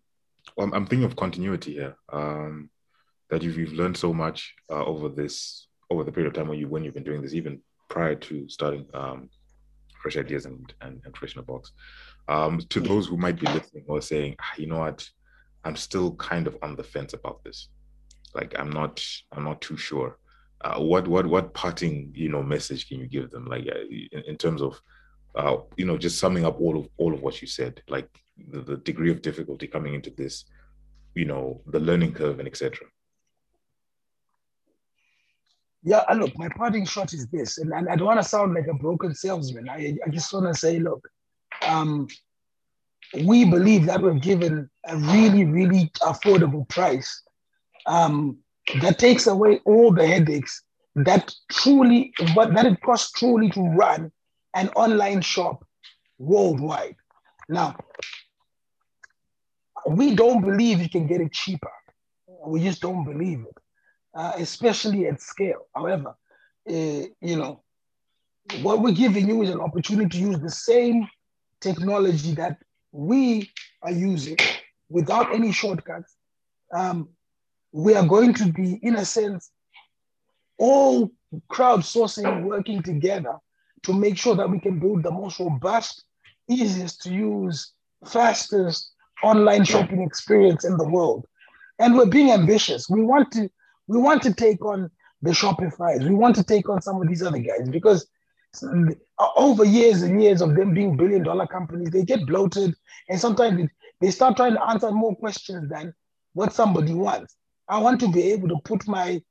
well, 0.55 0.67
I'm, 0.67 0.73
I'm 0.73 0.85
thinking 0.85 1.05
of 1.05 1.15
continuity 1.15 1.73
here. 1.73 1.95
Um, 2.11 2.69
that 3.29 3.41
you've, 3.41 3.57
you've 3.57 3.73
learned 3.73 3.97
so 3.97 4.13
much 4.13 4.53
uh, 4.69 4.83
over 4.83 5.09
this 5.09 5.67
over 5.89 6.03
the 6.03 6.11
period 6.11 6.27
of 6.27 6.33
time 6.33 6.47
when 6.47 6.59
you 6.59 6.67
when 6.67 6.83
you've 6.83 6.93
been 6.93 7.03
doing 7.03 7.21
this, 7.21 7.33
even 7.33 7.59
prior 7.89 8.15
to 8.15 8.47
starting 8.47 8.85
um, 8.93 9.29
fresh 10.01 10.17
ideas 10.17 10.45
and 10.45 10.73
and, 10.81 11.01
and 11.05 11.17
fresh 11.17 11.33
in 11.33 11.39
a 11.39 11.43
box. 11.43 11.71
Um, 12.27 12.59
to 12.69 12.79
those 12.79 13.07
who 13.07 13.17
might 13.17 13.39
be 13.39 13.47
listening 13.47 13.85
or 13.87 14.01
saying, 14.01 14.35
ah, 14.39 14.53
you 14.57 14.67
know 14.67 14.79
what, 14.79 15.09
I'm 15.63 15.75
still 15.75 16.13
kind 16.15 16.45
of 16.45 16.57
on 16.61 16.75
the 16.75 16.83
fence 16.83 17.13
about 17.13 17.43
this. 17.43 17.69
Like 18.35 18.57
I'm 18.59 18.69
not 18.69 19.03
I'm 19.31 19.43
not 19.43 19.61
too 19.61 19.77
sure. 19.77 20.17
Uh, 20.63 20.79
what 20.79 21.07
what 21.07 21.25
what 21.25 21.53
parting 21.53 22.11
you 22.13 22.29
know 22.29 22.43
message 22.43 22.87
can 22.87 22.99
you 22.99 23.07
give 23.07 23.31
them 23.31 23.45
like 23.45 23.67
uh, 23.67 23.79
in, 24.11 24.21
in 24.27 24.37
terms 24.37 24.61
of 24.61 24.79
uh, 25.35 25.57
you 25.77 25.85
know, 25.85 25.97
just 25.97 26.19
summing 26.19 26.45
up 26.45 26.59
all 26.59 26.77
of 26.77 26.87
all 26.97 27.13
of 27.13 27.21
what 27.21 27.41
you 27.41 27.47
said, 27.47 27.81
like 27.87 28.09
the, 28.49 28.61
the 28.61 28.77
degree 28.77 29.11
of 29.11 29.21
difficulty 29.21 29.67
coming 29.67 29.93
into 29.93 30.09
this, 30.11 30.45
you 31.15 31.25
know, 31.25 31.61
the 31.67 31.79
learning 31.79 32.13
curve 32.13 32.39
and 32.39 32.47
etc. 32.47 32.85
Yeah, 35.83 36.03
look, 36.13 36.37
my 36.37 36.49
parting 36.49 36.85
shot 36.85 37.13
is 37.13 37.27
this, 37.27 37.57
and, 37.57 37.71
and 37.73 37.89
I 37.89 37.95
don't 37.95 38.07
want 38.07 38.21
to 38.21 38.27
sound 38.27 38.53
like 38.53 38.67
a 38.67 38.73
broken 38.73 39.15
salesman. 39.15 39.67
I, 39.69 39.97
I 40.05 40.09
just 40.09 40.31
want 40.31 40.45
to 40.45 40.53
say, 40.53 40.79
look, 40.79 41.07
um, 41.65 42.07
we 43.23 43.45
believe 43.45 43.85
that 43.87 44.01
we're 44.01 44.13
given 44.13 44.69
a 44.85 44.95
really, 44.97 45.45
really 45.45 45.91
affordable 46.01 46.67
price 46.69 47.23
um, 47.87 48.37
that 48.79 48.99
takes 48.99 49.27
away 49.27 49.59
all 49.65 49.91
the 49.91 50.05
headaches 50.05 50.63
that 50.95 51.33
truly, 51.51 52.13
what 52.33 52.53
that 52.53 52.65
it 52.65 52.81
costs 52.81 53.11
truly 53.11 53.49
to 53.51 53.61
run 53.61 54.11
an 54.55 54.69
online 54.69 55.21
shop 55.21 55.65
worldwide. 56.17 56.95
Now, 57.49 57.75
we 59.87 60.15
don't 60.15 60.41
believe 60.41 60.81
you 60.81 60.89
can 60.89 61.07
get 61.07 61.21
it 61.21 61.31
cheaper. 61.31 61.71
We 62.45 62.61
just 62.61 62.81
don't 62.81 63.03
believe 63.03 63.39
it, 63.41 63.57
uh, 64.15 64.33
especially 64.37 65.07
at 65.07 65.21
scale. 65.21 65.67
However, 65.75 66.15
uh, 66.69 66.73
you 67.21 67.37
know, 67.37 67.63
what 68.61 68.81
we're 68.81 68.93
giving 68.93 69.27
you 69.27 69.41
is 69.41 69.49
an 69.49 69.59
opportunity 69.59 70.09
to 70.09 70.17
use 70.17 70.39
the 70.39 70.49
same 70.49 71.07
technology 71.61 72.33
that 72.33 72.57
we 72.91 73.51
are 73.81 73.91
using 73.91 74.37
without 74.89 75.33
any 75.33 75.51
shortcuts. 75.51 76.15
Um, 76.73 77.09
we 77.71 77.95
are 77.95 78.05
going 78.05 78.33
to 78.35 78.51
be, 78.51 78.79
in 78.83 78.95
a 78.95 79.05
sense, 79.05 79.51
all 80.57 81.11
crowdsourcing 81.51 82.43
working 82.43 82.83
together 82.83 83.37
to 83.83 83.93
make 83.93 84.17
sure 84.17 84.35
that 84.35 84.49
we 84.49 84.59
can 84.59 84.79
build 84.79 85.03
the 85.03 85.11
most 85.11 85.39
robust, 85.39 86.03
easiest 86.49 87.01
to 87.01 87.13
use, 87.13 87.73
fastest 88.05 88.91
online 89.23 89.63
shopping 89.63 90.01
experience 90.01 90.65
in 90.65 90.77
the 90.77 90.87
world. 90.87 91.25
And 91.79 91.95
we're 91.95 92.05
being 92.05 92.31
ambitious. 92.31 92.89
We 92.89 93.03
want 93.03 93.31
to 93.33 93.49
we 93.87 93.97
want 93.97 94.21
to 94.23 94.33
take 94.33 94.63
on 94.63 94.89
the 95.21 95.31
Shopify's. 95.31 96.07
We 96.07 96.15
want 96.15 96.35
to 96.35 96.43
take 96.43 96.69
on 96.69 96.81
some 96.81 97.01
of 97.01 97.07
these 97.07 97.23
other 97.23 97.39
guys 97.39 97.69
because 97.69 98.07
over 99.35 99.63
years 99.63 100.01
and 100.01 100.21
years 100.21 100.41
of 100.41 100.55
them 100.55 100.73
being 100.73 100.97
billion 100.97 101.23
dollar 101.23 101.47
companies, 101.47 101.89
they 101.89 102.03
get 102.03 102.25
bloated 102.25 102.75
and 103.09 103.19
sometimes 103.19 103.69
they 103.99 104.11
start 104.11 104.35
trying 104.37 104.53
to 104.53 104.63
answer 104.69 104.91
more 104.91 105.15
questions 105.15 105.69
than 105.69 105.93
what 106.33 106.53
somebody 106.53 106.93
wants. 106.93 107.35
I 107.71 107.79
want 107.79 108.01
to 108.01 108.09
be 108.09 108.33
able 108.33 108.49
to 108.49 108.57
put 108.65 108.85
my 108.85 109.21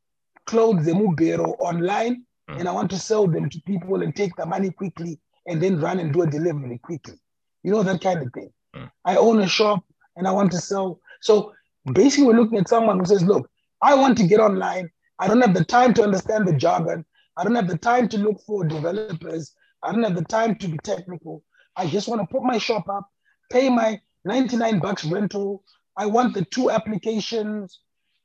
clothes, 0.46 0.86
the 0.86 0.92
Mubero, 0.92 1.56
online 1.60 2.24
mm. 2.50 2.58
and 2.58 2.66
I 2.66 2.72
want 2.72 2.90
to 2.90 2.98
sell 2.98 3.26
them 3.26 3.50
to 3.50 3.60
people 3.66 4.00
and 4.02 4.16
take 4.16 4.34
the 4.34 4.46
money 4.46 4.70
quickly 4.70 5.20
and 5.46 5.62
then 5.62 5.78
run 5.78 6.00
and 6.00 6.10
do 6.10 6.22
a 6.22 6.26
delivery 6.26 6.78
quickly. 6.78 7.20
You 7.62 7.72
know, 7.72 7.82
that 7.82 8.00
kind 8.00 8.22
of 8.22 8.32
thing. 8.32 8.50
Mm. 8.74 8.90
I 9.04 9.16
own 9.16 9.40
a 9.40 9.46
shop 9.46 9.84
and 10.16 10.26
I 10.26 10.32
want 10.32 10.52
to 10.52 10.58
sell. 10.58 11.00
So 11.20 11.52
basically, 11.92 12.28
we're 12.28 12.40
looking 12.40 12.58
at 12.58 12.68
someone 12.70 12.98
who 12.98 13.04
says, 13.04 13.22
look, 13.22 13.46
I 13.82 13.94
want 13.94 14.16
to 14.16 14.26
get 14.26 14.40
online. 14.40 14.88
I 15.18 15.28
don't 15.28 15.42
have 15.42 15.54
the 15.54 15.64
time 15.64 15.92
to 15.94 16.02
understand 16.02 16.48
the 16.48 16.54
jargon. 16.54 17.04
I 17.36 17.44
don't 17.44 17.54
have 17.56 17.68
the 17.68 17.76
time 17.76 18.08
to 18.08 18.16
look 18.18 18.40
for 18.46 18.64
developers. 18.64 19.54
I 19.82 19.92
don't 19.92 20.02
have 20.02 20.16
the 20.16 20.24
time 20.24 20.54
to 20.56 20.68
be 20.68 20.78
technical. 20.82 21.44
I 21.76 21.86
just 21.86 22.08
want 22.08 22.22
to 22.22 22.26
put 22.26 22.42
my 22.42 22.56
shop 22.56 22.88
up, 22.88 23.06
pay 23.52 23.68
my 23.68 24.00
99 24.24 24.78
bucks 24.78 25.04
rental. 25.04 25.62
I 25.98 26.06
want 26.06 26.32
the 26.32 26.46
two 26.46 26.70
applications 26.70 27.80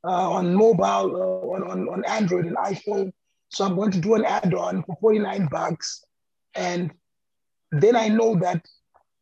uh, 0.05 0.31
on 0.31 0.53
mobile, 0.53 0.83
uh, 0.85 1.47
on, 1.53 1.63
on, 1.63 1.89
on 1.89 2.05
Android 2.05 2.45
and 2.45 2.55
iPhone. 2.57 3.11
So 3.49 3.65
I'm 3.65 3.75
going 3.75 3.91
to 3.91 3.99
do 3.99 4.15
an 4.15 4.25
add-on 4.25 4.83
for 4.83 4.95
49 5.01 5.47
bucks. 5.51 6.03
And 6.55 6.91
then 7.71 7.95
I 7.95 8.07
know 8.07 8.35
that 8.39 8.65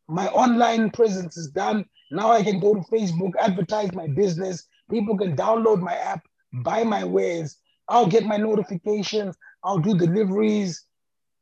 my 0.07 0.27
online 0.27 0.89
presence 0.91 1.37
is 1.37 1.49
done. 1.49 1.85
Now 2.11 2.31
I 2.31 2.43
can 2.43 2.59
go 2.59 2.75
to 2.75 2.81
Facebook, 2.81 3.31
advertise 3.39 3.93
my 3.93 4.07
business. 4.07 4.65
People 4.89 5.17
can 5.17 5.35
download 5.35 5.79
my 5.79 5.95
app, 5.95 6.25
buy 6.51 6.83
my 6.83 7.03
wares. 7.03 7.57
I'll 7.87 8.07
get 8.07 8.25
my 8.25 8.37
notifications. 8.37 9.37
I'll 9.63 9.79
do 9.79 9.97
deliveries. 9.97 10.85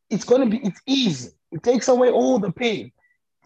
It's 0.10 0.24
going 0.24 0.42
to 0.42 0.48
be, 0.48 0.66
it's 0.66 0.82
easy. 0.86 1.32
It 1.52 1.64
takes 1.64 1.88
away 1.88 2.10
all 2.10 2.40
the 2.40 2.52
pain. 2.52 2.92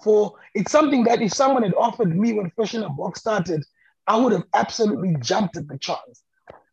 For 0.04 0.34
it's 0.54 0.72
something 0.72 1.04
that 1.06 1.22
if 1.22 1.34
someone 1.34 1.64
had 1.64 1.74
offered 1.76 2.16
me 2.16 2.34
when 2.34 2.52
Fresh 2.52 2.76
in 2.76 2.84
a 2.84 2.90
Box 2.90 3.22
started, 3.22 3.64
I 4.08 4.18
would 4.18 4.34
have 4.34 4.46
absolutely 4.54 5.16
jumped 5.20 5.58
at 5.58 5.68
the 5.68 5.78
chance 5.78 6.24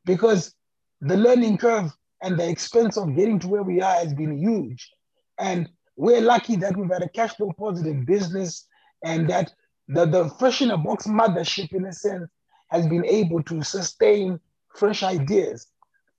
because 0.04 0.54
the 1.00 1.16
learning 1.16 1.58
curve 1.58 1.90
and 2.22 2.38
the 2.38 2.48
expense 2.48 2.96
of 2.96 3.16
getting 3.16 3.38
to 3.40 3.48
where 3.48 3.62
we 3.62 3.80
are 3.80 3.94
has 3.94 4.14
been 4.14 4.38
huge. 4.38 4.90
And 5.38 5.68
we're 5.96 6.20
lucky 6.20 6.56
that 6.56 6.76
we've 6.76 6.90
had 6.90 7.02
a 7.02 7.08
cash 7.08 7.34
flow 7.36 7.52
positive 7.58 8.06
business 8.06 8.66
and 9.04 9.28
that 9.30 9.52
the, 9.88 10.06
the 10.06 10.28
Fresh 10.38 10.62
in 10.62 10.70
a 10.70 10.78
Box 10.78 11.06
mothership, 11.06 11.72
in 11.72 11.86
a 11.86 11.92
sense, 11.92 12.30
has 12.70 12.86
been 12.86 13.04
able 13.04 13.42
to 13.44 13.62
sustain 13.62 14.38
fresh 14.74 15.02
ideas. 15.02 15.66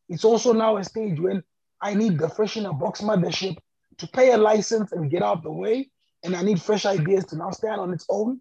It's 0.09 0.26
also 0.26 0.53
now 0.53 0.78
a 0.78 0.84
stage 0.84 1.20
when 1.20 1.43
I 1.82 1.93
need 1.93 2.20
the 2.20 2.30
Fresh 2.30 2.57
in 2.57 2.66
a 2.66 2.74
Box 2.74 3.01
mothership 3.01 3.57
to 3.97 4.07
pay 4.07 4.32
a 4.32 4.38
license 4.38 4.91
and 4.91 5.09
get 5.09 5.24
out 5.24 5.38
of 5.38 5.43
the 5.43 5.51
way. 5.51 5.89
And 6.24 6.36
I 6.36 6.41
need 6.41 6.61
fresh 6.61 6.86
ideas 6.86 7.26
to 7.26 7.38
now 7.38 7.51
stand 7.51 7.82
on 7.82 7.91
its 7.93 8.05
own 8.09 8.39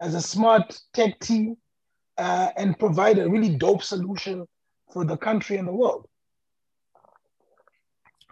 as 0.00 0.14
a 0.14 0.20
smart 0.20 0.78
tech 0.92 1.18
team 1.20 1.56
uh, 2.18 2.50
and 2.56 2.78
provide 2.78 3.18
a 3.18 3.28
really 3.28 3.56
dope 3.56 3.82
solution 3.82 4.46
for 4.92 5.04
the 5.04 5.16
country 5.16 5.56
and 5.56 5.68
the 5.68 5.72
world. 5.72 6.06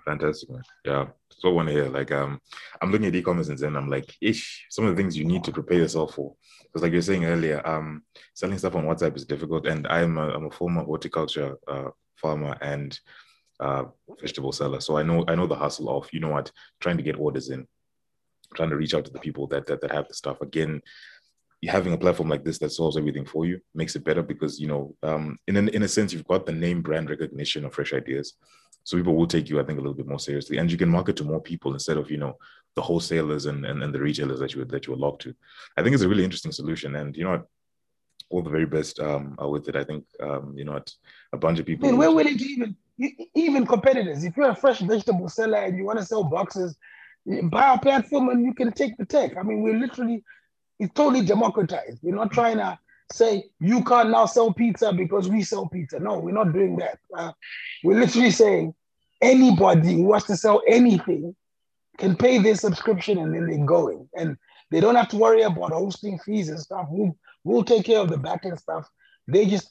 Fantastic, 0.04 0.50
man. 0.50 0.62
Yeah. 0.84 1.06
So 1.30 1.60
to 1.60 1.72
hear. 1.72 1.88
Like, 1.88 2.12
um, 2.12 2.40
I'm 2.80 2.90
looking 2.90 3.06
at 3.06 3.14
e-commerce 3.14 3.48
and 3.48 3.58
then 3.58 3.76
I'm 3.76 3.88
like, 3.88 4.14
ish, 4.20 4.66
some 4.70 4.84
of 4.84 4.94
the 4.94 4.96
things 5.00 5.16
you 5.16 5.24
need 5.24 5.44
to 5.44 5.52
prepare 5.52 5.78
yourself 5.78 6.14
for. 6.14 6.34
Because 6.64 6.82
like 6.82 6.92
you're 6.92 7.02
saying 7.02 7.24
earlier, 7.24 7.66
um, 7.66 8.02
selling 8.34 8.58
stuff 8.58 8.76
on 8.76 8.84
WhatsApp 8.84 9.16
is 9.16 9.24
difficult. 9.24 9.66
And 9.66 9.86
I'm 9.86 10.18
a, 10.18 10.28
I'm 10.30 10.46
a 10.46 10.50
former 10.50 10.84
horticulture 10.84 11.56
uh, 11.68 11.90
farmer 12.16 12.56
and 12.60 12.98
uh, 13.60 13.84
vegetable 14.20 14.52
seller. 14.52 14.80
So 14.80 14.96
I 14.96 15.02
know 15.02 15.24
I 15.28 15.34
know 15.34 15.46
the 15.46 15.54
hustle 15.54 15.88
of, 15.96 16.08
you 16.12 16.20
know 16.20 16.30
what, 16.30 16.50
trying 16.80 16.96
to 16.96 17.02
get 17.02 17.18
orders 17.18 17.50
in, 17.50 17.66
trying 18.54 18.70
to 18.70 18.76
reach 18.76 18.94
out 18.94 19.04
to 19.04 19.12
the 19.12 19.20
people 19.20 19.46
that 19.48 19.66
that, 19.66 19.80
that 19.80 19.92
have 19.92 20.08
the 20.08 20.14
stuff. 20.14 20.40
Again, 20.40 20.80
having 21.68 21.92
a 21.92 21.98
platform 21.98 22.28
like 22.28 22.44
this 22.44 22.58
that 22.58 22.72
solves 22.72 22.96
everything 22.96 23.24
for 23.24 23.46
you 23.46 23.60
makes 23.74 23.94
it 23.94 24.04
better 24.04 24.22
because 24.22 24.58
you 24.58 24.66
know 24.66 24.94
um, 25.02 25.38
in 25.46 25.56
an, 25.56 25.68
in 25.68 25.84
a 25.84 25.88
sense 25.88 26.12
you've 26.12 26.26
got 26.26 26.44
the 26.44 26.52
name 26.52 26.82
brand 26.82 27.08
recognition 27.08 27.64
of 27.64 27.72
fresh 27.72 27.92
ideas 27.92 28.34
so 28.84 28.96
people 28.96 29.14
will 29.14 29.26
take 29.26 29.48
you, 29.48 29.60
I 29.60 29.64
think, 29.64 29.78
a 29.78 29.82
little 29.82 29.96
bit 29.96 30.08
more 30.08 30.18
seriously, 30.18 30.58
and 30.58 30.70
you 30.70 30.76
can 30.76 30.88
market 30.88 31.16
to 31.16 31.24
more 31.24 31.40
people 31.40 31.72
instead 31.72 31.96
of 31.96 32.10
you 32.10 32.18
know 32.18 32.36
the 32.74 32.82
wholesalers 32.82 33.46
and 33.46 33.64
and, 33.64 33.82
and 33.82 33.94
the 33.94 34.00
retailers 34.00 34.40
that 34.40 34.54
you 34.54 34.64
that 34.64 34.86
you 34.86 34.94
are 34.94 34.96
locked 34.96 35.22
to. 35.22 35.34
I 35.76 35.82
think 35.82 35.94
it's 35.94 36.02
a 36.02 36.08
really 36.08 36.24
interesting 36.24 36.52
solution, 36.52 36.96
and 36.96 37.16
you 37.16 37.24
know, 37.24 37.44
all 38.30 38.42
the 38.42 38.50
very 38.50 38.66
best 38.66 38.98
um, 38.98 39.36
with 39.38 39.68
it. 39.68 39.76
I 39.76 39.84
think 39.84 40.04
um, 40.20 40.54
you 40.56 40.64
know 40.64 40.80
a 41.32 41.36
bunch 41.36 41.60
of 41.60 41.66
people. 41.66 41.88
I 41.88 41.92
mean, 41.92 42.00
we're 42.00 42.14
willing 42.14 42.38
to 42.38 42.44
even 42.44 42.76
even 43.34 43.66
competitors. 43.66 44.24
If 44.24 44.36
you're 44.36 44.50
a 44.50 44.56
fresh 44.56 44.80
vegetable 44.80 45.28
seller 45.28 45.58
and 45.58 45.76
you 45.76 45.84
want 45.84 46.00
to 46.00 46.04
sell 46.04 46.24
boxes, 46.24 46.76
buy 47.44 47.68
our 47.68 47.78
platform 47.78 48.30
and 48.30 48.44
you 48.44 48.52
can 48.52 48.72
take 48.72 48.96
the 48.96 49.06
tech. 49.06 49.36
I 49.36 49.42
mean, 49.42 49.62
we're 49.62 49.78
literally 49.78 50.24
it's 50.78 50.92
totally 50.94 51.24
democratized. 51.24 51.98
We're 52.02 52.14
not 52.14 52.32
trying 52.32 52.58
to 52.58 52.78
say 53.12 53.44
you 53.60 53.84
can't 53.84 54.10
now 54.10 54.26
sell 54.26 54.52
pizza 54.52 54.92
because 54.92 55.28
we 55.28 55.42
sell 55.42 55.68
pizza. 55.68 55.98
No, 55.98 56.18
we're 56.18 56.32
not 56.32 56.52
doing 56.52 56.76
that. 56.76 56.98
Uh, 57.16 57.32
we're 57.84 58.00
literally 58.00 58.30
saying 58.30 58.74
anybody 59.20 59.94
who 59.94 60.04
wants 60.04 60.26
to 60.26 60.36
sell 60.36 60.62
anything 60.66 61.34
can 61.98 62.16
pay 62.16 62.38
their 62.38 62.54
subscription 62.54 63.18
and 63.18 63.34
then 63.34 63.46
they're 63.46 63.66
going. 63.66 64.08
And 64.16 64.36
they 64.70 64.80
don't 64.80 64.94
have 64.94 65.08
to 65.10 65.16
worry 65.16 65.42
about 65.42 65.72
hosting 65.72 66.18
fees 66.18 66.48
and 66.48 66.58
stuff. 66.58 66.86
We'll, 66.90 67.16
we'll 67.44 67.64
take 67.64 67.84
care 67.84 68.00
of 68.00 68.08
the 68.08 68.16
backend 68.16 68.58
stuff. 68.58 68.88
They 69.28 69.46
just 69.46 69.70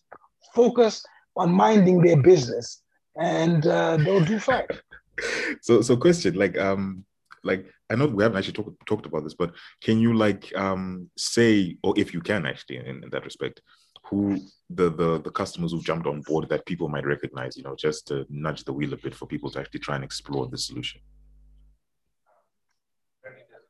focus 0.53 1.03
on 1.35 1.51
minding 1.51 2.01
their 2.01 2.21
business, 2.21 2.81
and 3.17 3.65
uh, 3.65 3.97
they'll 3.97 4.23
do 4.23 4.39
fine. 4.39 4.67
so, 5.61 5.81
so 5.81 5.97
question 5.97 6.35
like 6.35 6.57
um 6.57 7.05
like 7.43 7.65
I 7.91 7.95
know 7.95 8.07
we 8.07 8.23
haven't 8.23 8.37
actually 8.37 8.53
talked 8.53 8.85
talked 8.85 9.05
about 9.05 9.23
this, 9.23 9.33
but 9.33 9.51
can 9.81 9.99
you 9.99 10.13
like 10.13 10.43
um 10.55 11.09
say, 11.17 11.77
or 11.83 11.93
if 11.97 12.13
you 12.13 12.21
can 12.21 12.45
actually 12.45 12.77
in, 12.77 13.03
in 13.03 13.09
that 13.11 13.25
respect, 13.25 13.61
who 14.05 14.37
the, 14.69 14.89
the 14.89 15.21
the 15.21 15.31
customers 15.31 15.71
who've 15.71 15.83
jumped 15.83 16.07
on 16.07 16.21
board 16.21 16.49
that 16.49 16.65
people 16.65 16.87
might 16.89 17.05
recognize, 17.05 17.57
you 17.57 17.63
know, 17.63 17.75
just 17.75 18.07
to 18.07 18.25
nudge 18.29 18.63
the 18.63 18.73
wheel 18.73 18.93
a 18.93 18.97
bit 18.97 19.13
for 19.15 19.25
people 19.25 19.49
to 19.51 19.59
actually 19.59 19.81
try 19.81 19.95
and 19.95 20.03
explore 20.03 20.47
the 20.47 20.57
solution? 20.57 21.01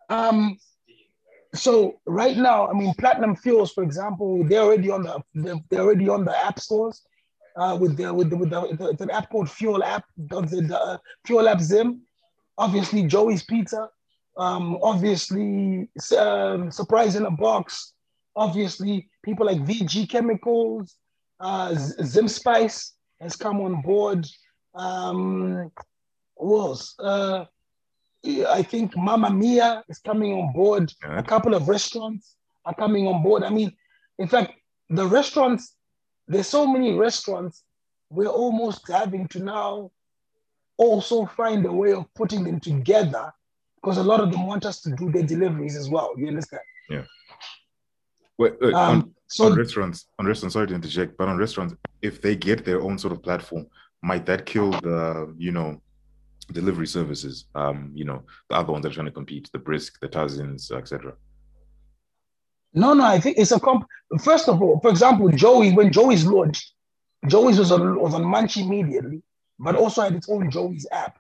Um, 0.09 0.57
so 1.53 1.99
right 2.05 2.37
now, 2.37 2.67
I 2.67 2.73
mean, 2.73 2.93
Platinum 2.95 3.35
Fuels, 3.35 3.71
for 3.73 3.83
example, 3.83 4.43
they're 4.47 4.61
already 4.61 4.89
on 4.89 5.03
the 5.03 5.21
they're, 5.33 5.61
they're 5.69 5.81
already 5.81 6.09
on 6.09 6.25
the 6.25 6.37
app 6.45 6.59
stores 6.59 7.01
uh, 7.55 7.77
with 7.79 7.97
the 7.97 8.13
with 8.13 8.29
the, 8.29 8.37
with 8.37 8.49
the, 8.49 8.89
it's 8.89 9.01
an 9.01 9.09
app 9.09 9.29
called 9.31 9.49
Fuel 9.49 9.83
App, 9.83 10.05
the, 10.17 10.41
the 10.41 10.79
uh, 10.79 10.97
Fuel 11.25 11.47
App 11.47 11.61
Zim. 11.61 12.01
Obviously, 12.57 13.03
Joey's 13.03 13.43
Pizza. 13.43 13.89
Um, 14.37 14.77
obviously, 14.81 15.89
um, 16.17 16.71
Surprise 16.71 17.15
in 17.15 17.25
a 17.25 17.31
Box. 17.31 17.93
Obviously, 18.35 19.09
people 19.23 19.45
like 19.45 19.59
VG 19.59 20.09
Chemicals, 20.09 20.95
uh, 21.39 21.75
Zim 21.75 22.27
Spice 22.27 22.93
has 23.19 23.35
come 23.35 23.59
on 23.61 23.81
board. 23.81 24.25
Um, 24.73 25.71
who 26.37 26.59
else? 26.59 26.95
Uh, 26.97 27.45
I 28.25 28.63
think 28.63 28.95
Mama 28.95 29.29
Mia 29.29 29.83
is 29.89 29.99
coming 29.99 30.33
on 30.33 30.53
board. 30.53 30.93
A 31.03 31.23
couple 31.23 31.55
of 31.55 31.67
restaurants 31.67 32.35
are 32.65 32.75
coming 32.75 33.07
on 33.07 33.23
board. 33.23 33.43
I 33.43 33.49
mean, 33.49 33.73
in 34.19 34.27
fact, 34.27 34.53
the 34.89 35.05
restaurants, 35.05 35.75
there's 36.27 36.47
so 36.47 36.67
many 36.67 36.93
restaurants, 36.93 37.63
we're 38.09 38.27
almost 38.27 38.87
having 38.87 39.27
to 39.29 39.39
now 39.39 39.91
also 40.77 41.25
find 41.25 41.65
a 41.65 41.71
way 41.71 41.93
of 41.93 42.05
putting 42.13 42.43
them 42.43 42.59
together 42.59 43.31
because 43.81 43.97
a 43.97 44.03
lot 44.03 44.19
of 44.19 44.31
them 44.31 44.45
want 44.45 44.65
us 44.65 44.81
to 44.81 44.91
do 44.91 45.11
their 45.11 45.23
deliveries 45.23 45.75
as 45.75 45.89
well. 45.89 46.13
You 46.17 46.27
understand? 46.27 46.61
Yeah. 46.89 47.03
Wait, 48.37 48.53
wait 48.61 48.73
um, 48.73 48.97
on, 48.97 49.15
so 49.27 49.45
on 49.45 49.57
restaurants, 49.57 50.07
on 50.19 50.25
restaurants, 50.25 50.53
sorry 50.53 50.67
to 50.67 50.75
interject, 50.75 51.17
but 51.17 51.27
on 51.27 51.37
restaurants, 51.37 51.75
if 52.01 52.21
they 52.21 52.35
get 52.35 52.65
their 52.65 52.81
own 52.81 52.97
sort 52.97 53.13
of 53.13 53.21
platform, 53.21 53.67
might 54.01 54.25
that 54.25 54.45
kill 54.45 54.71
the, 54.71 55.33
you 55.37 55.51
know, 55.51 55.81
delivery 56.51 56.87
services, 56.87 57.45
um, 57.55 57.91
you 57.93 58.03
know, 58.03 58.23
the 58.49 58.55
other 58.55 58.71
ones 58.71 58.83
that 58.83 58.91
are 58.91 58.95
trying 58.95 59.05
to 59.05 59.11
compete, 59.11 59.49
the 59.53 59.59
Brisk, 59.59 59.99
the 59.99 60.07
Tazins, 60.07 60.71
etc. 60.71 61.13
No, 62.73 62.93
no, 62.93 63.03
I 63.03 63.19
think 63.19 63.37
it's 63.37 63.51
a 63.51 63.59
comp. 63.59 63.85
First 64.23 64.49
of 64.49 64.61
all, 64.61 64.79
for 64.79 64.89
example, 64.89 65.29
Joey, 65.29 65.73
when 65.73 65.91
Joey's 65.91 66.25
launched, 66.25 66.73
Joey's 67.27 67.59
was 67.59 67.71
on 67.71 67.99
was 67.99 68.13
on 68.13 68.23
Munch 68.23 68.57
immediately, 68.57 69.21
but 69.59 69.75
also 69.75 70.01
had 70.01 70.15
its 70.15 70.29
own 70.29 70.49
Joey's 70.49 70.87
app. 70.91 71.17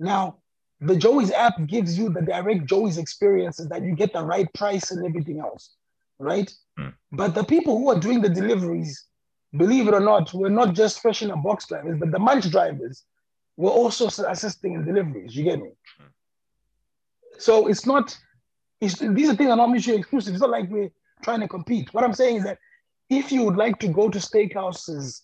Now, 0.00 0.38
the 0.80 0.96
Joey's 0.96 1.32
app 1.32 1.54
gives 1.66 1.98
you 1.98 2.08
the 2.08 2.22
direct 2.22 2.66
Joey's 2.66 2.98
experiences 2.98 3.68
that 3.68 3.82
you 3.82 3.94
get 3.94 4.12
the 4.12 4.24
right 4.24 4.52
price 4.54 4.90
and 4.90 5.04
everything 5.04 5.40
else, 5.40 5.74
right? 6.18 6.52
Mm. 6.78 6.94
But 7.12 7.34
the 7.34 7.44
people 7.44 7.78
who 7.78 7.90
are 7.90 7.98
doing 7.98 8.20
the 8.20 8.28
deliveries, 8.28 9.04
believe 9.56 9.88
it 9.88 9.94
or 9.94 10.00
not, 10.00 10.32
were 10.32 10.50
not 10.50 10.74
just 10.74 11.02
fresh 11.02 11.22
in 11.22 11.30
a 11.30 11.36
box 11.36 11.66
drivers, 11.66 11.98
but 11.98 12.12
the 12.12 12.18
Munch 12.18 12.50
drivers 12.50 13.04
we're 13.58 13.70
also 13.70 14.06
assisting 14.06 14.74
in 14.74 14.84
deliveries. 14.84 15.36
You 15.36 15.42
get 15.42 15.58
me? 15.58 15.70
So 17.38 17.66
it's 17.66 17.84
not, 17.84 18.16
it's, 18.80 18.98
these 19.00 19.28
are 19.28 19.34
things 19.34 19.50
are 19.50 19.56
not 19.56 19.70
mutually 19.70 19.98
exclusive. 19.98 20.32
It's 20.32 20.40
not 20.40 20.50
like 20.50 20.70
we're 20.70 20.92
trying 21.22 21.40
to 21.40 21.48
compete. 21.48 21.92
What 21.92 22.04
I'm 22.04 22.14
saying 22.14 22.36
is 22.36 22.44
that 22.44 22.58
if 23.10 23.32
you 23.32 23.42
would 23.42 23.56
like 23.56 23.80
to 23.80 23.88
go 23.88 24.08
to 24.08 24.18
Steakhouse's 24.18 25.22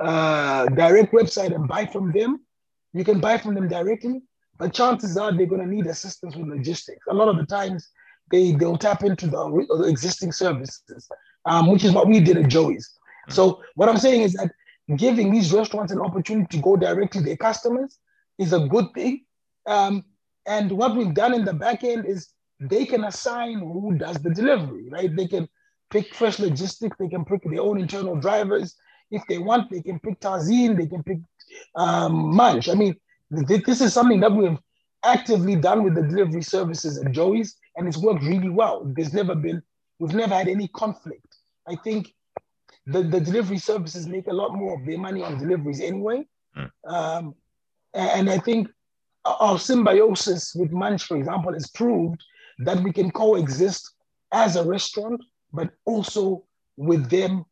uh, 0.00 0.66
direct 0.66 1.12
website 1.12 1.54
and 1.54 1.68
buy 1.68 1.86
from 1.86 2.10
them, 2.10 2.40
you 2.92 3.04
can 3.04 3.20
buy 3.20 3.38
from 3.38 3.54
them 3.54 3.68
directly. 3.68 4.22
But 4.58 4.74
chances 4.74 5.16
are 5.16 5.32
they're 5.32 5.46
going 5.46 5.60
to 5.60 5.74
need 5.74 5.86
assistance 5.86 6.36
with 6.36 6.48
logistics. 6.48 7.06
A 7.08 7.14
lot 7.14 7.28
of 7.28 7.36
the 7.36 7.46
times 7.46 7.88
they 8.30 8.52
they'll 8.52 8.76
tap 8.76 9.04
into 9.04 9.26
the 9.26 9.86
existing 9.88 10.32
services, 10.32 11.08
um, 11.46 11.70
which 11.70 11.84
is 11.84 11.92
what 11.92 12.08
we 12.08 12.20
did 12.20 12.36
at 12.36 12.48
Joey's. 12.48 12.98
So 13.28 13.62
what 13.74 13.88
I'm 13.88 13.98
saying 13.98 14.22
is 14.22 14.32
that 14.34 14.50
giving 14.96 15.32
these 15.32 15.52
restaurants 15.52 15.92
an 15.92 16.00
opportunity 16.00 16.56
to 16.56 16.62
go 16.62 16.76
directly 16.76 17.20
to 17.20 17.26
their 17.26 17.36
customers 17.36 17.98
is 18.38 18.52
a 18.52 18.60
good 18.60 18.86
thing. 18.94 19.24
Um, 19.66 20.04
and 20.46 20.72
what 20.72 20.96
we've 20.96 21.14
done 21.14 21.34
in 21.34 21.44
the 21.44 21.52
back 21.52 21.84
end 21.84 22.06
is 22.06 22.28
they 22.58 22.86
can 22.86 23.04
assign 23.04 23.58
who 23.58 23.94
does 23.96 24.16
the 24.16 24.30
delivery, 24.30 24.88
right? 24.90 25.14
They 25.14 25.26
can 25.26 25.48
pick 25.90 26.14
Fresh 26.14 26.38
Logistics, 26.38 26.96
they 26.98 27.08
can 27.08 27.24
pick 27.24 27.42
their 27.44 27.60
own 27.60 27.80
internal 27.80 28.16
drivers. 28.16 28.74
If 29.10 29.22
they 29.28 29.38
want, 29.38 29.70
they 29.70 29.82
can 29.82 30.00
pick 30.00 30.20
Tazin, 30.20 30.76
they 30.76 30.86
can 30.86 31.02
pick 31.02 31.18
um, 31.74 32.34
Munch. 32.34 32.68
I 32.68 32.74
mean, 32.74 32.96
this 33.30 33.80
is 33.80 33.92
something 33.92 34.20
that 34.20 34.32
we've 34.32 34.58
actively 35.04 35.56
done 35.56 35.84
with 35.84 35.94
the 35.94 36.02
delivery 36.02 36.42
services 36.42 36.98
at 36.98 37.12
Joey's, 37.12 37.56
and 37.76 37.86
it's 37.86 37.98
worked 37.98 38.22
really 38.22 38.48
well. 38.48 38.82
There's 38.84 39.12
never 39.12 39.34
been, 39.34 39.62
we've 39.98 40.14
never 40.14 40.34
had 40.34 40.48
any 40.48 40.68
conflict. 40.68 41.36
I 41.66 41.76
think 41.76 42.14
the, 42.86 43.02
the 43.02 43.20
delivery 43.20 43.58
services 43.58 44.08
make 44.08 44.26
a 44.28 44.32
lot 44.32 44.54
more 44.54 44.78
of 44.78 44.86
their 44.86 44.98
money 44.98 45.22
on 45.22 45.38
deliveries 45.38 45.80
anyway. 45.80 46.26
Mm. 46.56 46.70
Um, 46.86 47.34
and 47.94 48.30
I 48.30 48.38
think 48.38 48.68
our 49.24 49.58
symbiosis 49.58 50.54
with 50.54 50.72
Munch, 50.72 51.04
for 51.04 51.16
example, 51.16 51.52
has 51.52 51.70
proved 51.70 52.22
that 52.60 52.82
we 52.82 52.92
can 52.92 53.10
coexist 53.10 53.94
as 54.32 54.56
a 54.56 54.64
restaurant, 54.64 55.22
but 55.52 55.70
also 55.84 56.44
with 56.76 57.08
them, 57.10 57.44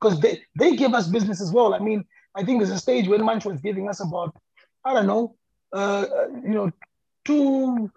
because 0.00 0.20
they, 0.20 0.42
they 0.58 0.76
give 0.76 0.94
us 0.94 1.08
business 1.08 1.40
as 1.40 1.52
well. 1.52 1.74
I 1.74 1.78
mean, 1.78 2.04
I 2.34 2.44
think 2.44 2.60
there's 2.60 2.70
a 2.70 2.78
stage 2.78 3.08
when 3.08 3.24
Munch 3.24 3.44
was 3.44 3.60
giving 3.60 3.88
us 3.88 4.00
about, 4.00 4.34
I 4.84 4.94
don't 4.94 5.06
know, 5.06 5.36
uh, 5.72 6.06
you 6.42 6.50
know, 6.50 6.70
two, 7.24 7.90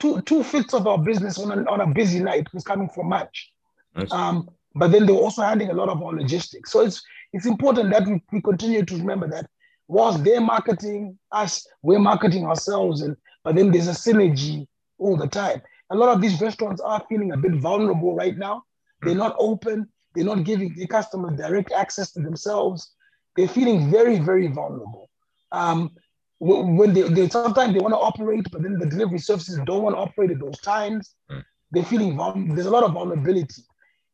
two, 0.00 0.20
two 0.22 0.42
fifths 0.42 0.74
of 0.74 0.86
our 0.86 0.98
business 0.98 1.38
on 1.38 1.50
a, 1.50 1.70
on 1.70 1.80
a 1.80 1.86
busy 1.86 2.20
night 2.20 2.46
was 2.52 2.64
coming 2.64 2.88
from 2.88 3.08
Munch. 3.08 3.52
Nice. 3.94 4.12
Um, 4.12 4.50
but 4.74 4.92
then 4.92 5.06
they 5.06 5.12
were 5.12 5.20
also 5.20 5.42
handling 5.42 5.70
a 5.70 5.74
lot 5.74 5.88
of 5.88 6.02
our 6.02 6.12
logistics. 6.12 6.70
So 6.72 6.80
it's 6.80 7.02
it's 7.32 7.46
important 7.46 7.90
that 7.90 8.06
we, 8.06 8.22
we 8.32 8.40
continue 8.40 8.84
to 8.84 8.96
remember 8.96 9.28
that 9.28 9.48
whilst 9.88 10.22
they're 10.22 10.40
marketing 10.40 11.18
us, 11.32 11.66
we're 11.82 11.98
marketing 11.98 12.46
ourselves, 12.46 13.02
and 13.02 13.16
but 13.44 13.56
then 13.56 13.72
there's 13.72 13.88
a 13.88 13.92
synergy 13.92 14.66
all 14.98 15.16
the 15.16 15.26
time. 15.26 15.62
A 15.90 15.96
lot 15.96 16.14
of 16.14 16.20
these 16.20 16.40
restaurants 16.40 16.80
are 16.80 17.02
feeling 17.08 17.32
a 17.32 17.36
bit 17.36 17.54
vulnerable 17.54 18.14
right 18.14 18.36
now. 18.36 18.62
They're 19.02 19.14
not 19.14 19.36
open. 19.38 19.88
They're 20.14 20.24
not 20.24 20.44
giving 20.44 20.74
the 20.74 20.86
customers 20.86 21.38
direct 21.38 21.72
access 21.72 22.12
to 22.12 22.20
themselves. 22.20 22.92
They're 23.36 23.48
feeling 23.48 23.90
very, 23.90 24.18
very 24.18 24.48
vulnerable. 24.48 25.07
Um, 25.52 25.92
when 26.40 26.94
they, 26.94 27.02
they 27.02 27.28
sometimes 27.28 27.74
they 27.74 27.80
want 27.80 27.94
to 27.94 27.98
operate, 27.98 28.46
but 28.52 28.62
then 28.62 28.78
the 28.78 28.86
delivery 28.86 29.18
services 29.18 29.58
don't 29.66 29.82
want 29.82 29.96
to 29.96 30.00
operate 30.00 30.30
at 30.30 30.38
those 30.38 30.58
times. 30.60 31.14
Mm. 31.30 31.44
They're 31.72 31.84
feeling 31.84 32.16
vulnerable. 32.16 32.54
There's 32.54 32.66
a 32.66 32.70
lot 32.70 32.84
of 32.84 32.92
vulnerability. 32.92 33.62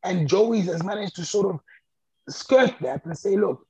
And 0.05 0.29
Joey's 0.29 0.67
has 0.67 0.83
managed 0.83 1.17
to 1.17 1.25
sort 1.25 1.47
of 1.47 1.61
skirt 2.29 2.75
that 2.81 3.05
and 3.05 3.17
say, 3.17 3.37
look, 3.37 3.67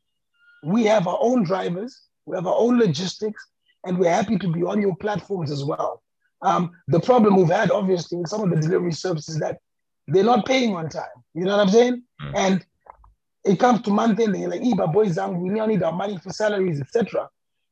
we 0.65 0.85
have 0.85 1.07
our 1.07 1.19
own 1.21 1.43
drivers, 1.45 2.01
we 2.27 2.37
have 2.37 2.47
our 2.47 2.57
own 2.57 2.79
logistics, 2.79 3.45
and 3.85 3.99
we're 3.99 4.11
happy 4.11 4.39
to 4.39 4.49
be 4.49 4.63
on 4.63 4.81
your 4.81 4.97
platforms 4.97 5.51
as 5.51 5.65
well. 5.65 6.03
Um, 6.43 6.71
the 6.89 7.01
problem 7.01 7.37
we've 7.37 7.49
had, 7.49 7.71
obviously, 7.71 8.19
with 8.19 8.29
some 8.29 8.43
of 8.43 8.51
the 8.51 8.61
delivery 8.61 8.93
services 8.93 9.39
that 9.41 9.59
they're 10.07 10.25
not 10.25 10.47
paying 10.47 10.75
on 10.75 10.89
time. 10.89 11.05
You 11.35 11.45
know 11.45 11.57
what 11.57 11.67
I'm 11.67 11.73
saying? 11.73 12.03
Mm. 12.23 12.33
And 12.37 12.67
it 13.45 13.59
comes 13.59 13.83
to 13.83 13.91
month 13.91 14.21
end, 14.21 14.35
they're 14.35 14.49
like, 14.49 14.61
Iba 14.61 14.93
boys, 14.93 15.19
we 15.19 15.49
now 15.51 15.67
need 15.67 15.83
our 15.83 15.93
money 15.93 16.19
for 16.19 16.31
salaries, 16.31 16.81
etc. 16.81 17.29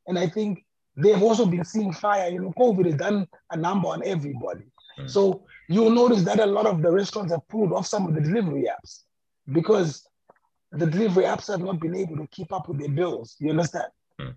And 0.07 0.19
I 0.19 0.27
think 0.29 0.65
they've 0.97 1.23
also 1.23 1.47
been 1.47 1.65
seeing 1.65 1.93
fire. 1.93 2.29
You 2.29 2.41
know, 2.41 2.53
COVID 2.59 2.87
has 2.87 2.97
done 2.97 3.27
a 3.51 3.57
number 3.57 3.89
on 3.89 4.03
everybody. 4.05 4.65
Mm. 4.99 5.11
So 5.11 5.45
you'll 5.69 5.91
notice 5.91 6.23
that 6.25 6.41
a 6.41 6.47
lot 6.47 6.67
of 6.67 6.83
the 6.83 6.91
restaurants 6.91 7.33
have 7.33 7.47
pulled 7.49 7.73
off 7.73 7.87
some 7.87 8.07
of 8.07 8.15
the 8.15 8.21
delivery 8.21 8.69
apps 8.71 9.03
because 9.53 10.07
the 10.73 10.87
delivery 10.87 11.25
apps 11.25 11.49
have 11.49 11.61
not 11.61 11.81
been 11.81 11.95
able 11.95 12.17
to 12.17 12.27
keep 12.29 12.53
up 12.53 12.69
with 12.69 12.79
their 12.79 12.89
bills. 12.89 13.37
You 13.39 13.51
understand? 13.51 13.91
Mm. 14.21 14.37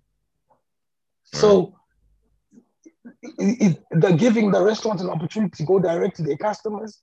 So 1.24 1.76
it, 3.22 3.62
it, 3.62 3.84
the 3.92 4.14
giving 4.14 4.52
the 4.52 4.62
restaurants 4.62 5.02
an 5.02 5.10
opportunity 5.10 5.56
to 5.58 5.64
go 5.64 5.80
direct 5.80 6.18
to 6.18 6.24
their 6.24 6.38
customers 6.38 7.00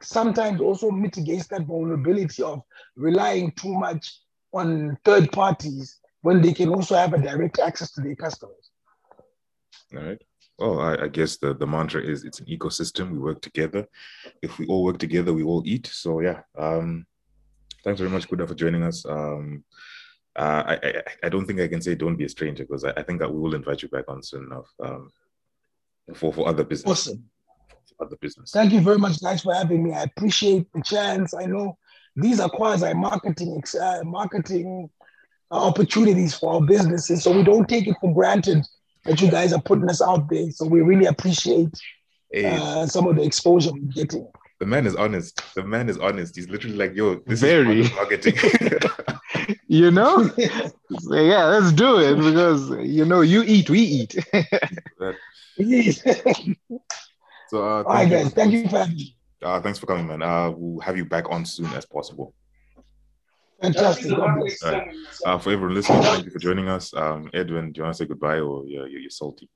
sometimes 0.00 0.60
also 0.60 0.90
mitigates 0.90 1.46
that 1.48 1.62
vulnerability 1.62 2.42
of 2.42 2.62
relying 2.96 3.52
too 3.52 3.72
much 3.74 4.20
on 4.52 4.96
third 5.04 5.30
parties 5.32 5.98
when 6.24 6.40
they 6.40 6.54
can 6.54 6.70
also 6.70 6.94
have 6.94 7.12
a 7.12 7.18
direct 7.18 7.58
access 7.58 7.92
to 7.92 8.00
their 8.00 8.16
customers. 8.16 8.70
All 9.94 10.02
right. 10.02 10.22
Well, 10.58 10.80
I, 10.80 11.04
I, 11.04 11.08
guess 11.08 11.36
the, 11.36 11.52
the 11.52 11.66
mantra 11.66 12.00
is 12.00 12.24
it's 12.24 12.40
an 12.40 12.46
ecosystem. 12.46 13.12
We 13.12 13.18
work 13.18 13.42
together. 13.42 13.86
If 14.40 14.58
we 14.58 14.66
all 14.66 14.84
work 14.84 14.98
together, 14.98 15.34
we 15.34 15.42
all 15.42 15.62
eat. 15.66 15.86
So 15.86 16.20
yeah. 16.20 16.40
Um, 16.56 17.04
thanks 17.84 18.00
very 18.00 18.10
much, 18.10 18.26
Kuda, 18.26 18.48
for 18.48 18.54
joining 18.54 18.82
us. 18.82 19.04
Um, 19.04 19.64
uh, 20.34 20.62
I, 20.66 20.74
I, 20.82 21.02
I 21.24 21.28
don't 21.28 21.44
think 21.44 21.60
I 21.60 21.68
can 21.68 21.82
say 21.82 21.94
don't 21.94 22.16
be 22.16 22.24
a 22.24 22.28
stranger 22.30 22.64
because 22.64 22.84
I, 22.84 22.92
I 22.96 23.02
think 23.02 23.20
that 23.20 23.30
we 23.30 23.38
will 23.38 23.54
invite 23.54 23.82
you 23.82 23.88
back 23.88 24.06
on 24.08 24.22
soon 24.22 24.44
enough 24.44 24.68
um, 24.82 25.10
for 26.14 26.32
for 26.32 26.48
other 26.48 26.64
business. 26.64 26.90
Awesome. 26.90 27.22
For 27.98 28.06
other 28.06 28.16
business. 28.16 28.50
Thank 28.50 28.72
you 28.72 28.80
very 28.80 28.98
much, 28.98 29.20
guys, 29.20 29.42
for 29.42 29.54
having 29.54 29.84
me. 29.84 29.92
I 29.92 30.04
appreciate 30.04 30.72
the 30.72 30.80
chance. 30.80 31.34
I 31.34 31.44
know 31.44 31.76
these 32.16 32.40
are 32.40 32.48
quasi 32.48 32.94
marketing 32.94 33.62
uh, 33.78 34.00
marketing 34.04 34.88
opportunities 35.50 36.34
for 36.34 36.54
our 36.54 36.60
businesses. 36.62 37.22
So 37.22 37.30
we 37.32 37.42
don't 37.42 37.68
take 37.68 37.86
it 37.86 37.96
for 38.00 38.12
granted 38.12 38.64
that 39.04 39.20
you 39.20 39.30
guys 39.30 39.52
are 39.52 39.60
putting 39.62 39.88
us 39.88 40.00
out 40.02 40.28
there. 40.30 40.50
So 40.50 40.66
we 40.66 40.80
really 40.80 41.06
appreciate 41.06 41.68
Hey, 42.32 42.46
uh, 42.46 42.86
some 42.86 43.06
of 43.06 43.16
the 43.16 43.22
exposure 43.22 43.70
we're 43.72 43.92
getting. 43.92 44.26
the 44.58 44.66
man 44.66 44.86
is 44.86 44.96
honest. 44.96 45.40
The 45.54 45.62
man 45.62 45.88
is 45.88 45.98
honest. 45.98 46.34
He's 46.34 46.48
literally 46.48 46.76
like, 46.76 46.94
yo, 46.96 47.16
this 47.26 47.40
Very. 47.40 47.82
is 47.82 47.92
marketing. 47.92 48.34
You 49.66 49.90
know? 49.90 50.28
So, 51.00 51.14
yeah, 51.16 51.44
let's 51.46 51.72
do 51.72 51.98
it 51.98 52.14
because 52.16 52.70
you 52.86 53.04
know 53.04 53.20
you 53.22 53.42
eat, 53.44 53.68
we 53.68 53.80
eat. 53.80 54.14
so 57.48 57.62
uh, 57.62 57.82
All 57.82 57.84
right, 57.84 58.08
thank 58.08 58.10
you. 58.10 58.16
guys. 58.22 58.32
Thank 58.32 58.52
you 58.52 58.68
for 58.68 58.78
having 58.78 58.94
me. 58.96 59.16
Uh, 59.42 59.60
thanks 59.60 59.78
for 59.78 59.86
coming, 59.86 60.06
man. 60.06 60.22
Uh, 60.22 60.50
we'll 60.50 60.80
have 60.80 60.96
you 60.96 61.04
back 61.04 61.28
on 61.30 61.44
soon 61.44 61.66
as 61.74 61.84
possible. 61.84 62.32
Fantastic. 63.64 64.10
God 64.16 64.38
bless. 64.38 64.62
All 64.62 64.72
right. 64.72 64.88
Uh, 65.24 65.38
for 65.38 65.52
everyone 65.52 65.74
listening, 65.74 66.02
thank 66.02 66.24
you 66.26 66.30
for 66.30 66.38
joining 66.38 66.68
us. 66.68 66.92
Um, 66.94 67.30
Edwin, 67.32 67.72
do 67.72 67.78
you 67.78 67.82
want 67.84 67.94
to 67.96 67.98
say 68.02 68.06
goodbye 68.06 68.38
or 68.40 68.64
you're, 68.66 68.86
you're, 68.86 69.00
you're 69.00 69.10
salty? 69.10 69.48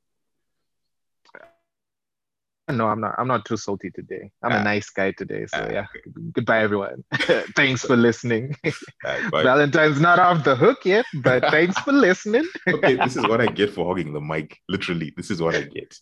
no, 2.70 2.86
I'm 2.86 3.00
not. 3.00 3.14
I'm 3.16 3.26
not 3.28 3.46
too 3.46 3.56
salty 3.56 3.90
today. 3.90 4.30
I'm 4.42 4.52
Ah. 4.52 4.60
a 4.60 4.62
nice 4.64 4.90
guy 4.90 5.12
today. 5.12 5.46
So 5.46 5.56
Ah, 5.58 5.72
yeah. 5.72 5.86
Goodbye, 6.32 6.60
everyone. 6.62 7.02
thanks 7.56 7.80
for 7.82 7.96
listening. 7.96 8.54
All 8.64 8.72
right, 9.06 9.30
bye. 9.32 9.42
Valentine's 9.42 10.00
not 10.02 10.18
off 10.18 10.44
the 10.44 10.54
hook 10.54 10.84
yet, 10.84 11.06
but 11.22 11.42
thanks 11.50 11.78
for 11.78 11.92
listening. 11.92 12.44
okay, 12.68 12.96
this 12.96 13.16
is 13.16 13.22
what 13.26 13.40
I 13.40 13.46
get 13.46 13.72
for 13.72 13.86
hogging 13.86 14.12
the 14.12 14.20
mic. 14.20 14.58
Literally, 14.68 15.14
this 15.16 15.30
is 15.30 15.40
what 15.40 15.54
I 15.54 15.62
get. 15.62 15.96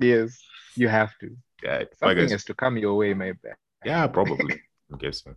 yes, 0.00 0.36
you 0.74 0.88
have 0.88 1.16
to. 1.20 1.36
Yeah, 1.62 1.78
bye, 1.78 1.86
Something 2.00 2.18
guys. 2.24 2.32
has 2.32 2.44
to 2.46 2.54
come 2.54 2.76
your 2.78 2.96
way, 2.96 3.14
my 3.14 3.30
bad. 3.40 3.54
Yeah, 3.84 4.08
probably. 4.08 4.60
I'm 4.90 4.98
guessing. 4.98 5.36